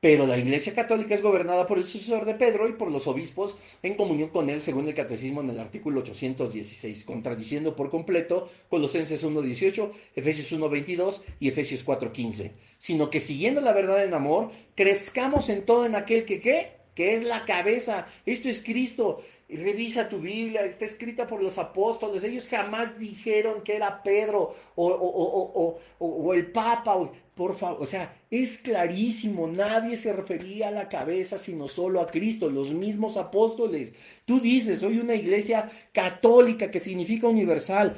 Pero 0.04 0.26
la 0.26 0.36
iglesia 0.36 0.74
católica 0.74 1.14
es 1.14 1.22
gobernada 1.22 1.66
por 1.66 1.78
el 1.78 1.84
sucesor 1.86 2.26
de 2.26 2.34
Pedro 2.34 2.68
y 2.68 2.74
por 2.74 2.90
los 2.90 3.06
obispos 3.06 3.56
en 3.82 3.94
comunión 3.94 4.28
con 4.28 4.50
él, 4.50 4.60
según 4.60 4.86
el 4.86 4.92
catecismo 4.92 5.40
en 5.40 5.48
el 5.48 5.58
artículo 5.58 6.00
816, 6.00 7.04
contradiciendo 7.04 7.74
por 7.74 7.88
completo 7.88 8.50
Colosenses 8.68 9.24
1.18, 9.24 9.92
Efesios 10.14 10.52
1.22 10.52 11.22
y 11.40 11.48
Efesios 11.48 11.86
4.15, 11.86 12.50
sino 12.76 13.08
que 13.08 13.18
siguiendo 13.18 13.62
la 13.62 13.72
verdad 13.72 14.04
en 14.04 14.12
amor, 14.12 14.50
crezcamos 14.74 15.48
en 15.48 15.64
todo 15.64 15.86
en 15.86 15.94
aquel 15.94 16.26
que, 16.26 16.38
¿qué? 16.38 16.84
que 16.94 17.14
es 17.14 17.22
la 17.22 17.44
cabeza. 17.44 18.06
Esto 18.26 18.48
es 18.48 18.60
Cristo 18.60 19.22
revisa 19.48 20.08
tu 20.08 20.18
Biblia, 20.18 20.62
está 20.62 20.84
escrita 20.84 21.26
por 21.26 21.42
los 21.42 21.58
apóstoles, 21.58 22.24
ellos 22.24 22.48
jamás 22.48 22.98
dijeron 22.98 23.62
que 23.62 23.76
era 23.76 24.02
Pedro 24.02 24.54
o, 24.76 26.32
el 26.34 26.50
Papa, 26.50 27.10
por 27.34 27.56
favor, 27.56 27.82
o 27.82 27.86
sea, 27.86 28.16
es 28.30 28.58
clarísimo, 28.58 29.46
nadie 29.46 29.96
se 29.96 30.12
refería 30.12 30.68
a 30.68 30.72
la 30.72 30.88
cabeza 30.88 31.36
sino 31.36 31.68
solo 31.68 32.00
a 32.00 32.06
Cristo, 32.06 32.48
los 32.48 32.70
mismos 32.70 33.16
apóstoles. 33.16 33.92
Tú 34.24 34.40
dices, 34.40 34.80
soy 34.80 34.98
una 34.98 35.14
iglesia 35.14 35.70
católica 35.92 36.70
que 36.70 36.80
significa 36.80 37.28
universal 37.28 37.96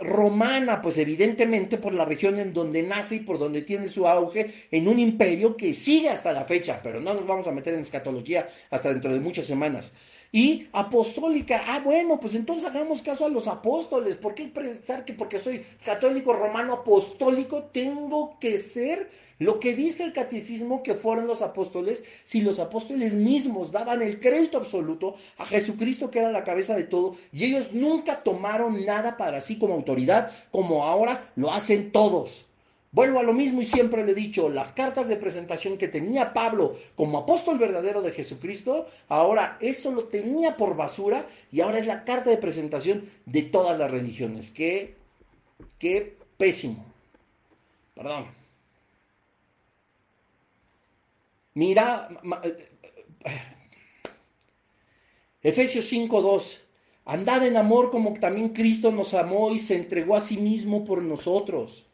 romana, 0.00 0.80
pues 0.80 0.96
evidentemente 0.98 1.76
por 1.76 1.92
la 1.92 2.04
región 2.04 2.38
en 2.38 2.52
donde 2.52 2.82
nace 2.82 3.16
y 3.16 3.20
por 3.20 3.38
donde 3.38 3.62
tiene 3.62 3.88
su 3.88 4.06
auge 4.06 4.68
en 4.70 4.86
un 4.86 4.98
imperio 4.98 5.56
que 5.56 5.74
sigue 5.74 6.08
hasta 6.08 6.32
la 6.32 6.44
fecha, 6.44 6.80
pero 6.82 7.00
no 7.00 7.14
nos 7.14 7.26
vamos 7.26 7.46
a 7.48 7.52
meter 7.52 7.74
en 7.74 7.80
escatología 7.80 8.48
hasta 8.70 8.90
dentro 8.90 9.12
de 9.12 9.20
muchas 9.20 9.46
semanas. 9.46 9.92
Y 10.30 10.68
apostólica, 10.72 11.62
ah, 11.66 11.80
bueno, 11.80 12.20
pues 12.20 12.34
entonces 12.34 12.68
hagamos 12.68 13.00
caso 13.00 13.24
a 13.24 13.30
los 13.30 13.46
apóstoles. 13.46 14.16
¿Por 14.16 14.34
qué 14.34 14.46
pensar 14.48 15.04
que 15.04 15.14
porque 15.14 15.38
soy 15.38 15.64
católico 15.84 16.34
romano 16.34 16.74
apostólico 16.74 17.64
tengo 17.72 18.38
que 18.38 18.58
ser 18.58 19.10
lo 19.38 19.60
que 19.60 19.74
dice 19.74 20.04
el 20.04 20.12
catecismo 20.12 20.82
que 20.82 20.94
fueron 20.94 21.26
los 21.26 21.42
apóstoles 21.42 22.02
si 22.24 22.42
los 22.42 22.58
apóstoles 22.58 23.14
mismos 23.14 23.70
daban 23.70 24.02
el 24.02 24.18
crédito 24.18 24.58
absoluto 24.58 25.14
a 25.38 25.46
Jesucristo 25.46 26.10
que 26.10 26.18
era 26.18 26.32
la 26.32 26.44
cabeza 26.44 26.74
de 26.74 26.84
todo 26.84 27.14
y 27.32 27.44
ellos 27.44 27.72
nunca 27.72 28.24
tomaron 28.24 28.84
nada 28.84 29.16
para 29.16 29.40
sí 29.40 29.56
como 29.56 29.74
autoridad 29.74 30.32
como 30.50 30.84
ahora 30.84 31.30
lo 31.36 31.52
hacen 31.52 31.92
todos? 31.92 32.47
Vuelvo 32.90 33.18
a 33.18 33.22
lo 33.22 33.34
mismo 33.34 33.60
y 33.60 33.66
siempre 33.66 34.02
le 34.02 34.12
he 34.12 34.14
dicho, 34.14 34.48
las 34.48 34.72
cartas 34.72 35.08
de 35.08 35.16
presentación 35.16 35.76
que 35.76 35.88
tenía 35.88 36.32
Pablo 36.32 36.74
como 36.96 37.18
apóstol 37.18 37.58
verdadero 37.58 38.00
de 38.00 38.12
Jesucristo, 38.12 38.86
ahora 39.08 39.58
eso 39.60 39.90
lo 39.90 40.04
tenía 40.04 40.56
por 40.56 40.74
basura 40.74 41.26
y 41.52 41.60
ahora 41.60 41.78
es 41.78 41.86
la 41.86 42.04
carta 42.04 42.30
de 42.30 42.38
presentación 42.38 43.10
de 43.26 43.42
todas 43.42 43.78
las 43.78 43.90
religiones. 43.90 44.50
Qué, 44.50 44.94
qué 45.78 46.16
pésimo. 46.38 46.86
Perdón. 47.94 48.28
Mira, 51.52 52.08
eh, 52.42 52.68
Efesios 55.42 55.92
5.2. 55.92 56.60
Andad 57.04 57.46
en 57.46 57.58
amor 57.58 57.90
como 57.90 58.14
también 58.14 58.50
Cristo 58.50 58.90
nos 58.92 59.12
amó 59.12 59.50
y 59.52 59.58
se 59.58 59.76
entregó 59.76 60.16
a 60.16 60.20
sí 60.22 60.38
mismo 60.38 60.86
por 60.86 61.02
nosotros 61.02 61.87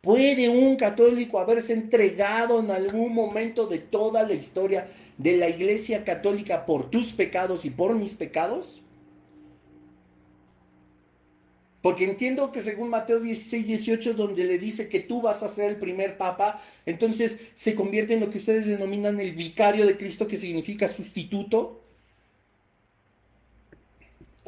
¿Puede 0.00 0.48
un 0.48 0.76
católico 0.76 1.38
haberse 1.38 1.74
entregado 1.74 2.60
en 2.60 2.70
algún 2.70 3.12
momento 3.12 3.66
de 3.66 3.78
toda 3.78 4.22
la 4.22 4.32
historia 4.32 4.88
de 5.18 5.36
la 5.36 5.48
Iglesia 5.48 6.04
Católica 6.04 6.64
por 6.64 6.90
tus 6.90 7.12
pecados 7.12 7.66
y 7.66 7.70
por 7.70 7.94
mis 7.94 8.14
pecados? 8.14 8.82
Porque 11.82 12.04
entiendo 12.04 12.50
que 12.50 12.60
según 12.60 12.88
Mateo 12.88 13.20
16, 13.20 13.66
18, 13.66 14.14
donde 14.14 14.44
le 14.44 14.58
dice 14.58 14.88
que 14.88 15.00
tú 15.00 15.20
vas 15.20 15.42
a 15.42 15.48
ser 15.48 15.70
el 15.70 15.76
primer 15.76 16.16
papa, 16.16 16.62
entonces 16.86 17.38
se 17.54 17.74
convierte 17.74 18.14
en 18.14 18.20
lo 18.20 18.30
que 18.30 18.38
ustedes 18.38 18.66
denominan 18.66 19.20
el 19.20 19.32
vicario 19.32 19.86
de 19.86 19.96
Cristo, 19.96 20.26
que 20.26 20.36
significa 20.36 20.88
sustituto. 20.88 21.82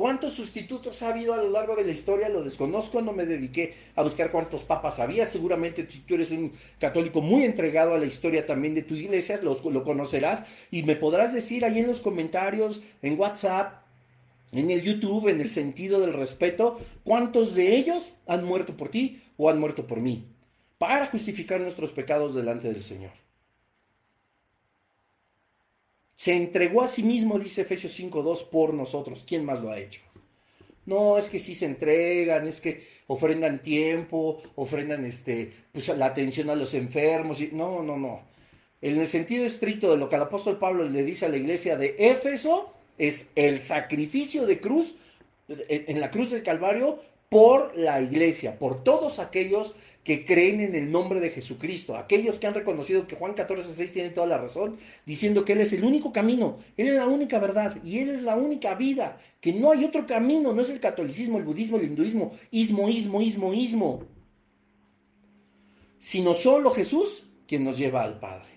¿Cuántos 0.03 0.32
sustitutos 0.32 1.00
ha 1.00 1.11
habido 1.11 1.32
a 1.32 1.36
lo 1.36 1.48
largo 1.48 1.76
de 1.76 1.84
la 1.84 1.92
historia? 1.92 2.28
Lo 2.28 2.42
desconozco, 2.42 3.00
no 3.00 3.12
me 3.12 3.24
dediqué 3.24 3.74
a 3.94 4.03
buscar 4.03 4.32
cuántos 4.32 4.64
papas 4.64 4.98
había. 4.98 5.26
Seguramente 5.26 5.84
tú 5.84 6.16
eres 6.16 6.32
un 6.32 6.50
católico 6.80 7.20
muy 7.20 7.44
entregado 7.44 7.94
a 7.94 7.98
la 7.98 8.07
historia 8.07 8.44
también 8.44 8.74
de 8.74 8.82
tu 8.82 8.96
iglesia, 8.96 9.38
lo, 9.40 9.57
lo 9.70 9.84
conocerás 9.84 10.42
y 10.72 10.82
me 10.82 10.96
podrás 10.96 11.32
decir 11.32 11.64
ahí 11.64 11.78
en 11.78 11.86
los 11.86 12.00
comentarios, 12.00 12.82
en 13.00 13.16
WhatsApp, 13.16 13.84
en 14.50 14.72
el 14.72 14.82
YouTube, 14.82 15.28
en 15.28 15.40
el 15.40 15.50
sentido 15.50 16.00
del 16.00 16.14
respeto, 16.14 16.80
cuántos 17.05 17.55
de 17.55 17.76
ellos 17.76 18.12
han 18.26 18.44
muerto 18.44 18.76
por 18.76 18.88
ti 18.88 19.22
o 19.36 19.50
han 19.50 19.61
muerto 19.61 19.86
por 19.86 20.00
mí, 20.00 20.26
para 20.78 21.07
justificar 21.07 21.61
nuestros 21.61 21.92
pecados 21.92 22.34
delante 22.34 22.66
del 22.66 22.82
Señor. 22.82 23.22
Se 26.23 26.37
entregó 26.37 26.83
a 26.83 26.87
sí 26.87 27.03
mismo, 27.03 27.37
dice 27.37 27.62
Efesios 27.62 27.99
5.2, 27.99 28.49
por 28.49 28.75
nosotros. 28.75 29.25
¿Quién 29.27 29.45
más 29.45 29.61
lo 29.61 29.73
ha 29.73 29.81
hecho? 29.81 30.01
No, 30.87 31.18
es 31.18 31.29
que 31.29 31.41
sí 31.41 31.57
se 31.57 31.66
entregan, 31.66 32.47
es 32.47 32.61
que 32.61 32.81
ofrendan 33.09 33.61
tiempo, 33.61 34.41
ofrendan 34.55 35.05
este, 35.05 35.53
pues, 35.73 35.89
la 35.89 36.07
atención 36.07 36.49
a 36.49 36.55
los 36.55 36.75
enfermos. 36.75 37.41
Y, 37.41 37.49
no, 37.49 37.83
no, 37.83 37.97
no. 37.97 38.20
En 38.81 39.01
el 39.01 39.09
sentido 39.09 39.45
estricto 39.45 39.91
de 39.91 39.97
lo 39.97 40.09
que 40.09 40.14
el 40.14 40.23
apóstol 40.23 40.61
Pablo 40.61 40.85
le 40.85 41.03
dice 41.03 41.27
a 41.27 41.29
la 41.29 41.39
iglesia 41.39 41.77
de 41.77 41.97
Éfeso, 41.99 42.73
es 42.99 43.27
el 43.35 43.59
sacrificio 43.59 44.47
de 44.47 44.61
cruz, 44.61 44.95
en 45.49 45.99
la 45.99 46.12
cruz 46.12 46.31
del 46.31 46.45
Calvario, 46.45 47.01
por 47.33 47.74
la 47.78 48.03
iglesia, 48.03 48.59
por 48.59 48.85
todos 48.85 49.18
aquellos 49.18 49.72
que 50.05 50.26
creen 50.26 50.61
en 50.61 50.74
el 50.74 50.93
nombre 50.93 51.18
de 51.18 51.30
Jesucristo, 51.30 51.97
aquellos 51.97 52.39
que 52.39 52.47
han 52.47 52.53
reconocido 52.53 53.07
que 53.07 53.16
Juan 53.16 53.33
14, 53.33 53.72
6 53.72 53.91
tiene 53.91 54.11
toda 54.11 54.26
la 54.26 54.37
razón, 54.37 54.76
diciendo 55.07 55.43
que 55.43 55.55
Él 55.55 55.62
es 55.62 55.72
el 55.72 55.83
único 55.83 56.12
camino, 56.12 56.59
Él 56.76 56.89
es 56.89 56.95
la 56.97 57.07
única 57.07 57.39
verdad 57.39 57.83
y 57.83 58.01
Él 58.01 58.11
es 58.11 58.20
la 58.22 58.37
única 58.37 58.74
vida, 58.74 59.18
que 59.41 59.51
no 59.51 59.72
hay 59.72 59.83
otro 59.83 60.07
camino, 60.07 60.53
no 60.53 60.61
es 60.61 60.68
el 60.68 60.78
catolicismo, 60.78 61.39
el 61.39 61.45
budismo, 61.45 61.78
el 61.78 61.85
hinduismo, 61.85 62.33
ismo, 62.51 62.91
ismo, 62.91 63.22
ismo, 63.22 63.55
ismo, 63.55 64.03
sino 65.99 66.35
solo 66.35 66.70
Jesús 66.72 67.24
quien 67.49 67.64
nos 67.64 67.78
lleva 67.78 68.03
al 68.03 68.20
Padre. 68.20 68.51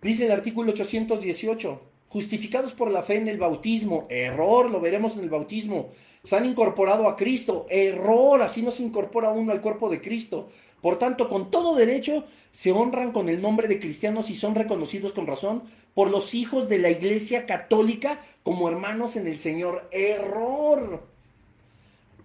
Dice 0.00 0.26
el 0.26 0.30
artículo 0.30 0.70
818, 0.70 1.89
justificados 2.10 2.74
por 2.74 2.90
la 2.90 3.02
fe 3.02 3.16
en 3.16 3.28
el 3.28 3.38
bautismo, 3.38 4.06
error, 4.10 4.68
lo 4.68 4.80
veremos 4.80 5.14
en 5.14 5.20
el 5.20 5.30
bautismo, 5.30 5.88
se 6.24 6.36
han 6.36 6.44
incorporado 6.44 7.08
a 7.08 7.16
Cristo, 7.16 7.66
error, 7.70 8.42
así 8.42 8.62
no 8.62 8.72
se 8.72 8.82
incorpora 8.82 9.30
uno 9.30 9.52
al 9.52 9.60
cuerpo 9.60 9.88
de 9.88 10.00
Cristo. 10.00 10.48
Por 10.82 10.98
tanto, 10.98 11.28
con 11.28 11.50
todo 11.50 11.76
derecho, 11.76 12.24
se 12.50 12.72
honran 12.72 13.12
con 13.12 13.28
el 13.28 13.40
nombre 13.40 13.68
de 13.68 13.78
cristianos 13.78 14.28
y 14.28 14.34
son 14.34 14.54
reconocidos 14.54 15.12
con 15.12 15.26
razón 15.26 15.62
por 15.94 16.10
los 16.10 16.34
hijos 16.34 16.68
de 16.68 16.78
la 16.78 16.90
Iglesia 16.90 17.46
Católica 17.46 18.20
como 18.42 18.68
hermanos 18.68 19.16
en 19.16 19.26
el 19.26 19.38
Señor. 19.38 19.88
Error. 19.92 21.06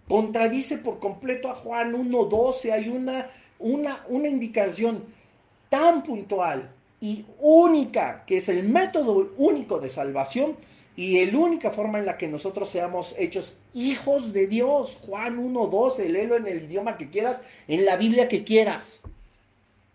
Contradice 0.08 0.78
por 0.78 1.00
completo 1.00 1.50
a 1.50 1.56
Juan 1.56 1.94
1.12. 1.94 2.72
Hay 2.72 2.90
una, 2.90 3.30
una, 3.60 4.04
una 4.08 4.28
indicación 4.30 5.04
tan 5.70 6.02
puntual 6.02 6.72
y 7.06 7.24
única, 7.38 8.24
que 8.26 8.38
es 8.38 8.50
el 8.50 8.68
método 8.68 9.32
único 9.38 9.80
de 9.80 9.92
salvación 9.92 10.56
y 10.96 11.24
la 11.24 11.38
única 11.38 11.70
forma 11.70 12.00
en 12.00 12.08
la 12.08 12.18
que 12.18 12.28
nosotros 12.28 12.68
seamos 12.68 13.14
hechos 13.20 13.58
hijos 13.76 14.34
de 14.34 14.48
Dios. 14.48 14.98
Juan 15.06 15.38
1.12, 15.38 16.08
léelo 16.08 16.36
en 16.36 16.48
el 16.48 16.64
idioma 16.64 16.98
que 16.98 17.12
quieras, 17.12 17.44
en 17.68 17.86
la 17.86 17.96
Biblia 17.96 18.28
que 18.28 18.44
quieras. 18.44 19.02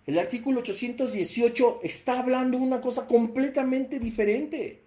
El 0.07 0.21
artículo 0.21 0.61
818 0.61 1.81
está 1.83 2.21
hablando 2.21 2.59
una 2.59 2.81
cosa 2.81 3.09
completamente 3.09 3.99
diferente. 3.99 4.81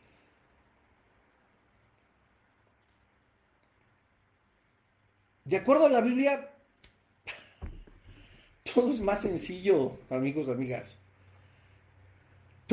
De 5.43 5.57
acuerdo 5.57 5.88
a 5.88 5.89
la 5.89 5.99
Biblia, 5.99 6.51
todo 8.74 8.91
es 8.91 9.01
más 9.01 9.24
sencillo, 9.24 9.97
amigos, 10.09 10.47
amigas. 10.47 11.02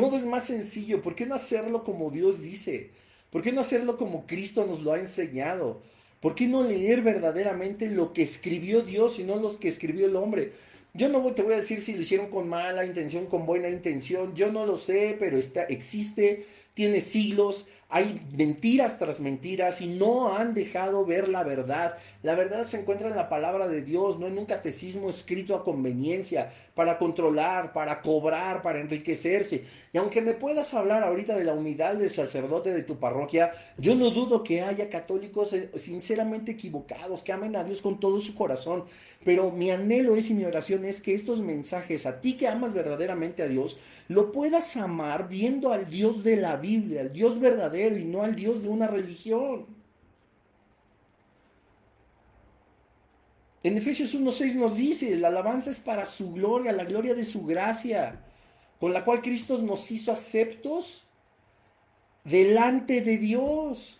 Todo 0.00 0.16
es 0.16 0.24
más 0.24 0.46
sencillo. 0.46 1.02
¿Por 1.02 1.14
qué 1.14 1.26
no 1.26 1.34
hacerlo 1.34 1.84
como 1.84 2.10
Dios 2.10 2.40
dice? 2.40 2.88
¿Por 3.30 3.42
qué 3.42 3.52
no 3.52 3.60
hacerlo 3.60 3.98
como 3.98 4.26
Cristo 4.26 4.64
nos 4.64 4.80
lo 4.80 4.94
ha 4.94 4.98
enseñado? 4.98 5.82
¿Por 6.20 6.34
qué 6.34 6.46
no 6.46 6.62
leer 6.62 7.02
verdaderamente 7.02 7.86
lo 7.86 8.14
que 8.14 8.22
escribió 8.22 8.80
Dios 8.80 9.18
y 9.18 9.24
no 9.24 9.36
lo 9.36 9.58
que 9.58 9.68
escribió 9.68 10.06
el 10.06 10.16
hombre? 10.16 10.52
Yo 10.94 11.10
no 11.10 11.20
te 11.32 11.42
voy 11.42 11.52
a 11.52 11.58
decir 11.58 11.82
si 11.82 11.92
lo 11.92 12.00
hicieron 12.00 12.30
con 12.30 12.48
mala 12.48 12.86
intención, 12.86 13.26
con 13.26 13.44
buena 13.44 13.68
intención. 13.68 14.34
Yo 14.34 14.50
no 14.50 14.64
lo 14.64 14.78
sé, 14.78 15.16
pero 15.18 15.36
está, 15.36 15.64
existe, 15.64 16.46
tiene 16.80 17.02
siglos, 17.02 17.66
hay 17.90 18.22
mentiras 18.32 18.98
tras 18.98 19.18
mentiras 19.18 19.80
y 19.80 19.88
no 19.88 20.36
han 20.36 20.54
dejado 20.54 21.04
ver 21.04 21.28
la 21.28 21.42
verdad. 21.42 21.96
La 22.22 22.36
verdad 22.36 22.62
se 22.62 22.78
encuentra 22.78 23.08
en 23.08 23.16
la 23.16 23.28
palabra 23.28 23.66
de 23.66 23.82
Dios, 23.82 24.18
no 24.20 24.28
en 24.28 24.38
un 24.38 24.46
catecismo 24.46 25.10
escrito 25.10 25.56
a 25.56 25.64
conveniencia, 25.64 26.50
para 26.74 26.98
controlar, 26.98 27.72
para 27.72 28.00
cobrar, 28.00 28.62
para 28.62 28.80
enriquecerse. 28.80 29.64
Y 29.92 29.98
aunque 29.98 30.22
me 30.22 30.34
puedas 30.34 30.72
hablar 30.72 31.02
ahorita 31.02 31.36
de 31.36 31.42
la 31.42 31.52
unidad 31.52 31.96
del 31.96 32.10
sacerdote 32.10 32.72
de 32.72 32.84
tu 32.84 33.00
parroquia, 33.00 33.50
yo 33.76 33.96
no 33.96 34.10
dudo 34.10 34.44
que 34.44 34.62
haya 34.62 34.88
católicos 34.88 35.52
eh, 35.52 35.70
sinceramente 35.74 36.52
equivocados, 36.52 37.22
que 37.22 37.32
amen 37.32 37.56
a 37.56 37.64
Dios 37.64 37.82
con 37.82 37.98
todo 37.98 38.20
su 38.20 38.36
corazón. 38.36 38.84
Pero 39.24 39.50
mi 39.50 39.72
anhelo 39.72 40.14
es 40.14 40.30
y 40.30 40.34
mi 40.34 40.44
oración 40.44 40.84
es 40.84 41.00
que 41.00 41.12
estos 41.12 41.42
mensajes, 41.42 42.06
a 42.06 42.20
ti 42.20 42.36
que 42.36 42.46
amas 42.46 42.72
verdaderamente 42.72 43.42
a 43.42 43.48
Dios, 43.48 43.78
lo 44.06 44.30
puedas 44.30 44.76
amar 44.76 45.28
viendo 45.28 45.72
al 45.72 45.90
Dios 45.90 46.22
de 46.22 46.36
la 46.36 46.56
Al 46.98 47.12
Dios 47.12 47.38
verdadero 47.40 47.96
y 47.98 48.04
no 48.04 48.22
al 48.22 48.34
Dios 48.34 48.62
de 48.62 48.68
una 48.68 48.86
religión. 48.86 49.66
En 53.62 53.76
Efesios 53.76 54.14
1.6 54.14 54.54
nos 54.54 54.76
dice, 54.76 55.16
la 55.16 55.28
alabanza 55.28 55.70
es 55.70 55.80
para 55.80 56.06
su 56.06 56.32
gloria, 56.32 56.72
la 56.72 56.84
gloria 56.84 57.14
de 57.14 57.24
su 57.24 57.44
gracia 57.44 58.24
con 58.80 58.94
la 58.94 59.04
cual 59.04 59.20
Cristo 59.20 59.58
nos 59.58 59.90
hizo 59.90 60.10
aceptos 60.10 61.04
delante 62.24 63.02
de 63.02 63.18
Dios. 63.18 63.98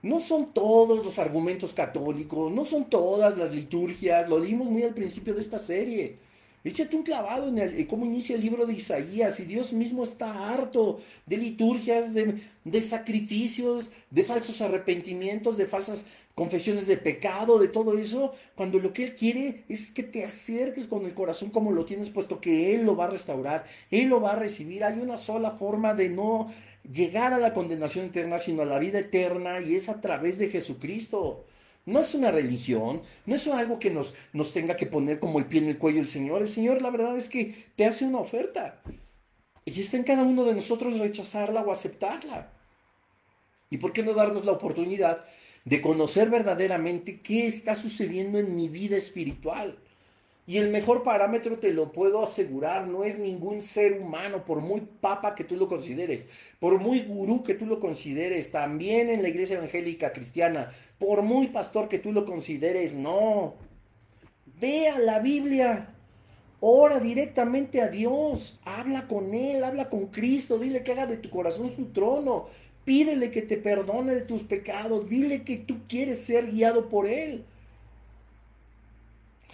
No 0.00 0.20
son 0.20 0.54
todos 0.54 1.04
los 1.04 1.18
argumentos 1.18 1.74
católicos, 1.74 2.50
no 2.50 2.64
son 2.64 2.88
todas 2.88 3.36
las 3.36 3.52
liturgias, 3.52 4.28
lo 4.28 4.40
dimos 4.40 4.70
muy 4.70 4.84
al 4.84 4.94
principio 4.94 5.34
de 5.34 5.42
esta 5.42 5.58
serie. 5.58 6.16
Échate 6.64 6.96
un 6.96 7.02
clavado 7.02 7.48
en 7.48 7.58
el, 7.58 7.86
cómo 7.86 8.04
inicia 8.04 8.34
el 8.34 8.42
libro 8.42 8.66
de 8.66 8.74
Isaías 8.74 9.38
y 9.40 9.44
Dios 9.44 9.72
mismo 9.72 10.02
está 10.02 10.50
harto 10.50 10.98
de 11.26 11.36
liturgias, 11.36 12.14
de, 12.14 12.40
de 12.64 12.82
sacrificios, 12.82 13.90
de 14.10 14.24
falsos 14.24 14.60
arrepentimientos, 14.60 15.56
de 15.56 15.66
falsas 15.66 16.04
confesiones 16.38 16.86
de 16.86 16.96
pecado, 16.96 17.58
de 17.58 17.66
todo 17.66 17.98
eso, 17.98 18.32
cuando 18.54 18.78
lo 18.78 18.92
que 18.92 19.02
Él 19.02 19.16
quiere 19.16 19.64
es 19.68 19.90
que 19.90 20.04
te 20.04 20.24
acerques 20.24 20.86
con 20.86 21.04
el 21.04 21.12
corazón 21.12 21.50
como 21.50 21.72
lo 21.72 21.84
tienes, 21.84 22.10
puesto 22.10 22.40
que 22.40 22.74
Él 22.74 22.86
lo 22.86 22.94
va 22.94 23.06
a 23.06 23.10
restaurar, 23.10 23.64
Él 23.90 24.08
lo 24.08 24.20
va 24.20 24.32
a 24.32 24.36
recibir. 24.36 24.84
Hay 24.84 25.00
una 25.00 25.16
sola 25.16 25.50
forma 25.50 25.94
de 25.94 26.08
no 26.08 26.48
llegar 26.88 27.32
a 27.32 27.40
la 27.40 27.52
condenación 27.52 28.06
eterna, 28.06 28.38
sino 28.38 28.62
a 28.62 28.66
la 28.66 28.78
vida 28.78 29.00
eterna, 29.00 29.60
y 29.60 29.74
es 29.74 29.88
a 29.88 30.00
través 30.00 30.38
de 30.38 30.48
Jesucristo. 30.48 31.44
No 31.88 32.00
es 32.00 32.14
una 32.14 32.30
religión, 32.30 33.02
no 33.26 33.34
es 33.34 33.46
algo 33.48 33.78
que 33.78 33.90
nos, 33.90 34.14
nos 34.32 34.52
tenga 34.52 34.76
que 34.76 34.86
poner 34.86 35.18
como 35.18 35.38
el 35.38 35.46
pie 35.46 35.60
en 35.60 35.68
el 35.68 35.78
cuello 35.78 36.00
el 36.00 36.08
Señor. 36.08 36.42
El 36.42 36.48
Señor, 36.48 36.82
la 36.82 36.90
verdad 36.90 37.16
es 37.16 37.28
que 37.28 37.66
te 37.76 37.86
hace 37.86 38.04
una 38.04 38.18
oferta. 38.18 38.80
Y 39.64 39.80
está 39.80 39.96
en 39.96 40.04
cada 40.04 40.22
uno 40.22 40.44
de 40.44 40.54
nosotros 40.54 40.98
rechazarla 40.98 41.62
o 41.62 41.72
aceptarla. 41.72 42.52
¿Y 43.70 43.78
por 43.78 43.92
qué 43.92 44.02
no 44.02 44.14
darnos 44.14 44.44
la 44.44 44.52
oportunidad 44.52 45.24
de 45.68 45.82
conocer 45.82 46.30
verdaderamente 46.30 47.20
qué 47.20 47.46
está 47.46 47.74
sucediendo 47.74 48.38
en 48.38 48.56
mi 48.56 48.68
vida 48.68 48.96
espiritual. 48.96 49.78
Y 50.48 50.56
el 50.56 50.70
mejor 50.70 51.02
parámetro, 51.02 51.58
te 51.58 51.74
lo 51.74 51.92
puedo 51.92 52.22
asegurar, 52.22 52.88
no 52.88 53.04
es 53.04 53.18
ningún 53.18 53.60
ser 53.60 54.00
humano, 54.00 54.46
por 54.46 54.62
muy 54.62 54.80
papa 54.80 55.34
que 55.34 55.44
tú 55.44 55.56
lo 55.56 55.68
consideres, 55.68 56.26
por 56.58 56.80
muy 56.80 57.02
gurú 57.02 57.42
que 57.42 57.52
tú 57.52 57.66
lo 57.66 57.78
consideres, 57.78 58.50
también 58.50 59.10
en 59.10 59.22
la 59.22 59.28
iglesia 59.28 59.58
evangélica 59.58 60.10
cristiana, 60.10 60.70
por 60.98 61.20
muy 61.20 61.48
pastor 61.48 61.86
que 61.86 61.98
tú 61.98 62.12
lo 62.12 62.24
consideres, 62.24 62.94
no. 62.94 63.56
Ve 64.58 64.88
a 64.88 64.98
la 64.98 65.18
Biblia, 65.18 65.94
ora 66.60 66.98
directamente 66.98 67.82
a 67.82 67.88
Dios, 67.88 68.58
habla 68.64 69.06
con 69.06 69.34
Él, 69.34 69.62
habla 69.62 69.90
con 69.90 70.06
Cristo, 70.06 70.58
dile 70.58 70.82
que 70.82 70.92
haga 70.92 71.06
de 71.06 71.18
tu 71.18 71.28
corazón 71.28 71.68
su 71.68 71.92
trono, 71.92 72.46
Pídele 72.88 73.30
que 73.30 73.42
te 73.42 73.58
perdone 73.58 74.14
de 74.14 74.22
tus 74.22 74.44
pecados. 74.44 75.10
Dile 75.10 75.42
que 75.42 75.58
tú 75.58 75.80
quieres 75.86 76.20
ser 76.24 76.50
guiado 76.50 76.88
por 76.88 77.06
Él. 77.06 77.44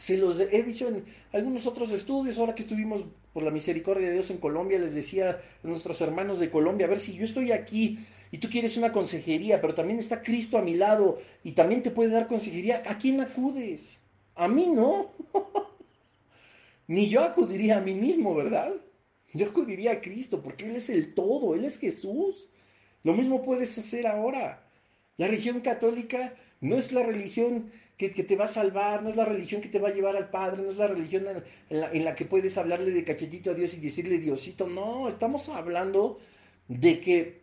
Se 0.05 0.19
los 0.19 0.39
he 0.39 0.63
dicho 0.63 0.87
en 0.87 1.03
algunos 1.33 1.67
otros 1.67 1.91
estudios, 1.91 2.37
ahora 2.37 2.55
que 2.55 2.61
estuvimos 2.61 3.07
por 3.33 3.43
la 3.43 3.51
misericordia 3.51 4.09
de 4.09 4.13
Dios 4.13 4.29
en 4.29 4.37
Colombia, 4.37 4.79
les 4.79 4.95
decía 4.95 5.41
a 5.63 5.67
nuestros 5.67 5.99
hermanos 6.03 6.39
de 6.41 6.51
Colombia, 6.51 6.87
a 6.87 6.91
ver 6.91 7.01
si 7.01 7.15
yo 7.15 7.25
estoy 7.25 7.53
aquí 7.53 8.01
y 8.31 8.37
tú 8.37 8.51
quieres 8.51 8.77
una 8.77 8.93
consejería, 8.93 9.63
pero 9.63 9.75
también 9.75 9.99
está 9.99 10.21
Cristo 10.21 10.59
a 10.59 10.63
mi 10.63 10.75
lado 10.75 11.23
y 11.43 11.53
también 11.53 11.83
te 11.83 11.91
puede 11.91 12.11
dar 12.11 12.27
consejería, 12.27 12.83
¿a 12.85 12.99
quién 12.99 13.19
acudes? 13.23 13.99
A 14.35 14.47
mí 14.47 14.67
no. 14.67 15.11
Ni 16.87 17.09
yo 17.09 17.23
acudiría 17.23 17.79
a 17.79 17.81
mí 17.81 17.95
mismo, 17.95 18.35
¿verdad? 18.35 18.75
Yo 19.33 19.47
acudiría 19.47 19.93
a 19.93 20.01
Cristo 20.03 20.43
porque 20.43 20.67
Él 20.67 20.77
es 20.77 20.91
el 20.91 21.15
todo, 21.15 21.55
Él 21.55 21.65
es 21.65 21.79
Jesús. 21.79 22.51
Lo 23.05 23.15
mismo 23.15 23.43
puedes 23.43 23.79
hacer 23.79 24.07
ahora. 24.07 24.69
La 25.17 25.29
religión 25.29 25.61
católica 25.61 26.35
no 26.61 26.77
es 26.77 26.93
la 26.93 27.03
religión 27.03 27.71
que, 27.97 28.09
te 28.09 28.37
va 28.37 28.45
a 28.45 28.49
salvar, 28.49 29.03
no 29.03 29.11
es 29.11 29.17
la 29.17 29.25
religión 29.25 29.61
que 29.61 29.69
te 29.69 29.79
va 29.79 29.89
a 29.89 29.95
llevar 29.95 30.17
al 30.17 30.31
Padre, 30.31 30.63
no 30.63 30.71
es 30.71 30.77
la 30.77 30.89
religión 30.89 31.27
en 31.71 31.81
la, 31.81 31.93
en 31.93 32.05
la 32.05 32.15
que 32.15 32.25
puedes 32.25 32.59
hablarle 32.59 32.91
de 32.91 33.05
cachetito 33.05 33.53
a 33.53 33.55
Dios 33.55 33.75
y 33.75 33.79
decirle 33.79 34.19
Diosito. 34.19 34.67
No, 34.67 35.09
estamos 35.09 35.49
hablando 35.49 36.19
de 36.69 37.01
que 37.01 37.41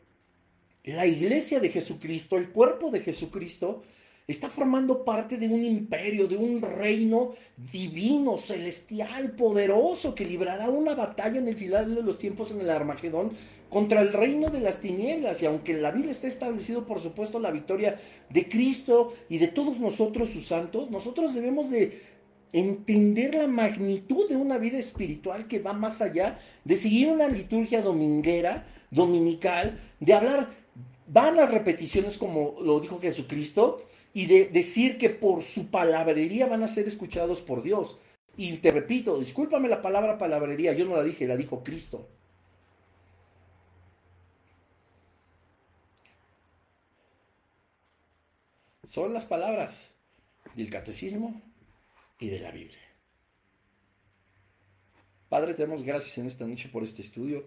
la 0.83 1.05
iglesia 1.05 1.59
de 1.59 1.69
Jesucristo, 1.69 2.37
el 2.37 2.49
cuerpo 2.49 2.91
de 2.91 3.01
Jesucristo, 3.01 3.83
está 4.31 4.49
formando 4.49 5.03
parte 5.03 5.37
de 5.37 5.47
un 5.47 5.63
imperio, 5.63 6.27
de 6.27 6.37
un 6.37 6.61
reino 6.61 7.33
divino, 7.71 8.37
celestial, 8.37 9.31
poderoso, 9.31 10.15
que 10.15 10.25
librará 10.25 10.69
una 10.69 10.95
batalla 10.95 11.39
en 11.39 11.47
el 11.47 11.55
final 11.55 11.95
de 11.95 12.03
los 12.03 12.17
tiempos 12.17 12.51
en 12.51 12.61
el 12.61 12.69
Armagedón 12.69 13.31
contra 13.69 14.01
el 14.01 14.13
reino 14.13 14.49
de 14.49 14.59
las 14.59 14.81
tinieblas. 14.81 15.41
Y 15.41 15.45
aunque 15.45 15.71
en 15.71 15.81
la 15.81 15.91
Biblia 15.91 16.11
está 16.11 16.27
establecido, 16.27 16.85
por 16.85 16.99
supuesto, 16.99 17.39
la 17.39 17.51
victoria 17.51 17.99
de 18.29 18.49
Cristo 18.49 19.13
y 19.29 19.37
de 19.37 19.47
todos 19.47 19.79
nosotros, 19.79 20.29
sus 20.29 20.47
santos, 20.47 20.89
nosotros 20.89 21.33
debemos 21.33 21.69
de 21.69 22.01
entender 22.53 23.35
la 23.35 23.47
magnitud 23.47 24.27
de 24.27 24.35
una 24.35 24.57
vida 24.57 24.77
espiritual 24.77 25.47
que 25.47 25.59
va 25.59 25.73
más 25.73 26.01
allá 26.01 26.39
de 26.65 26.75
seguir 26.75 27.07
una 27.07 27.27
liturgia 27.27 27.81
dominguera, 27.81 28.67
dominical, 28.91 29.79
de 29.99 30.13
hablar 30.13 30.61
van 31.11 31.35
las 31.35 31.51
repeticiones 31.51 32.17
como 32.17 32.55
lo 32.61 32.79
dijo 32.79 32.99
Jesucristo, 32.99 33.83
y 34.13 34.25
de 34.25 34.45
decir 34.45 34.97
que 34.97 35.09
por 35.09 35.41
su 35.41 35.69
palabrería 35.69 36.47
van 36.47 36.63
a 36.63 36.67
ser 36.67 36.87
escuchados 36.87 37.41
por 37.41 37.63
Dios. 37.63 37.97
Y 38.37 38.57
te 38.57 38.71
repito, 38.71 39.19
discúlpame 39.19 39.69
la 39.69 39.81
palabra 39.81 40.17
palabrería, 40.17 40.73
yo 40.73 40.85
no 40.85 40.95
la 40.95 41.03
dije, 41.03 41.27
la 41.27 41.37
dijo 41.37 41.63
Cristo. 41.63 42.07
Son 48.83 49.13
las 49.13 49.25
palabras 49.25 49.87
del 50.55 50.69
catecismo 50.69 51.41
y 52.19 52.27
de 52.27 52.39
la 52.39 52.51
Biblia. 52.51 52.79
Padre, 55.29 55.53
te 55.53 55.61
damos 55.61 55.83
gracias 55.83 56.17
en 56.17 56.25
esta 56.25 56.45
noche 56.45 56.67
por 56.67 56.83
este 56.83 57.01
estudio. 57.01 57.45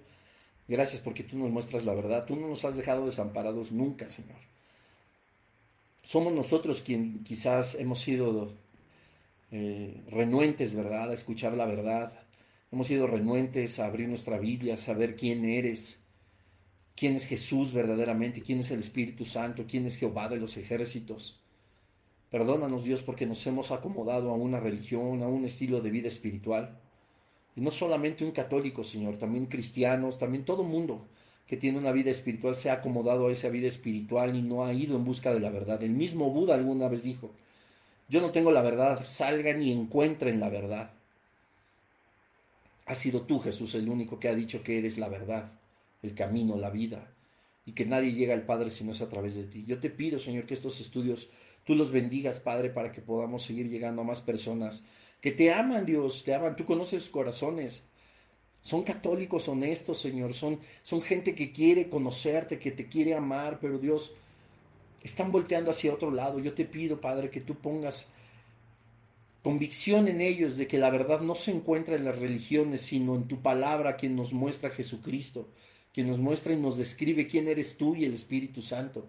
Gracias 0.66 1.02
porque 1.02 1.22
tú 1.22 1.36
nos 1.36 1.50
muestras 1.50 1.84
la 1.84 1.92
verdad. 1.92 2.24
Tú 2.24 2.34
no 2.34 2.48
nos 2.48 2.64
has 2.64 2.78
dejado 2.78 3.04
desamparados 3.04 3.72
nunca, 3.72 4.08
Señor 4.08 4.54
somos 6.14 6.32
nosotros 6.32 6.80
quien 6.80 7.24
quizás 7.24 7.74
hemos 7.74 7.98
sido 7.98 8.52
eh, 9.50 10.00
renuentes, 10.06 10.72
¿verdad?, 10.72 11.10
a 11.10 11.12
escuchar 11.12 11.54
la 11.54 11.66
verdad. 11.66 12.12
Hemos 12.70 12.86
sido 12.86 13.08
renuentes 13.08 13.80
a 13.80 13.86
abrir 13.86 14.08
nuestra 14.08 14.38
Biblia, 14.38 14.74
a 14.74 14.76
saber 14.76 15.16
quién 15.16 15.44
eres, 15.44 15.98
quién 16.94 17.16
es 17.16 17.26
Jesús 17.26 17.72
verdaderamente, 17.72 18.42
quién 18.42 18.60
es 18.60 18.70
el 18.70 18.78
Espíritu 18.78 19.24
Santo, 19.24 19.64
quién 19.68 19.86
es 19.86 19.96
Jehová 19.96 20.28
de 20.28 20.36
los 20.36 20.56
ejércitos. 20.56 21.40
Perdónanos 22.30 22.84
Dios 22.84 23.02
porque 23.02 23.26
nos 23.26 23.44
hemos 23.48 23.72
acomodado 23.72 24.30
a 24.30 24.34
una 24.34 24.60
religión, 24.60 25.20
a 25.20 25.26
un 25.26 25.44
estilo 25.44 25.80
de 25.80 25.90
vida 25.90 26.06
espiritual. 26.06 26.78
Y 27.56 27.60
no 27.60 27.72
solamente 27.72 28.24
un 28.24 28.30
católico, 28.30 28.84
Señor, 28.84 29.16
también 29.16 29.46
cristianos, 29.46 30.16
también 30.16 30.44
todo 30.44 30.62
mundo 30.62 31.08
que 31.46 31.56
tiene 31.56 31.78
una 31.78 31.92
vida 31.92 32.10
espiritual 32.10 32.56
se 32.56 32.70
ha 32.70 32.74
acomodado 32.74 33.28
a 33.28 33.32
esa 33.32 33.48
vida 33.48 33.68
espiritual 33.68 34.34
y 34.34 34.42
no 34.42 34.64
ha 34.64 34.72
ido 34.72 34.96
en 34.96 35.04
busca 35.04 35.32
de 35.32 35.40
la 35.40 35.50
verdad. 35.50 35.82
El 35.82 35.92
mismo 35.92 36.30
Buda 36.30 36.54
alguna 36.54 36.88
vez 36.88 37.02
dijo, 37.02 37.30
yo 38.08 38.20
no 38.20 38.30
tengo 38.30 38.50
la 38.50 38.62
verdad, 38.62 39.04
salgan 39.04 39.62
y 39.62 39.72
encuentren 39.72 40.40
la 40.40 40.48
verdad. 40.48 40.90
Ha 42.86 42.94
sido 42.94 43.22
tú, 43.22 43.40
Jesús, 43.40 43.74
el 43.74 43.88
único 43.88 44.18
que 44.18 44.28
ha 44.28 44.34
dicho 44.34 44.62
que 44.62 44.78
eres 44.78 44.98
la 44.98 45.08
verdad, 45.08 45.52
el 46.02 46.14
camino, 46.14 46.56
la 46.56 46.70
vida, 46.70 47.10
y 47.66 47.72
que 47.72 47.86
nadie 47.86 48.12
llega 48.12 48.34
al 48.34 48.42
Padre 48.42 48.70
si 48.70 48.84
no 48.84 48.92
es 48.92 49.00
a 49.00 49.08
través 49.08 49.34
de 49.34 49.44
ti. 49.44 49.64
Yo 49.66 49.80
te 49.80 49.88
pido, 49.90 50.18
Señor, 50.18 50.44
que 50.44 50.54
estos 50.54 50.80
estudios 50.80 51.30
tú 51.64 51.74
los 51.74 51.90
bendigas, 51.90 52.40
Padre, 52.40 52.68
para 52.68 52.92
que 52.92 53.00
podamos 53.00 53.42
seguir 53.42 53.68
llegando 53.68 54.02
a 54.02 54.04
más 54.04 54.20
personas 54.20 54.84
que 55.20 55.32
te 55.32 55.50
aman, 55.52 55.86
Dios, 55.86 56.22
te 56.24 56.34
aman, 56.34 56.56
tú 56.56 56.66
conoces 56.66 57.02
sus 57.02 57.10
corazones 57.10 57.82
son 58.64 58.82
católicos 58.82 59.46
honestos, 59.46 60.00
Señor. 60.00 60.32
Son, 60.32 60.58
son 60.82 61.02
gente 61.02 61.34
que 61.34 61.52
quiere 61.52 61.90
conocerte, 61.90 62.58
que 62.58 62.70
te 62.70 62.86
quiere 62.86 63.14
amar, 63.14 63.58
pero 63.60 63.76
Dios, 63.76 64.12
están 65.02 65.30
volteando 65.30 65.70
hacia 65.70 65.92
otro 65.92 66.10
lado. 66.10 66.38
Yo 66.38 66.54
te 66.54 66.64
pido, 66.64 66.98
Padre, 66.98 67.28
que 67.28 67.42
tú 67.42 67.56
pongas 67.56 68.08
convicción 69.42 70.08
en 70.08 70.22
ellos 70.22 70.56
de 70.56 70.66
que 70.66 70.78
la 70.78 70.88
verdad 70.88 71.20
no 71.20 71.34
se 71.34 71.50
encuentra 71.50 71.94
en 71.94 72.06
las 72.06 72.18
religiones, 72.18 72.80
sino 72.80 73.16
en 73.16 73.28
tu 73.28 73.42
palabra, 73.42 73.96
quien 73.96 74.16
nos 74.16 74.32
muestra 74.32 74.70
Jesucristo, 74.70 75.46
quien 75.92 76.06
nos 76.08 76.18
muestra 76.18 76.54
y 76.54 76.56
nos 76.56 76.78
describe 76.78 77.26
quién 77.26 77.48
eres 77.48 77.76
tú 77.76 77.94
y 77.94 78.06
el 78.06 78.14
Espíritu 78.14 78.62
Santo. 78.62 79.06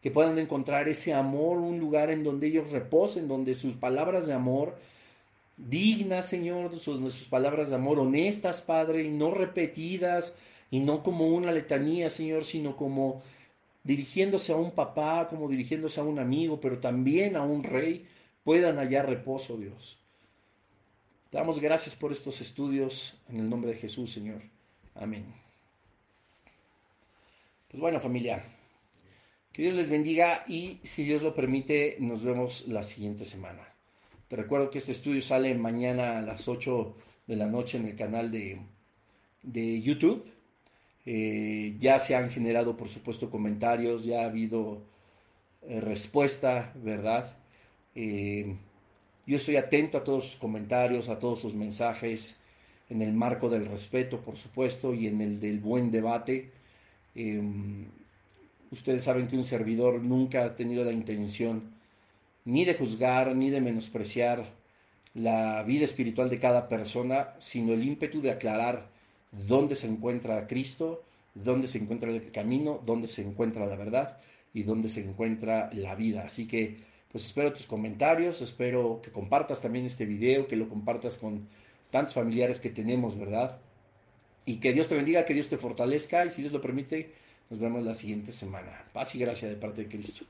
Que 0.00 0.10
puedan 0.10 0.38
encontrar 0.38 0.88
ese 0.88 1.12
amor, 1.12 1.58
un 1.58 1.78
lugar 1.78 2.08
en 2.08 2.24
donde 2.24 2.46
ellos 2.46 2.70
reposen, 2.70 3.28
donde 3.28 3.52
sus 3.52 3.76
palabras 3.76 4.26
de 4.26 4.32
amor 4.32 4.78
dignas, 5.56 6.28
Señor, 6.28 6.78
sus, 6.78 7.26
palabras 7.26 7.70
de 7.70 7.76
amor 7.76 7.98
honestas, 7.98 8.62
Padre, 8.62 9.04
y 9.04 9.10
no 9.10 9.30
repetidas, 9.30 10.36
y 10.70 10.80
no 10.80 11.02
como 11.02 11.28
una 11.28 11.52
letanía, 11.52 12.10
Señor, 12.10 12.44
sino 12.44 12.76
como 12.76 13.22
dirigiéndose 13.84 14.52
a 14.52 14.56
un 14.56 14.72
papá, 14.72 15.28
como 15.28 15.48
dirigiéndose 15.48 16.00
a 16.00 16.04
un 16.04 16.18
amigo, 16.18 16.60
pero 16.60 16.78
también 16.78 17.36
a 17.36 17.42
un 17.42 17.62
rey, 17.62 18.06
puedan 18.42 18.78
hallar 18.78 19.08
reposo, 19.08 19.56
Dios. 19.56 19.98
damos 21.30 21.60
gracias 21.60 21.96
por 21.96 22.12
estos 22.12 22.40
estudios 22.40 23.16
en 23.28 23.38
el 23.40 23.48
nombre 23.48 23.72
de 23.72 23.78
Jesús, 23.78 24.12
Señor. 24.12 24.42
Amén. 24.94 25.24
Pues 27.68 27.80
bueno, 27.80 27.98
familia, 27.98 28.44
que 29.52 29.62
Dios 29.62 29.74
les 29.74 29.90
bendiga 29.90 30.44
y 30.46 30.78
si 30.84 31.04
Dios 31.04 31.22
lo 31.22 31.34
permite, 31.34 31.96
nos 31.98 32.22
vemos 32.22 32.68
la 32.68 32.84
siguiente 32.84 33.24
semana. 33.24 33.73
Recuerdo 34.34 34.68
que 34.68 34.78
este 34.78 34.90
estudio 34.90 35.22
sale 35.22 35.54
mañana 35.54 36.18
a 36.18 36.20
las 36.20 36.48
8 36.48 36.96
de 37.28 37.36
la 37.36 37.46
noche 37.46 37.78
en 37.78 37.86
el 37.86 37.94
canal 37.94 38.32
de, 38.32 39.80
YouTube. 39.80 40.24
Eh, 41.06 41.76
ya 41.78 42.00
se 42.00 42.16
han 42.16 42.30
generado, 42.30 42.76
por 42.76 42.88
supuesto, 42.88 43.30
comentarios, 43.30 44.04
ya 44.04 44.22
ha 44.22 44.26
habido 44.26 44.82
eh, 45.62 45.80
respuesta, 45.80 46.72
¿verdad? 46.82 47.36
Eh, 47.94 48.56
yo 49.24 49.36
estoy 49.36 49.54
atento 49.54 49.98
a 49.98 50.04
todos 50.04 50.24
sus 50.24 50.36
comentarios, 50.36 51.08
a 51.08 51.20
todos 51.20 51.38
sus 51.38 51.54
mensajes, 51.54 52.36
en 52.90 53.02
el 53.02 53.12
marco 53.12 53.48
del 53.48 53.66
respeto, 53.66 54.20
por 54.20 54.36
supuesto, 54.36 54.92
y 54.94 55.06
en 55.06 55.20
el 55.20 55.38
del 55.38 55.60
buen 55.60 55.92
debate. 55.92 56.50
ustedes 58.72 59.04
saben 59.04 59.28
que 59.28 59.36
un 59.36 59.44
servidor 59.44 60.02
nunca 60.02 60.44
ha 60.44 60.56
tenido 60.56 60.82
la 60.82 60.92
intención 60.92 61.73
ni 62.44 62.64
de 62.64 62.74
juzgar, 62.74 63.34
ni 63.34 63.50
de 63.50 63.60
menospreciar 63.60 64.44
la 65.14 65.62
vida 65.62 65.84
espiritual 65.84 66.28
de 66.28 66.40
cada 66.40 66.68
persona, 66.68 67.34
sino 67.38 67.72
el 67.72 67.84
ímpetu 67.84 68.20
de 68.20 68.32
aclarar 68.32 68.88
dónde 69.32 69.76
se 69.76 69.86
encuentra 69.86 70.46
Cristo, 70.46 71.02
dónde 71.34 71.66
se 71.66 71.78
encuentra 71.78 72.10
el 72.10 72.30
camino, 72.30 72.80
dónde 72.84 73.08
se 73.08 73.22
encuentra 73.22 73.66
la 73.66 73.76
verdad 73.76 74.18
y 74.52 74.62
dónde 74.62 74.88
se 74.88 75.00
encuentra 75.00 75.70
la 75.72 75.94
vida. 75.94 76.24
Así 76.24 76.46
que, 76.46 76.78
pues 77.10 77.24
espero 77.24 77.52
tus 77.52 77.66
comentarios, 77.66 78.40
espero 78.40 79.00
que 79.02 79.10
compartas 79.10 79.62
también 79.62 79.86
este 79.86 80.04
video, 80.04 80.48
que 80.48 80.56
lo 80.56 80.68
compartas 80.68 81.18
con 81.18 81.48
tantos 81.90 82.14
familiares 82.14 82.60
que 82.60 82.70
tenemos, 82.70 83.18
¿verdad? 83.18 83.58
Y 84.46 84.56
que 84.56 84.72
Dios 84.72 84.88
te 84.88 84.96
bendiga, 84.96 85.24
que 85.24 85.34
Dios 85.34 85.48
te 85.48 85.58
fortalezca 85.58 86.26
y 86.26 86.30
si 86.30 86.42
Dios 86.42 86.52
lo 86.52 86.60
permite, 86.60 87.12
nos 87.50 87.60
vemos 87.60 87.84
la 87.84 87.94
siguiente 87.94 88.32
semana. 88.32 88.84
Paz 88.92 89.14
y 89.14 89.18
gracia 89.18 89.48
de 89.48 89.56
parte 89.56 89.82
de 89.82 89.88
Cristo. 89.88 90.26